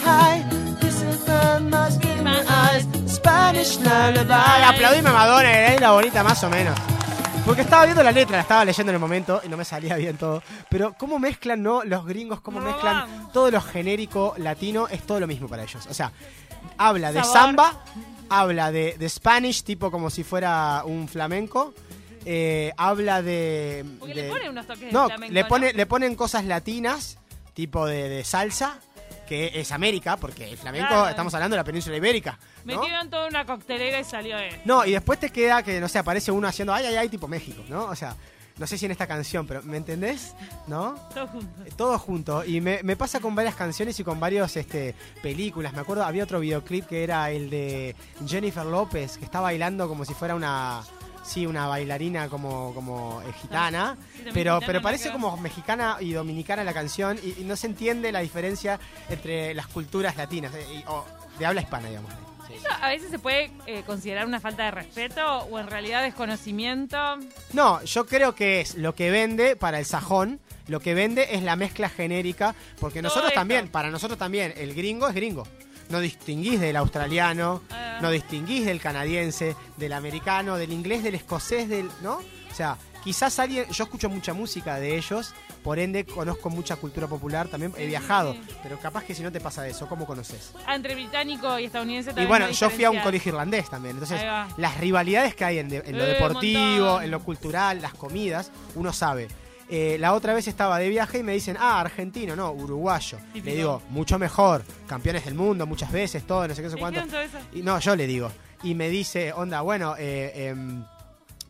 high. 0.04 0.44
This 0.80 1.02
is 1.02 1.24
the 1.26 1.60
must 1.62 2.04
in 2.04 2.24
my 2.24 2.42
eyes. 2.48 2.86
Spanish 3.08 3.78
lullaby. 3.80 4.64
Aplaudime 4.66 5.10
a 5.10 5.14
Madonna, 5.14 5.50
de 5.50 5.62
la 5.70 5.74
Isla 5.76 5.92
Bonita 5.92 6.24
más 6.24 6.44
o 6.44 6.50
menos. 6.50 6.78
Porque 7.46 7.62
estaba 7.62 7.84
viendo 7.86 8.02
la 8.04 8.12
letra, 8.12 8.38
la 8.38 8.42
estaba 8.44 8.64
leyendo 8.64 8.92
en 8.92 8.96
el 8.96 9.00
momento 9.02 9.42
y 9.44 9.50
no 9.50 9.58
me 9.58 9.66
salía 9.66 9.96
bien 9.98 10.16
todo. 10.18 10.42
Pero 10.70 10.94
cómo 10.98 11.20
mezclan, 11.20 11.62
¿no? 11.62 11.84
Los 11.84 12.06
gringos, 12.06 12.40
cómo 12.40 12.60
No, 12.62 12.68
mezclan 12.68 12.96
vamos. 13.10 13.32
todo 13.34 13.52
lo 13.52 13.62
genérico 13.62 14.34
latino, 14.38 14.88
es 14.88 15.04
todo 15.04 15.20
lo 15.20 15.28
mismo 15.28 15.50
para 15.50 15.64
ellos. 15.64 15.86
O 15.90 15.94
sea, 15.94 16.12
habla 16.78 17.12
de 17.12 17.20
Sabor. 17.20 17.34
samba, 17.34 17.74
habla 18.30 18.72
de, 18.72 18.96
de 18.98 19.10
Spanish, 19.10 19.64
tipo 19.64 19.92
como 19.92 20.10
si 20.10 20.24
fuera 20.24 20.84
un 20.86 21.08
flamenco. 21.10 21.74
eh, 22.26 22.72
habla 22.78 23.22
de. 23.22 23.84
Porque 24.00 24.14
de- 24.14 24.22
le 24.24 24.30
pone 24.30 24.50
unos 24.50 24.66
toques 24.66 24.86
de 24.86 24.92
no, 24.94 25.08
flamenco, 25.08 25.34
le, 25.34 25.44
¿no? 25.44 25.78
le 25.78 25.86
ponen 25.86 26.16
cosas 26.16 26.46
latinas, 26.46 27.18
tipo 27.54 27.86
de, 27.86 28.08
de 28.08 28.24
salsa, 28.24 28.78
que 29.28 29.52
es 29.60 29.72
América, 29.72 30.18
porque 30.18 30.50
el 30.50 30.58
flamenco, 30.58 30.88
Claro. 30.90 31.10
estamos 31.10 31.34
hablando 31.34 31.56
de 31.56 31.60
la 31.62 31.64
península 31.64 31.98
ibérica. 31.98 32.38
¿no? 32.66 32.76
Metieron 32.76 33.10
toda 33.10 33.28
una 33.28 33.46
coctelera 33.46 34.00
y 34.00 34.04
salió 34.04 34.38
él. 34.38 34.56
No, 34.66 34.86
y 34.86 34.92
después 34.92 35.20
te 35.20 35.30
queda 35.30 35.64
que, 35.64 35.80
no 35.80 35.88
sé, 35.88 36.00
aparece 36.00 36.32
uno 36.32 36.48
haciendo 36.48 36.74
ay, 36.74 36.86
ay, 36.86 36.96
ay, 36.96 37.10
tipo 37.10 37.28
México, 37.28 37.64
¿no? 37.70 37.86
O 37.86 37.96
sea, 37.96 38.16
no 38.58 38.68
sé 38.68 38.78
si 38.78 38.86
en 38.86 38.92
esta 38.92 39.08
canción, 39.08 39.48
pero 39.48 39.64
¿me 39.64 39.78
entendés? 39.78 40.36
¿No? 40.68 40.94
Todos 41.14 41.30
juntos. 41.32 41.68
Eh, 41.68 41.72
Todo 41.76 41.98
junto. 41.98 42.46
Y 42.46 42.62
me, 42.62 42.84
me 42.84 42.96
pasa 42.96 43.20
con 43.20 43.34
varias 43.34 43.56
canciones 43.56 44.00
y 44.00 44.04
con 44.04 44.20
varias 44.20 44.56
este, 44.58 44.94
películas. 45.24 45.74
Me 45.74 45.80
acuerdo, 45.82 46.04
había 46.06 46.24
otro 46.24 46.40
videoclip 46.40 46.86
que 46.86 47.04
era 47.04 47.32
el 47.32 47.50
de 47.50 47.96
Jennifer 48.28 48.66
López, 48.66 49.18
que 49.18 49.26
está 49.26 49.40
bailando 49.42 49.88
como 49.88 50.06
si 50.06 50.14
fuera 50.14 50.36
una. 50.36 50.84
Sí, 51.24 51.46
una 51.46 51.68
bailarina 51.68 52.28
como, 52.28 52.74
como 52.74 53.22
eh, 53.22 53.32
gitana, 53.42 53.96
Sí, 54.16 54.24
pero, 54.34 54.60
pero 54.66 54.82
parece 54.82 55.12
como 55.12 55.38
mexicana 55.38 55.98
y 56.02 56.12
dominicana 56.14 56.64
la 56.64 56.74
canción 56.74 57.18
y, 57.24 57.42
y 57.42 57.44
no 57.46 57.56
se 57.56 57.68
entiende 57.68 58.12
la 58.12 58.20
diferencia 58.20 58.80
entre 59.10 59.54
las 59.54 59.68
culturas 59.68 60.18
latinas, 60.18 60.54
eh, 60.54 60.66
y- 60.80 60.84
o 60.88 61.06
de 61.40 61.46
habla 61.46 61.62
hispana, 61.62 61.88
digamos. 61.88 62.12
Sí. 62.48 62.56
Eso 62.56 62.68
a 62.82 62.90
veces 62.90 63.10
se 63.10 63.20
puede 63.20 63.52
eh, 63.68 63.84
considerar 63.86 64.28
una 64.28 64.42
falta 64.42 64.66
de 64.66 64.72
respeto 64.72 65.26
o 65.46 65.60
en 65.60 65.68
realidad 65.68 66.04
desconocimiento. 66.04 66.98
No, 67.54 67.82
yo 67.84 68.06
creo 68.06 68.36
que 68.36 68.60
es 68.62 68.76
lo 68.76 68.94
que 68.94 69.10
vende 69.10 69.56
para 69.56 69.80
el 69.80 69.86
sajón, 69.86 70.42
lo 70.68 70.82
que 70.82 70.94
vende 70.94 71.36
es 71.36 71.42
la 71.42 71.56
mezcla 71.56 71.88
genérica, 71.90 72.54
porque 72.82 73.00
Todo 73.00 73.04
nosotros 73.10 73.30
esto. 73.32 73.40
también, 73.40 73.70
para 73.70 73.90
nosotros 73.90 74.20
también, 74.20 74.54
el 74.58 74.74
gringo 74.76 75.08
es 75.08 75.16
gringo. 75.16 75.48
No 75.90 76.00
distinguís 76.00 76.60
del 76.60 76.76
australiano, 76.78 77.62
Ah. 77.72 78.00
no 78.02 78.10
distinguís 78.12 78.66
del 78.66 78.80
canadiense, 78.80 79.56
del 79.78 79.94
americano, 79.94 80.56
del 80.58 80.72
inglés, 80.74 81.04
del 81.04 81.16
escocés, 81.16 81.70
del, 81.70 81.90
¿no? 82.02 82.16
O 82.52 82.56
sea, 82.56 82.78
quizás 83.04 83.38
alguien, 83.40 83.66
yo 83.70 83.84
escucho 83.84 84.10
mucha 84.10 84.34
música 84.34 84.76
de 84.80 84.98
ellos, 84.98 85.34
por 85.64 85.80
ende 85.80 86.06
conozco 86.06 86.50
mucha 86.50 86.76
cultura 86.76 87.08
popular, 87.08 87.48
también 87.48 87.74
he 87.78 87.86
viajado, 87.88 88.34
sí. 88.34 88.42
pero 88.62 88.78
capaz 88.80 89.04
que 89.06 89.16
si 89.16 89.24
no 89.24 89.32
te 89.32 89.40
pasa 89.40 89.68
eso, 89.68 89.88
¿cómo 89.88 90.06
conoces? 90.06 90.52
Ah, 90.66 90.76
entre 90.76 90.94
británico 90.96 91.58
y 91.60 91.66
estadounidense 91.66 92.10
Y 92.10 92.14
también. 92.14 92.28
bueno, 92.30 92.46
hay 92.46 92.54
yo 92.54 92.70
fui 92.70 92.84
a 92.84 92.92
un 92.92 93.00
colegio 93.00 93.30
irlandés 93.32 93.70
también. 93.70 93.96
Entonces, 93.96 94.22
las 94.58 94.78
rivalidades 94.78 95.36
que 95.36 95.46
hay 95.46 95.60
en, 95.60 95.70
de- 95.70 95.84
en 95.86 95.98
lo 95.98 96.04
Eh, 96.06 96.14
deportivo, 96.14 97.02
en 97.02 97.12
lo 97.12 97.22
cultural, 97.24 97.82
las 97.82 97.94
comidas, 97.94 98.52
uno 98.76 98.92
sabe. 98.94 99.28
Eh, 99.70 99.98
la 100.00 100.14
otra 100.14 100.34
vez 100.34 100.48
estaba 100.48 100.78
de 100.78 100.90
viaje 100.90 101.20
y 101.20 101.24
me 101.24 101.34
dicen, 101.34 101.58
ah, 101.60 101.80
argentino, 101.80 102.36
no, 102.36 102.52
uruguayo. 102.52 103.18
Típico. 103.34 103.46
Le 103.46 103.56
digo, 103.56 103.82
mucho 103.90 104.20
mejor, 104.20 104.64
campeones 104.88 105.26
del 105.26 105.36
mundo 105.36 105.66
muchas 105.66 105.92
veces, 105.92 106.26
todo, 106.28 106.48
no 106.48 106.54
sé 106.54 106.62
qué, 106.62 106.68
no 106.68 106.70
sé 106.70 106.76
¿Me 106.76 106.82
cuánto. 106.82 107.18
Y 107.54 107.62
no, 107.62 107.80
yo 107.80 107.96
le 107.96 108.06
digo. 108.06 108.32
Y 108.64 108.76
me 108.76 108.90
dice, 108.90 109.34
onda, 109.34 109.62
bueno, 109.62 109.96
eh, 109.98 110.48
em, 110.50 110.86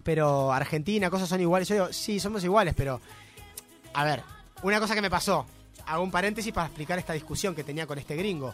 pero 0.03 0.51
Argentina, 0.51 1.09
cosas 1.09 1.29
son 1.29 1.41
iguales. 1.41 1.67
Yo 1.67 1.75
digo, 1.75 1.93
sí, 1.93 2.19
somos 2.19 2.43
iguales, 2.43 2.73
pero. 2.75 3.01
A 3.93 4.03
ver, 4.03 4.23
una 4.63 4.79
cosa 4.79 4.95
que 4.95 5.01
me 5.01 5.09
pasó. 5.09 5.45
Hago 5.85 6.03
un 6.03 6.11
paréntesis 6.11 6.53
para 6.53 6.67
explicar 6.67 6.97
esta 6.97 7.13
discusión 7.13 7.53
que 7.53 7.63
tenía 7.63 7.85
con 7.85 7.99
este 7.99 8.15
gringo. 8.15 8.53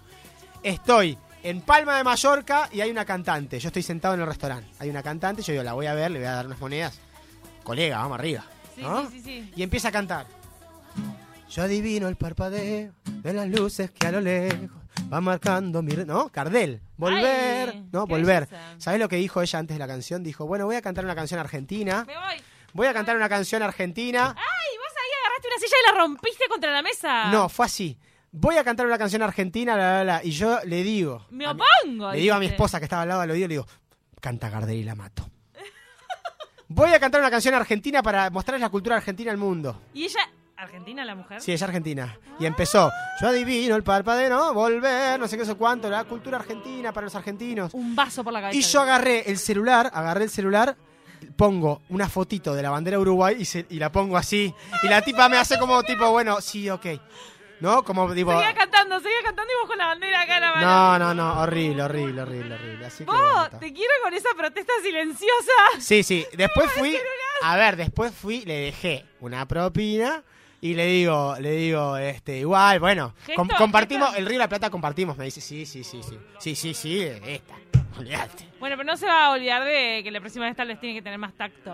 Estoy 0.63 1.17
en 1.43 1.61
Palma 1.61 1.95
de 1.97 2.03
Mallorca 2.03 2.69
y 2.71 2.81
hay 2.81 2.91
una 2.91 3.05
cantante. 3.05 3.59
Yo 3.59 3.67
estoy 3.67 3.83
sentado 3.83 4.15
en 4.15 4.21
el 4.21 4.27
restaurante. 4.27 4.67
Hay 4.79 4.89
una 4.89 5.03
cantante, 5.03 5.41
yo 5.41 5.53
digo, 5.53 5.63
la 5.63 5.73
voy 5.73 5.85
a 5.85 5.93
ver, 5.93 6.11
le 6.11 6.19
voy 6.19 6.27
a 6.27 6.31
dar 6.31 6.47
unas 6.47 6.59
monedas. 6.59 6.99
Colega, 7.63 7.99
vamos 7.99 8.17
arriba. 8.17 8.43
Sí, 8.79 8.85
¿no? 8.85 9.09
sí, 9.09 9.19
sí, 9.19 9.21
sí. 9.23 9.53
Y 9.55 9.63
empieza 9.63 9.89
a 9.89 9.91
cantar. 9.91 10.25
Yo 11.49 11.63
adivino 11.63 12.07
el 12.07 12.15
parpadeo 12.15 12.91
de 13.05 13.33
las 13.33 13.47
luces 13.47 13.89
que 13.91 14.07
a 14.07 14.11
lo 14.11 14.21
lejos 14.21 14.69
va 15.11 15.19
marcando 15.19 15.81
mi... 15.81 15.93
¿No? 15.93 16.29
Cardel. 16.29 16.79
Volver. 16.97 17.69
Ay, 17.69 17.85
no, 17.91 18.05
volver. 18.05 18.47
belleza. 18.47 18.75
¿Sabes 18.77 18.99
lo 18.99 19.09
que 19.09 19.15
dijo 19.15 19.41
ella 19.41 19.59
antes 19.59 19.75
de 19.75 19.79
la 19.79 19.87
canción? 19.87 20.23
Dijo, 20.23 20.45
bueno, 20.45 20.65
voy 20.65 20.75
a 20.75 20.81
cantar 20.81 21.05
una 21.05 21.15
canción 21.15 21.39
argentina. 21.39 22.03
Me 22.05 22.15
voy. 22.15 22.35
Voy 22.73 22.85
a 22.87 22.93
cantar 22.93 23.15
una 23.15 23.27
canción 23.27 23.63
argentina. 23.63 24.27
¡Ay! 24.37 24.77
Vos 24.77 24.93
ahí 24.95 25.09
agarraste 25.23 25.47
una 25.47 25.57
silla 25.57 25.75
y 25.81 25.91
la 25.91 26.01
rompiste 26.03 26.43
contra 26.47 26.71
la 26.71 26.81
mesa. 26.83 27.31
No, 27.31 27.49
fue 27.49 27.65
así. 27.65 27.97
Voy 28.31 28.57
a 28.57 28.63
cantar 28.63 28.85
una 28.85 28.99
canción 28.99 29.23
argentina, 29.23 29.75
la, 29.75 29.91
la, 29.91 30.03
la. 30.03 30.23
Y 30.23 30.29
yo 30.31 30.59
le 30.65 30.83
digo... 30.83 31.25
Me 31.31 31.45
mi- 31.51 31.61
opongo. 31.85 32.11
le 32.11 32.19
digo 32.19 32.35
a 32.35 32.39
mi 32.39 32.45
esposa 32.45 32.77
que 32.77 32.85
estaba 32.85 33.01
al 33.01 33.09
lado 33.09 33.21
del 33.21 33.31
oído, 33.31 33.47
le 33.47 33.53
digo, 33.55 33.67
canta 34.21 34.49
Gardel 34.51 34.77
y 34.77 34.83
la 34.83 34.93
mato. 34.93 35.27
Voy 36.69 36.93
a 36.93 36.99
cantar 36.99 37.19
una 37.21 37.31
canción 37.31 37.53
argentina 37.55 38.01
para 38.03 38.29
mostrarles 38.29 38.61
la 38.61 38.69
cultura 38.69 38.95
argentina 38.97 39.31
al 39.31 39.37
mundo. 39.37 39.81
Y 39.93 40.03
ella, 40.05 40.19
¿Argentina 40.55 41.03
la 41.05 41.15
mujer? 41.15 41.41
Sí, 41.41 41.51
es 41.51 41.61
argentina. 41.63 42.17
Y 42.39 42.45
empezó, 42.45 42.91
yo 43.21 43.27
adivino 43.27 43.75
el 43.75 43.83
parpadeo, 43.83 44.29
¿no? 44.29 44.53
volver, 44.53 45.19
no 45.19 45.27
sé 45.27 45.37
qué 45.37 45.45
sé 45.45 45.55
cuánto, 45.55 45.89
la 45.89 46.03
cultura 46.03 46.37
argentina 46.37 46.91
para 46.93 47.05
los 47.05 47.15
argentinos. 47.15 47.73
Un 47.73 47.95
vaso 47.95 48.23
por 48.23 48.33
la 48.33 48.41
cabeza. 48.41 48.57
Y 48.59 48.61
yo 48.61 48.81
agarré 48.81 49.29
el 49.31 49.37
celular, 49.37 49.89
agarré 49.93 50.25
el 50.25 50.29
celular, 50.29 50.75
pongo 51.35 51.81
una 51.89 52.07
fotito 52.07 52.53
de 52.53 52.61
la 52.61 52.69
bandera 52.69 52.97
de 52.97 53.01
Uruguay 53.01 53.37
y, 53.39 53.45
se- 53.45 53.65
y 53.69 53.79
la 53.79 53.91
pongo 53.91 54.15
así. 54.17 54.53
Y 54.83 54.87
la 54.87 55.01
tipa 55.01 55.27
me 55.29 55.37
hace 55.37 55.57
como 55.57 55.81
tipo, 55.83 56.09
bueno, 56.11 56.39
sí, 56.41 56.69
ok. 56.69 56.85
¿No? 57.59 57.83
Como 57.83 58.13
digo... 58.13 58.31
Seguía 58.31 58.53
cantando, 58.53 58.99
seguía 58.99 59.17
cantando 59.23 59.51
y 59.51 59.55
vos 59.61 59.67
con 59.69 59.77
la 59.77 59.87
bandera 59.87 60.21
acá 60.21 60.35
en 60.35 60.41
la 60.41 60.51
mano. 60.55 60.67
No, 60.67 60.99
no, 60.99 61.13
no, 61.13 61.41
horrible, 61.41 61.83
horrible, 61.83 62.21
horrible, 62.21 62.55
horrible. 62.55 62.85
Así 62.85 63.03
que 63.05 63.11
Vos, 63.11 63.49
te 63.59 63.73
quiero 63.73 63.93
con 64.03 64.13
esa 64.13 64.29
protesta 64.37 64.73
silenciosa. 64.83 65.51
Sí, 65.79 66.03
sí. 66.03 66.25
Después 66.33 66.71
fui. 66.71 66.97
A 67.41 67.55
ver, 67.55 67.77
después 67.77 68.13
fui, 68.13 68.41
le 68.45 68.53
dejé 68.65 69.05
una 69.21 69.47
propina 69.47 70.23
y 70.59 70.73
le 70.73 70.87
digo, 70.87 71.37
le 71.39 71.51
digo, 71.51 71.95
este, 71.95 72.39
igual, 72.39 72.81
bueno, 72.81 73.13
com- 73.33 73.47
compartimos, 73.57 74.07
gesto. 74.09 74.19
el 74.19 74.25
Río 74.25 74.37
de 74.39 74.43
la 74.43 74.49
Plata 74.49 74.69
compartimos. 74.69 75.17
Me 75.17 75.23
dice, 75.25 75.39
sí, 75.39 75.65
sí, 75.65 75.85
sí, 75.85 76.01
sí. 76.03 76.19
Sí, 76.39 76.55
sí, 76.55 76.73
sí, 76.73 77.01
esta. 77.01 77.55
Olvídate. 77.97 78.49
Bueno, 78.59 78.75
pero 78.75 78.83
no 78.87 78.97
se 78.97 79.05
va 79.05 79.27
a 79.27 79.31
olvidar 79.31 79.63
de 79.63 80.01
que 80.03 80.11
la 80.11 80.19
próxima 80.19 80.45
vez 80.45 80.55
tal 80.57 80.67
vez 80.67 80.79
tiene 80.81 80.95
que 80.95 81.01
tener 81.01 81.17
más 81.17 81.33
tacto. 81.33 81.73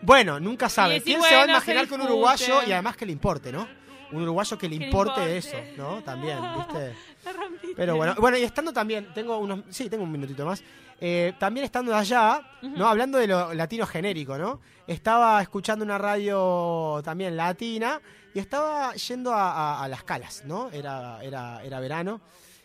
Bueno, 0.00 0.40
nunca 0.40 0.68
sabe. 0.68 1.02
¿Quién 1.02 1.22
se 1.22 1.34
va 1.34 1.42
a 1.42 1.48
imaginar 1.48 1.86
que 1.86 1.94
un 1.94 2.02
uruguayo 2.02 2.62
y 2.66 2.72
además 2.72 2.96
que 2.96 3.04
le 3.06 3.12
importe, 3.12 3.52
¿no? 3.52 3.68
Un 4.12 4.22
uruguayo 4.22 4.56
que 4.58 4.68
le 4.68 4.76
importe, 4.76 5.10
importe. 5.20 5.36
eso, 5.36 5.56
¿no? 5.76 6.02
También, 6.04 6.38
¿viste? 6.56 6.94
Pero 7.76 7.96
bueno, 7.96 8.14
bueno, 8.18 8.36
y 8.38 8.42
estando 8.42 8.72
también, 8.72 9.12
tengo 9.14 9.38
unos, 9.38 9.60
sí, 9.70 9.88
tengo 9.90 10.04
un 10.04 10.10
minutito 10.12 10.44
más. 10.46 10.62
Eh, 11.00 11.32
también 11.38 11.64
estando 11.64 11.94
allá, 11.94 12.40
¿no? 12.62 12.88
Hablando 12.88 13.18
de 13.18 13.26
lo 13.28 13.54
latino 13.54 13.86
genérico, 13.86 14.36
¿no? 14.36 14.60
Estaba 14.86 15.40
escuchando 15.42 15.84
una 15.84 15.96
radio 15.98 17.00
también 17.04 17.36
latina 17.36 18.00
y 18.34 18.38
estaba 18.40 18.94
yendo 18.94 19.32
a, 19.32 19.52
a- 19.52 19.84
a 19.84 19.88
las 19.88 20.02
calas, 20.02 20.42
¿no? 20.44 20.70
Era, 20.72 21.22
era, 21.22 21.62
era 21.62 21.78
verano 21.78 22.20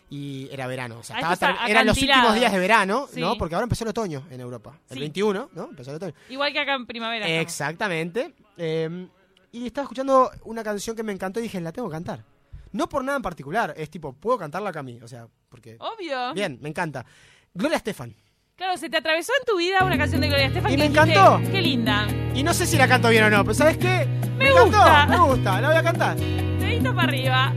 y 0.10 0.48
era 0.52 0.66
verano, 0.68 1.00
o 1.00 1.04
sea, 1.04 1.18
A 1.18 1.34
estaba 1.34 1.58
ter- 1.60 1.72
eran 1.72 1.86
los 1.88 1.98
últimos 1.98 2.34
días 2.36 2.52
de 2.52 2.60
verano, 2.60 3.08
Sí. 3.12 3.20
¿no? 3.20 3.36
Porque 3.38 3.54
ahora 3.56 3.64
empezó 3.66 3.84
el 3.84 3.90
otoño 3.92 4.24
en 4.32 4.42
Europa, 4.42 4.80
el 4.90 4.96
Sí. 4.96 5.00
21, 5.02 5.50
¿no? 5.54 5.64
Empezó 5.66 5.92
el 5.92 5.98
otoño. 5.98 6.14
Igual 6.30 6.54
que 6.54 6.60
acá 6.60 6.74
en 6.76 6.86
primavera. 6.88 7.28
Exactamente. 7.28 8.34
Eh, 8.58 9.08
y 9.54 9.68
estaba 9.68 9.84
escuchando 9.84 10.32
una 10.46 10.64
canción 10.64 10.96
que 10.96 11.04
me 11.04 11.14
encantó 11.14 11.40
y 11.40 11.44
dije, 11.44 11.62
la 11.62 11.72
tengo 11.72 11.88
que 11.88 11.94
cantar. 11.94 12.24
No 12.72 12.90
por 12.90 13.04
nada 13.04 13.18
en 13.18 13.22
particular, 13.22 13.74
es 13.78 13.88
tipo, 13.88 14.12
puedo 14.12 14.40
cantarla 14.40 14.72
acá 14.72 14.80
a 14.80 14.84
mí, 14.84 15.00
o 15.02 15.08
sea, 15.08 15.28
porque... 15.48 15.78
Obvio. 15.80 16.34
Bien, 16.34 16.58
me 16.60 16.70
encanta. 16.70 17.06
Gloria 17.54 17.78
Estefan. 17.78 18.16
Claro, 18.56 18.76
se 18.78 18.90
te 18.90 18.98
atravesó 18.98 19.32
en 19.40 19.46
tu 19.46 19.58
vida 19.58 19.84
una 19.86 19.96
canción 19.96 20.22
de 20.22 20.28
Gloria 20.28 20.48
Estefan 20.48 20.72
Y 20.72 20.76
que 20.76 20.82
me 20.82 20.90
dijiste, 20.90 21.12
encantó. 21.12 21.52
Qué 21.52 21.62
linda. 21.62 22.08
Y 22.34 22.42
no 22.42 22.52
sé 22.52 22.66
si 22.66 22.78
la 22.78 22.88
canto 22.88 23.10
bien 23.10 23.26
o 23.26 23.30
no, 23.30 23.44
pero 23.44 23.54
¿sabes 23.54 23.78
qué? 23.78 24.08
Me 24.38 24.50
encantó, 24.50 24.78
gusta. 24.78 25.06
me 25.06 25.20
gusta, 25.20 25.62
la 25.62 25.68
voy 25.68 25.78
a 25.78 25.84
cantar. 25.84 26.18
Dedito 26.18 26.96
para 26.96 27.08
arriba. 27.08 27.54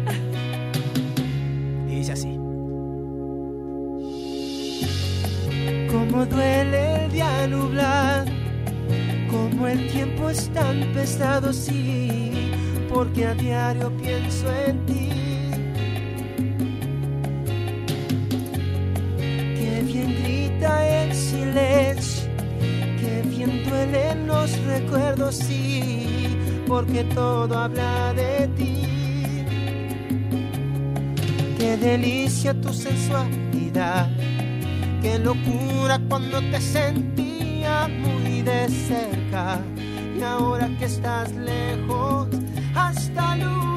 Y 1.89 1.95
dice 1.95 2.13
así. 2.13 2.37
Como 5.91 6.27
duele 6.27 7.05
el 7.07 7.13
día 7.13 7.47
nublar, 7.47 8.27
como 9.31 9.69
el 9.69 9.91
tiempo 9.91 10.31
es 10.31 10.49
tan 10.51 10.81
pesado, 10.93 11.53
sí, 11.53 12.51
porque 12.93 13.27
a 13.27 13.35
diario 13.35 13.91
pienso 13.97 14.47
en 14.67 14.87
ti. 14.87 15.09
Qué 19.19 19.83
bien 19.85 20.17
grita 20.23 21.03
el 21.03 21.15
silencio, 21.15 22.29
qué 23.01 23.23
bien 23.29 23.65
duelen 23.69 24.27
los 24.27 24.59
recuerdos, 24.65 25.37
sí, 25.37 26.07
porque 26.67 27.05
todo 27.05 27.57
habla 27.57 28.13
de 28.15 28.49
ti. 28.57 28.87
Qué 31.59 31.77
delicia 31.77 32.55
tu 32.61 32.73
sensualidad. 32.73 34.09
Qué 35.03 35.19
locura 35.19 36.01
cuando 36.09 36.41
te 36.51 36.61
muy 37.89 38.43
de 38.43 38.69
cerca. 38.69 39.61
Y 40.19 40.23
ahora 40.23 40.69
que 40.79 40.87
estás 40.87 41.33
lejos, 41.35 42.29
hasta 42.75 43.35
el 43.35 43.76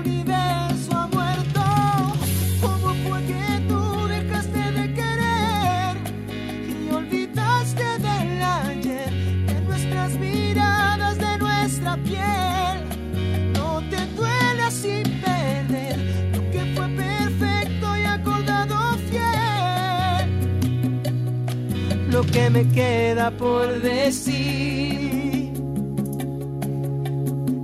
me 22.63 22.71
queda 22.73 23.31
por 23.31 23.81
decir 23.81 25.49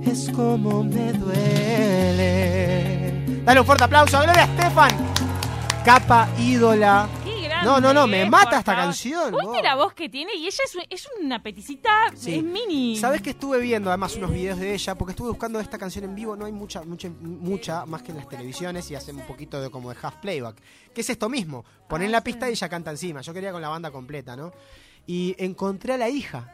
es 0.06 0.30
como 0.34 0.82
me 0.84 1.12
duele. 1.12 2.62
Dale 3.44 3.60
un 3.60 3.66
fuerte 3.66 3.84
aplauso 3.84 4.16
a 4.16 4.22
Gloria 4.22 4.44
Estefan. 4.44 4.96
Capa 5.84 6.28
ídola. 6.38 7.06
No, 7.64 7.80
no, 7.80 7.92
no, 7.92 8.06
me 8.06 8.22
eh, 8.22 8.30
mata 8.30 8.58
esta 8.58 8.72
favor. 8.72 8.82
canción, 8.84 9.34
¿Viste 9.40 9.62
la 9.62 9.74
voz 9.74 9.92
que 9.94 10.08
tiene? 10.08 10.34
Y 10.36 10.46
ella 10.46 10.62
es, 10.64 10.76
es 10.88 11.08
una 11.20 11.42
peticita, 11.42 12.12
Sí. 12.14 12.36
es 12.36 12.42
mini. 12.44 12.96
¿Sabes 12.96 13.20
que 13.22 13.30
estuve 13.30 13.58
viendo 13.58 13.90
además 13.90 14.14
unos 14.16 14.30
videos 14.30 14.58
de 14.60 14.72
ella? 14.74 14.94
Porque 14.94 15.12
estuve 15.12 15.30
buscando 15.30 15.58
esta 15.58 15.76
canción 15.78 16.04
en 16.04 16.14
vivo, 16.14 16.36
no 16.36 16.44
hay 16.44 16.52
mucha, 16.52 16.82
mucha, 16.84 17.08
mucha 17.20 17.84
más 17.86 18.02
que 18.02 18.12
en 18.12 18.18
las 18.18 18.28
televisiones 18.28 18.88
y 18.90 18.94
hacen 18.94 19.16
un 19.16 19.26
poquito 19.26 19.60
de 19.60 19.70
como 19.70 19.90
de 19.90 19.96
half 20.00 20.16
playback. 20.16 20.56
Que 20.94 21.00
es 21.00 21.10
esto 21.10 21.28
mismo, 21.28 21.64
ponen 21.88 22.08
Ah, 22.08 22.12
la 22.12 22.18
sí. 22.18 22.24
pista 22.24 22.48
y 22.48 22.52
ella 22.52 22.68
canta 22.68 22.90
encima. 22.92 23.20
Yo 23.22 23.32
quería 23.34 23.50
con 23.52 23.62
la 23.62 23.68
banda 23.68 23.90
completa, 23.90 24.36
¿no? 24.36 24.52
Y 25.06 25.34
encontré 25.38 25.94
a 25.94 25.98
la 25.98 26.08
hija, 26.08 26.52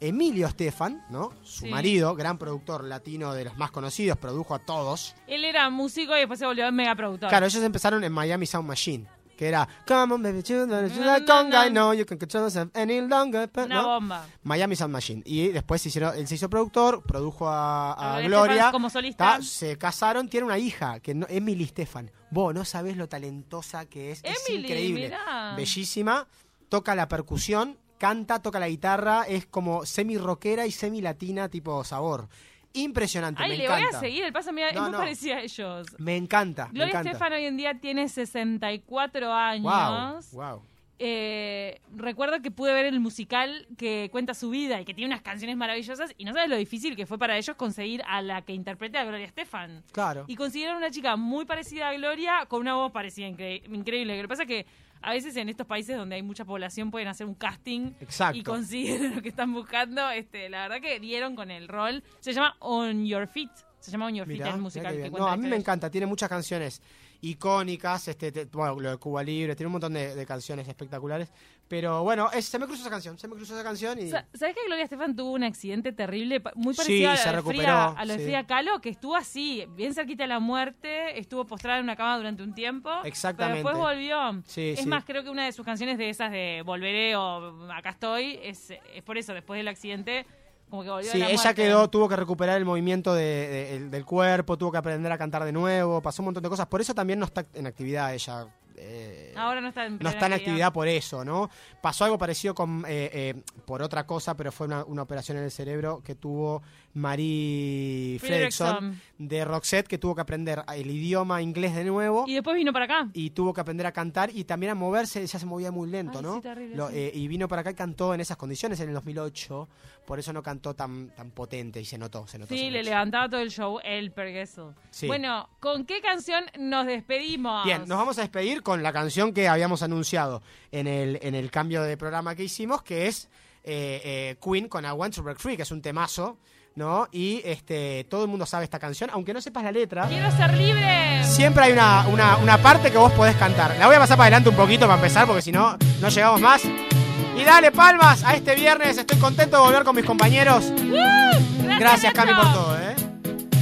Emilio 0.00 0.46
Estefan, 0.46 1.04
¿no? 1.10 1.32
Su 1.42 1.64
Sí. 1.64 1.68
marido, 1.70 2.14
gran 2.14 2.38
productor 2.38 2.84
latino 2.84 3.34
de 3.34 3.44
los 3.44 3.56
más 3.58 3.70
conocidos, 3.70 4.16
produjo 4.18 4.54
a 4.54 4.58
todos. 4.60 5.14
Él 5.26 5.44
era 5.44 5.68
músico 5.70 6.16
y 6.16 6.20
después 6.20 6.38
se 6.38 6.46
volvió 6.46 6.70
mega 6.72 6.94
productor. 6.94 7.28
Claro, 7.28 7.46
ellos 7.46 7.62
empezaron 7.62 8.02
en 8.04 8.12
Miami 8.12 8.46
Sound 8.46 8.66
Machine. 8.66 9.06
Que 9.36 9.48
era, 9.48 9.66
come 9.88 10.12
on 10.14 10.22
baby, 10.22 10.42
you 10.42 10.66
know 10.66 11.24
conga, 11.26 11.66
I 11.66 11.70
know 11.70 11.94
you 11.94 12.04
can 12.04 12.18
control 12.18 12.42
yourself 12.44 12.70
any 12.76 13.00
longer. 13.00 13.48
but-" 13.50 13.64
Una 13.64 13.74
¿no? 13.76 13.88
bomba. 13.88 14.26
Miami 14.42 14.76
Sound 14.76 14.92
Machine. 14.92 15.22
Y 15.24 15.48
después 15.48 15.80
se 15.80 15.88
hicieron, 15.88 16.14
él 16.14 16.26
se 16.28 16.34
hizo 16.34 16.50
productor, 16.50 17.02
produjo 17.02 17.48
a, 17.48 17.92
a 17.94 18.16
A 18.16 18.20
Gloria. 18.20 18.52
Estefan 18.54 18.72
como 18.72 18.90
solista. 18.90 19.36
Ta, 19.38 19.42
se 19.42 19.78
casaron, 19.78 20.28
tiene 20.28 20.44
una 20.44 20.58
hija, 20.58 21.00
que 21.00 21.14
no, 21.14 21.24
Emily 21.30 21.64
Stefan. 21.66 22.10
Vos 22.30 22.52
no 22.54 22.66
sabés 22.66 22.98
lo 22.98 23.08
talentosa 23.08 23.86
que 23.86 24.10
es. 24.12 24.20
es 24.24 24.46
Emily, 24.46 24.64
increíble. 24.66 25.04
mirá. 25.08 25.54
Bellísima. 25.56 26.26
Toca 26.68 26.94
la 26.94 27.08
percusión, 27.08 27.78
canta, 28.00 28.40
toca 28.42 28.58
la 28.58 28.68
guitarra. 28.68 29.22
Es 29.28 29.46
como 29.46 29.86
semi 29.86 30.18
rockera 30.18 30.66
y 30.66 30.72
semi 30.72 31.00
latina, 31.00 31.48
tipo 31.48 31.84
sabor. 31.84 32.26
Impresionante, 32.72 33.42
Ay, 33.42 33.50
me 33.50 33.56
le 33.58 33.64
encanta. 33.66 33.86
voy 33.88 33.96
a 33.96 34.00
seguir. 34.00 34.24
El 34.24 34.32
paso, 34.32 34.52
mira, 34.52 34.72
No, 34.72 34.78
es 34.78 34.82
muy 34.82 34.90
no. 34.92 34.98
parecida 34.98 35.36
a 35.36 35.40
ellos. 35.42 35.86
Me 35.98 36.16
encanta. 36.16 36.66
me 36.66 36.72
Gloria 36.74 36.90
encanta. 36.90 37.10
Estefan 37.10 37.32
hoy 37.34 37.44
en 37.44 37.56
día 37.56 37.74
tiene 37.80 38.08
64 38.08 39.32
años. 39.32 40.30
Wow, 40.32 40.40
wow. 40.42 40.62
Eh, 41.02 41.80
recuerdo 41.96 42.42
que 42.42 42.50
pude 42.50 42.74
ver 42.74 42.84
el 42.84 43.00
musical 43.00 43.66
que 43.78 44.10
cuenta 44.12 44.34
su 44.34 44.50
vida 44.50 44.78
y 44.80 44.84
que 44.84 44.92
tiene 44.92 45.14
unas 45.14 45.22
canciones 45.22 45.56
maravillosas 45.56 46.12
y 46.18 46.26
no 46.26 46.34
sabes 46.34 46.50
lo 46.50 46.56
difícil 46.56 46.94
que 46.94 47.06
fue 47.06 47.16
para 47.18 47.38
ellos 47.38 47.56
conseguir 47.56 48.02
a 48.06 48.20
la 48.20 48.42
que 48.42 48.52
interprete 48.52 48.98
a 48.98 49.04
Gloria 49.04 49.24
Estefan. 49.26 49.82
Claro. 49.92 50.26
Y 50.28 50.36
consiguieron 50.36 50.76
una 50.76 50.90
chica 50.90 51.16
muy 51.16 51.46
parecida 51.46 51.88
a 51.88 51.94
Gloria 51.94 52.44
con 52.48 52.60
una 52.60 52.74
voz 52.74 52.92
parecida 52.92 53.26
incre- 53.28 53.62
increíble. 53.74 54.14
Lo 54.16 54.22
que 54.22 54.28
pasa 54.28 54.42
es 54.42 54.48
que 54.48 54.66
a 55.02 55.12
veces 55.12 55.36
en 55.36 55.48
estos 55.48 55.66
países 55.66 55.96
donde 55.96 56.16
hay 56.16 56.22
mucha 56.22 56.44
población 56.44 56.90
pueden 56.90 57.08
hacer 57.08 57.26
un 57.26 57.34
casting 57.34 57.92
Exacto. 58.00 58.36
y 58.38 58.42
consiguen 58.42 59.14
lo 59.16 59.22
que 59.22 59.28
están 59.30 59.52
buscando. 59.52 60.08
Este, 60.10 60.48
la 60.48 60.62
verdad 60.68 60.80
que 60.80 61.00
dieron 61.00 61.34
con 61.36 61.50
el 61.50 61.68
rol. 61.68 62.02
Se 62.20 62.32
llama 62.32 62.56
On 62.60 63.04
Your 63.06 63.26
Feet. 63.26 63.50
Se 63.80 63.90
llama 63.90 64.06
On 64.06 64.14
Your 64.14 64.26
Mirá, 64.26 64.46
Feet 64.46 64.54
el 64.56 64.60
musical 64.60 64.92
que 64.94 65.00
cuenta 65.10 65.18
No, 65.18 65.28
a 65.28 65.36
mí 65.36 65.48
me 65.48 65.56
encanta, 65.56 65.90
tiene 65.90 66.06
muchas 66.06 66.28
canciones 66.28 66.82
icónicas, 67.22 68.08
este, 68.08 68.32
te- 68.32 68.44
bueno, 68.46 68.78
lo 68.80 68.90
de 68.90 68.96
Cuba 68.98 69.22
Libre, 69.22 69.54
tiene 69.56 69.68
un 69.68 69.72
montón 69.72 69.92
de, 69.94 70.14
de 70.14 70.26
canciones 70.26 70.66
espectaculares, 70.68 71.30
pero 71.70 72.02
bueno, 72.02 72.28
es- 72.32 72.46
se 72.46 72.58
me 72.58 72.66
cruzó 72.66 72.80
esa 72.82 72.90
canción, 72.90 73.16
se 73.16 73.28
me 73.28 73.36
cruzó 73.36 73.54
esa 73.54 73.62
canción 73.62 73.96
y... 74.00 74.10
Sa- 74.10 74.26
¿Sabes 74.34 74.56
que 74.56 74.62
Gloria 74.66 74.82
Estefan 74.82 75.14
tuvo 75.14 75.30
un 75.30 75.44
accidente 75.44 75.92
terrible, 75.92 76.42
muy 76.56 76.74
Sí, 76.74 76.78
parecido 76.78 77.10
a, 77.12 77.16
se 77.16 77.32
lo 77.32 77.42
Frida, 77.44 77.86
a 77.92 78.04
lo 78.04 78.12
de 78.14 78.18
sí. 78.18 78.24
Frida 78.24 78.44
Kahlo, 78.44 78.80
que 78.80 78.88
estuvo 78.88 79.14
así, 79.14 79.64
bien 79.76 79.94
cerquita 79.94 80.24
de 80.24 80.28
la 80.30 80.40
muerte, 80.40 81.16
estuvo 81.16 81.46
postrada 81.46 81.78
en 81.78 81.84
una 81.84 81.94
cama 81.94 82.16
durante 82.16 82.42
un 82.42 82.54
tiempo, 82.54 82.90
Exactamente. 83.04 83.62
pero 83.62 83.76
después 83.78 83.94
volvió. 83.96 84.42
Sí, 84.48 84.70
es 84.70 84.80
sí. 84.80 84.86
más, 84.88 85.04
creo 85.04 85.22
que 85.22 85.30
una 85.30 85.44
de 85.44 85.52
sus 85.52 85.64
canciones 85.64 85.96
de 85.96 86.10
esas 86.10 86.32
de 86.32 86.62
Volveré 86.66 87.14
o 87.14 87.70
Acá 87.72 87.90
estoy, 87.90 88.40
es, 88.42 88.72
es 88.92 89.02
por 89.04 89.16
eso, 89.16 89.32
después 89.32 89.56
del 89.56 89.68
accidente, 89.68 90.26
como 90.68 90.82
que 90.82 90.90
volvió 90.90 91.08
Sí, 91.12 91.18
de 91.18 91.24
la 91.24 91.30
ella 91.30 91.54
quedó, 91.54 91.88
tuvo 91.88 92.08
que 92.08 92.16
recuperar 92.16 92.58
el 92.58 92.64
movimiento 92.64 93.14
de- 93.14 93.22
de- 93.48 93.76
el- 93.76 93.90
del 93.92 94.04
cuerpo, 94.04 94.58
tuvo 94.58 94.72
que 94.72 94.78
aprender 94.78 95.12
a 95.12 95.18
cantar 95.18 95.44
de 95.44 95.52
nuevo, 95.52 96.02
pasó 96.02 96.20
un 96.22 96.26
montón 96.26 96.42
de 96.42 96.48
cosas, 96.48 96.66
por 96.66 96.80
eso 96.80 96.94
también 96.94 97.20
no 97.20 97.26
está 97.26 97.46
en 97.54 97.68
actividad 97.68 98.12
ella 98.12 98.46
eh, 98.82 99.34
Ahora 99.36 99.60
no 99.60 99.68
está 99.68 99.86
en 99.86 99.98
no 100.00 100.08
está 100.08 100.26
en 100.26 100.32
actividad 100.34 100.72
por 100.72 100.88
eso, 100.88 101.24
¿no? 101.24 101.50
Pasó 101.80 102.04
algo 102.04 102.18
parecido 102.18 102.54
con 102.54 102.84
eh, 102.88 103.10
eh, 103.12 103.42
por 103.64 103.82
otra 103.82 104.06
cosa, 104.06 104.36
pero 104.36 104.50
fue 104.52 104.66
una, 104.66 104.84
una 104.84 105.02
operación 105.02 105.38
en 105.38 105.44
el 105.44 105.50
cerebro 105.50 106.02
que 106.04 106.14
tuvo 106.14 106.62
Marie 106.94 108.18
Fredrickson 108.20 109.00
de 109.18 109.44
Roxette, 109.44 109.86
que 109.86 109.98
tuvo 109.98 110.14
que 110.14 110.20
aprender 110.22 110.62
el 110.74 110.90
idioma 110.90 111.42
inglés 111.42 111.74
de 111.74 111.84
nuevo. 111.84 112.24
Y 112.26 112.34
después 112.34 112.56
vino 112.56 112.72
para 112.72 112.84
acá. 112.86 113.08
y 113.12 113.30
tuvo 113.30 113.52
que 113.52 113.60
aprender 113.60 113.86
a 113.86 113.92
cantar 113.92 114.30
y 114.34 114.44
también 114.44 114.72
a 114.72 114.74
moverse, 114.74 115.22
ella 115.22 115.38
se 115.38 115.46
movía 115.46 115.70
muy 115.70 115.88
lento, 115.90 116.18
Ay, 116.18 116.24
¿no? 116.24 116.34
sí, 116.36 116.40
terrible, 116.42 116.76
Lo- 116.76 116.88
sí. 116.90 117.10
y 117.14 117.28
vino 117.28 117.48
para 117.48 117.60
acá 117.60 117.70
y 117.70 117.74
cantó 117.74 118.14
en 118.14 118.20
esas 118.20 118.36
condiciones 118.36 118.80
en 118.80 118.88
el 118.88 118.94
2008, 118.94 119.68
por 120.06 120.18
eso 120.18 120.32
no 120.32 120.42
cantó 120.42 120.74
tan, 120.74 121.10
tan 121.14 121.30
potente 121.30 121.80
y 121.80 121.84
se 121.84 121.98
notó, 121.98 122.26
se 122.26 122.38
notó. 122.38 122.54
Sí, 122.54 122.60
se 122.60 122.70
le 122.70 122.78
notó. 122.80 122.90
levantaba 122.90 123.28
todo 123.28 123.40
el 123.40 123.50
show, 123.50 123.78
el 123.84 124.12
pergueso. 124.12 124.74
Sí. 124.90 125.06
Bueno, 125.06 125.48
¿con 125.60 125.84
qué 125.84 126.00
canción 126.00 126.44
nos 126.58 126.86
despedimos? 126.86 127.64
Bien, 127.64 127.80
nos 127.86 127.98
vamos 127.98 128.18
a 128.18 128.22
despedir 128.22 128.62
con 128.62 128.69
la 128.76 128.92
canción 128.92 129.32
que 129.32 129.48
habíamos 129.48 129.82
anunciado 129.82 130.42
en 130.72 130.86
el, 130.86 131.18
en 131.22 131.34
el 131.34 131.50
cambio 131.50 131.82
de 131.82 131.96
programa 131.96 132.34
que 132.34 132.44
hicimos, 132.44 132.82
que 132.82 133.06
es 133.06 133.28
eh, 133.64 134.00
eh, 134.04 134.36
Queen 134.42 134.68
con 134.68 134.84
I 134.84 134.90
Want 134.90 135.14
to 135.14 135.22
Break 135.22 135.38
Free, 135.38 135.56
que 135.56 135.62
es 135.62 135.70
un 135.70 135.82
temazo, 135.82 136.38
¿no? 136.74 137.08
Y 137.12 137.42
este 137.44 138.06
todo 138.08 138.22
el 138.22 138.28
mundo 138.28 138.46
sabe 138.46 138.64
esta 138.64 138.78
canción, 138.78 139.10
aunque 139.12 139.34
no 139.34 139.40
sepas 139.40 139.64
la 139.64 139.72
letra. 139.72 140.06
¡Quiero 140.08 140.30
ser 140.30 140.54
libre! 140.54 141.24
Siempre 141.24 141.64
hay 141.64 141.72
una, 141.72 142.06
una, 142.08 142.36
una 142.36 142.58
parte 142.58 142.90
que 142.90 142.98
vos 142.98 143.12
podés 143.12 143.36
cantar. 143.36 143.76
La 143.78 143.86
voy 143.86 143.96
a 143.96 143.98
pasar 143.98 144.16
para 144.16 144.26
adelante 144.26 144.48
un 144.50 144.56
poquito 144.56 144.86
para 144.86 144.94
empezar, 144.94 145.26
porque 145.26 145.42
si 145.42 145.52
no, 145.52 145.76
no 146.00 146.08
llegamos 146.08 146.40
más. 146.40 146.62
Y 146.64 147.44
dale 147.44 147.72
palmas 147.72 148.22
a 148.24 148.34
este 148.34 148.54
viernes. 148.54 148.98
Estoy 148.98 149.18
contento 149.18 149.56
de 149.56 149.62
volver 149.62 149.84
con 149.84 149.96
mis 149.96 150.04
compañeros. 150.04 150.64
¡Uh! 150.64 150.92
Gracias, 150.92 151.78
Gracias, 151.78 152.12
Cami, 152.12 152.34
por 152.34 152.52
todo, 152.52 152.78
¿eh? 152.78 152.94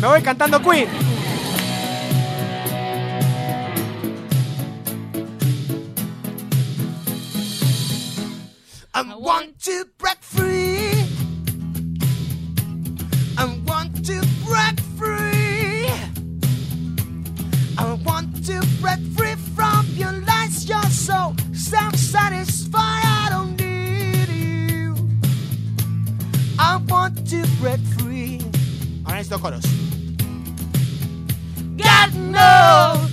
Me 0.00 0.06
voy 0.06 0.22
cantando 0.22 0.61
Queen. 0.62 1.17
I 8.99 9.14
want 9.14 9.61
to 9.61 9.84
break 9.96 10.18
free. 10.20 10.90
I 13.38 13.44
want 13.64 14.05
to 14.07 14.20
break 14.44 14.80
free. 14.99 15.86
I 17.78 17.92
want 18.05 18.44
to 18.46 18.61
break 18.80 18.99
free 19.16 19.36
from 19.55 19.86
your 19.94 20.11
lies. 20.26 20.68
You're 20.68 20.82
so 20.90 21.32
self-satisfied. 21.53 23.05
I 23.05 23.28
don't 23.30 23.57
need 23.57 24.30
you. 24.30 24.96
I 26.59 26.78
want 26.88 27.24
to 27.30 27.46
break 27.61 27.78
free. 28.01 28.40
Ahora 29.05 29.18
necesito 29.18 29.38
coros. 29.38 29.64
God 31.76 32.14
knows. 32.14 33.07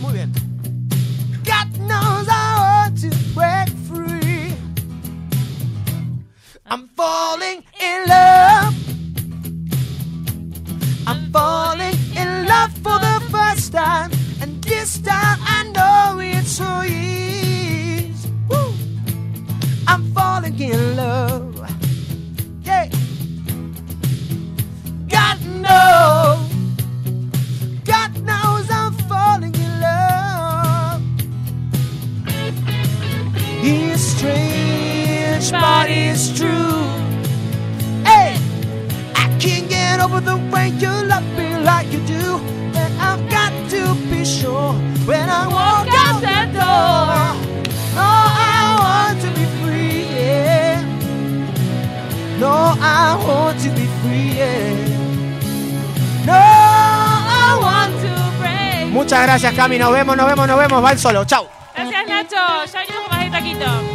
Nos 59.77 59.91
vemos, 59.91 60.15
nos 60.15 60.25
vemos, 60.25 60.47
nos 60.47 60.57
vemos. 60.57 60.83
Va 60.83 60.91
el 60.91 60.99
solo. 60.99 61.25
Chau. 61.25 61.47
Gracias, 61.75 62.07
Nacho. 62.07 62.35
Ya 62.71 62.79
venimos 62.79 63.01
con 63.01 63.17
más 63.17 63.25
de 63.25 63.31
taquito. 63.31 63.94